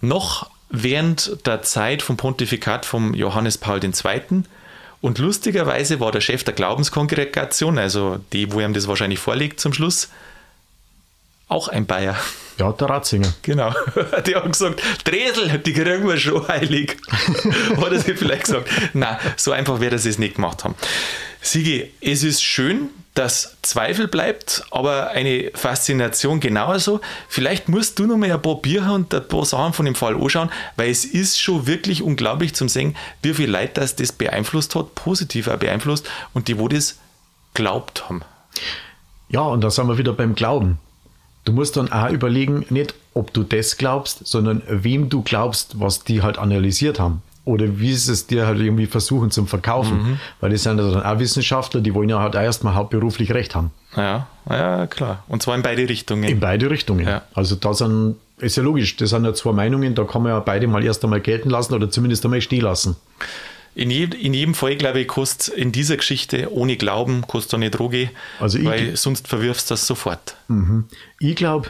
Noch 0.02 0.50
während 0.69 1.45
der 1.45 1.62
Zeit 1.62 2.01
vom 2.01 2.17
Pontifikat 2.17 2.86
von 2.86 3.13
Johannes 3.13 3.58
Paul 3.58 3.84
II. 3.84 4.43
Und 5.01 5.19
lustigerweise 5.19 5.99
war 5.99 6.12
der 6.12 6.21
Chef 6.21 6.43
der 6.43 6.54
Glaubenskongregation, 6.54 7.78
also 7.78 8.19
die, 8.34 8.51
wo 8.51 8.60
ihm 8.60 8.73
das 8.73 8.88
wahrscheinlich 8.88 9.19
vorliegt 9.19 9.60
zum 9.60 9.73
Schluss, 9.73 10.10
auch 11.47 11.67
ein 11.67 11.86
Bayer. 11.86 12.17
Ja, 12.58 12.71
der 12.71 12.89
Ratzinger. 12.89 13.34
Genau. 13.43 13.73
Die 14.25 14.36
haben 14.36 14.51
gesagt, 14.51 14.82
Dresel, 15.04 15.60
die 15.60 15.73
kriegen 15.73 16.08
wir 16.08 16.17
schon 16.17 16.47
heilig. 16.47 16.97
Oder 17.78 17.99
sie 17.99 18.15
vielleicht 18.15 18.45
gesagt, 18.45 18.69
na, 18.93 19.19
so 19.36 19.51
einfach 19.51 19.80
wäre 19.80 19.99
sie 19.99 20.10
es 20.10 20.17
nicht 20.17 20.36
gemacht 20.36 20.63
haben. 20.63 20.73
Sigi, 21.41 21.91
es 22.01 22.23
ist 22.23 22.41
schön, 22.41 22.89
dass 23.15 23.58
Zweifel 23.62 24.08
bleibt, 24.08 24.65
aber 24.71 25.10
eine 25.10 25.49
Faszination 25.56 26.41
genauso. 26.41 26.99
Vielleicht 27.30 27.69
musst 27.69 27.97
du 27.97 28.06
noch 28.06 28.17
mal 28.17 28.32
ein 28.32 28.41
paar 28.41 28.58
Bücher 28.58 28.93
und 28.93 29.13
ein 29.13 29.28
paar 29.28 29.45
Sachen 29.45 29.73
von 29.73 29.86
dem 29.86 29.95
Fall 29.95 30.15
anschauen, 30.15 30.51
weil 30.75 30.91
es 30.91 31.06
ist 31.06 31.39
schon 31.39 31.65
wirklich 31.65 32.04
unglaublich 32.04 32.54
zum 32.54 32.67
sehen, 32.67 32.95
wie 33.21 33.34
viel 33.34 33.49
Leute 33.49 33.71
das, 33.75 33.95
das 33.95 34.12
beeinflusst 34.12 34.75
hat, 34.75 34.95
positiv 34.95 35.47
auch 35.47 35.58
beeinflusst 35.58 36.08
und 36.34 36.49
die, 36.49 36.60
wo 36.60 36.67
das 36.67 36.99
glaubt 37.54 38.10
haben. 38.10 38.21
Ja, 39.30 39.41
und 39.41 39.62
da 39.62 39.71
sind 39.71 39.88
wir 39.88 39.97
wieder 39.97 40.13
beim 40.13 40.36
Glauben. 40.36 40.78
Du 41.45 41.54
musst 41.54 41.78
dann 41.78 41.91
auch 41.91 42.10
überlegen, 42.10 42.65
nicht 42.69 42.95
ob 43.13 43.34
du 43.34 43.43
das 43.43 43.78
glaubst, 43.78 44.28
sondern 44.28 44.62
wem 44.67 45.10
du 45.10 45.21
glaubst, 45.21 45.80
was 45.80 46.04
die 46.04 46.21
halt 46.21 46.38
analysiert 46.38 46.99
haben 46.99 47.21
oder 47.45 47.79
wie 47.79 47.93
sie 47.93 48.12
es 48.12 48.27
dir 48.27 48.47
halt 48.47 48.60
irgendwie 48.60 48.88
versuchen 48.88 49.31
zum 49.31 49.47
Verkaufen. 49.47 49.97
Mhm. 49.97 50.19
Weil 50.41 50.49
die 50.49 50.58
sind 50.58 50.79
ja 50.79 50.91
dann 50.91 51.03
auch 51.03 51.19
Wissenschaftler, 51.19 51.79
die 51.79 51.93
wollen 51.93 52.10
ja 52.10 52.19
halt 52.19 52.36
erstmal 52.36 52.73
hauptberuflich 52.73 53.31
Recht 53.34 53.55
haben. 53.55 53.71
Ja, 53.95 54.27
ja, 54.49 54.88
klar. 54.88 55.23
Und 55.27 55.43
zwar 55.43 55.56
in 55.56 55.62
beide 55.62 55.87
Richtungen. 55.87 56.23
In 56.23 56.39
beide 56.39 56.69
Richtungen. 56.69 57.08
Ja. 57.08 57.21
Also 57.33 57.56
da 57.56 57.73
sind, 57.73 58.15
ist 58.39 58.58
ja 58.58 58.63
logisch, 58.63 58.98
das 58.98 59.12
sind 59.12 59.25
ja 59.25 59.33
zwei 59.33 59.54
Meinungen, 59.54 59.96
da 59.96 60.04
kann 60.04 60.23
man 60.23 60.31
ja 60.31 60.39
beide 60.39 60.67
mal 60.67 60.83
erst 60.83 61.04
einmal 61.04 61.21
gelten 61.21 61.50
lassen 61.50 61.73
oder 61.73 61.89
zumindest 61.89 62.25
einmal 62.25 62.41
stehen 62.41 62.62
lassen. 62.62 62.96
In, 63.75 63.91
je, 63.91 64.06
in 64.06 64.33
jedem 64.33 64.56
Fall, 64.56 64.75
glaube 64.77 65.02
ich, 65.02 65.08
kostet 65.08 65.54
in 65.54 65.71
dieser 65.71 65.98
Geschichte 65.98 66.52
ohne 66.52 66.77
Glauben, 66.77 67.27
kostet 67.27 67.56
eine 67.56 67.69
Droge, 67.69 68.10
also 68.39 68.63
weil 68.63 68.96
sonst 68.96 69.27
verwirfst 69.27 69.69
du 69.69 69.73
das 69.73 69.85
sofort. 69.85 70.37
Mhm. 70.48 70.85
Ich 71.19 71.35
glaube, 71.35 71.69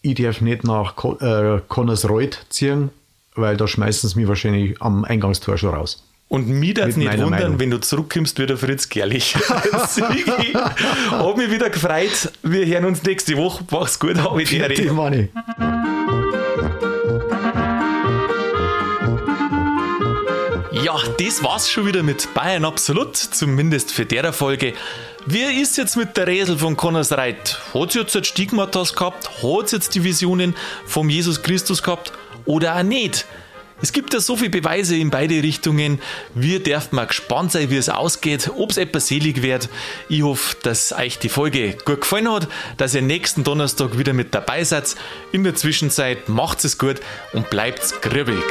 ich 0.00 0.14
darf 0.14 0.40
nicht 0.40 0.64
nach 0.64 0.94
äh, 1.20 1.60
Connersreuth 1.68 2.46
ziehen, 2.48 2.90
weil 3.34 3.56
da 3.56 3.66
schmeißen 3.66 4.08
sie 4.08 4.18
mich 4.18 4.28
wahrscheinlich 4.28 4.80
am 4.80 5.04
Eingangstor 5.04 5.58
schon 5.58 5.74
raus. 5.74 6.04
Und 6.28 6.48
mich 6.48 6.72
darf 6.74 6.96
nicht 6.96 7.12
wundern, 7.12 7.30
Meinung. 7.30 7.58
wenn 7.60 7.70
du 7.70 7.78
zurückkommst, 7.78 8.38
wieder 8.38 8.56
Fritz 8.56 8.88
Gerlich. 8.88 9.36
Hab 11.10 11.36
mich 11.36 11.50
wieder 11.50 11.68
gefreut. 11.68 12.32
Wir 12.42 12.64
hören 12.64 12.86
uns 12.86 13.02
nächste 13.02 13.36
Woche. 13.36 13.64
Mach's 13.70 13.98
gut, 13.98 14.16
hab 14.16 14.38
ich 14.38 14.48
dir 14.48 15.28
Ja, 20.82 20.96
das 21.18 21.44
war's 21.44 21.70
schon 21.70 21.86
wieder 21.86 22.02
mit 22.02 22.32
Bayern 22.32 22.64
Absolut, 22.64 23.14
zumindest 23.16 23.92
für 23.92 24.06
der 24.06 24.32
Folge. 24.32 24.72
Wie 25.26 25.42
ist 25.60 25.76
jetzt 25.76 25.96
mit 25.96 26.16
der 26.16 26.26
Räsel 26.26 26.56
von 26.58 26.76
Connors 26.76 27.12
Reit? 27.12 27.60
Hat 27.74 27.92
sie 27.92 28.00
jetzt 28.00 28.14
das 28.14 28.26
Stigmatas 28.26 28.94
gehabt? 28.94 29.30
Hat 29.42 29.68
sie 29.68 29.76
jetzt 29.76 29.94
die 29.94 30.02
Visionen 30.02 30.54
vom 30.86 31.10
Jesus 31.10 31.42
Christus 31.42 31.82
gehabt? 31.82 32.12
Oder 32.44 32.76
auch 32.76 32.82
nicht? 32.82 33.26
Es 33.82 33.92
gibt 33.92 34.14
ja 34.14 34.20
so 34.20 34.36
viele 34.36 34.50
Beweise 34.50 34.96
in 34.96 35.10
beide 35.10 35.42
Richtungen. 35.42 36.00
Wir 36.36 36.62
dürfen 36.62 36.94
mal 36.94 37.06
gespannt 37.06 37.50
sein, 37.50 37.68
wie 37.68 37.76
es 37.76 37.88
ausgeht, 37.88 38.48
ob 38.56 38.70
es 38.70 38.76
etwas 38.76 39.08
selig 39.08 39.42
wird. 39.42 39.68
Ich 40.08 40.22
hoffe, 40.22 40.56
dass 40.62 40.92
euch 40.92 41.18
die 41.18 41.28
Folge 41.28 41.76
gut 41.84 42.02
gefallen 42.02 42.30
hat, 42.30 42.46
dass 42.76 42.94
ihr 42.94 43.02
nächsten 43.02 43.42
Donnerstag 43.42 43.98
wieder 43.98 44.12
mit 44.12 44.36
dabei 44.36 44.62
seid. 44.62 44.94
In 45.32 45.42
der 45.42 45.56
Zwischenzeit 45.56 46.28
macht 46.28 46.64
es 46.64 46.78
gut 46.78 47.00
und 47.32 47.50
bleibt 47.50 48.00
grübig. 48.02 48.44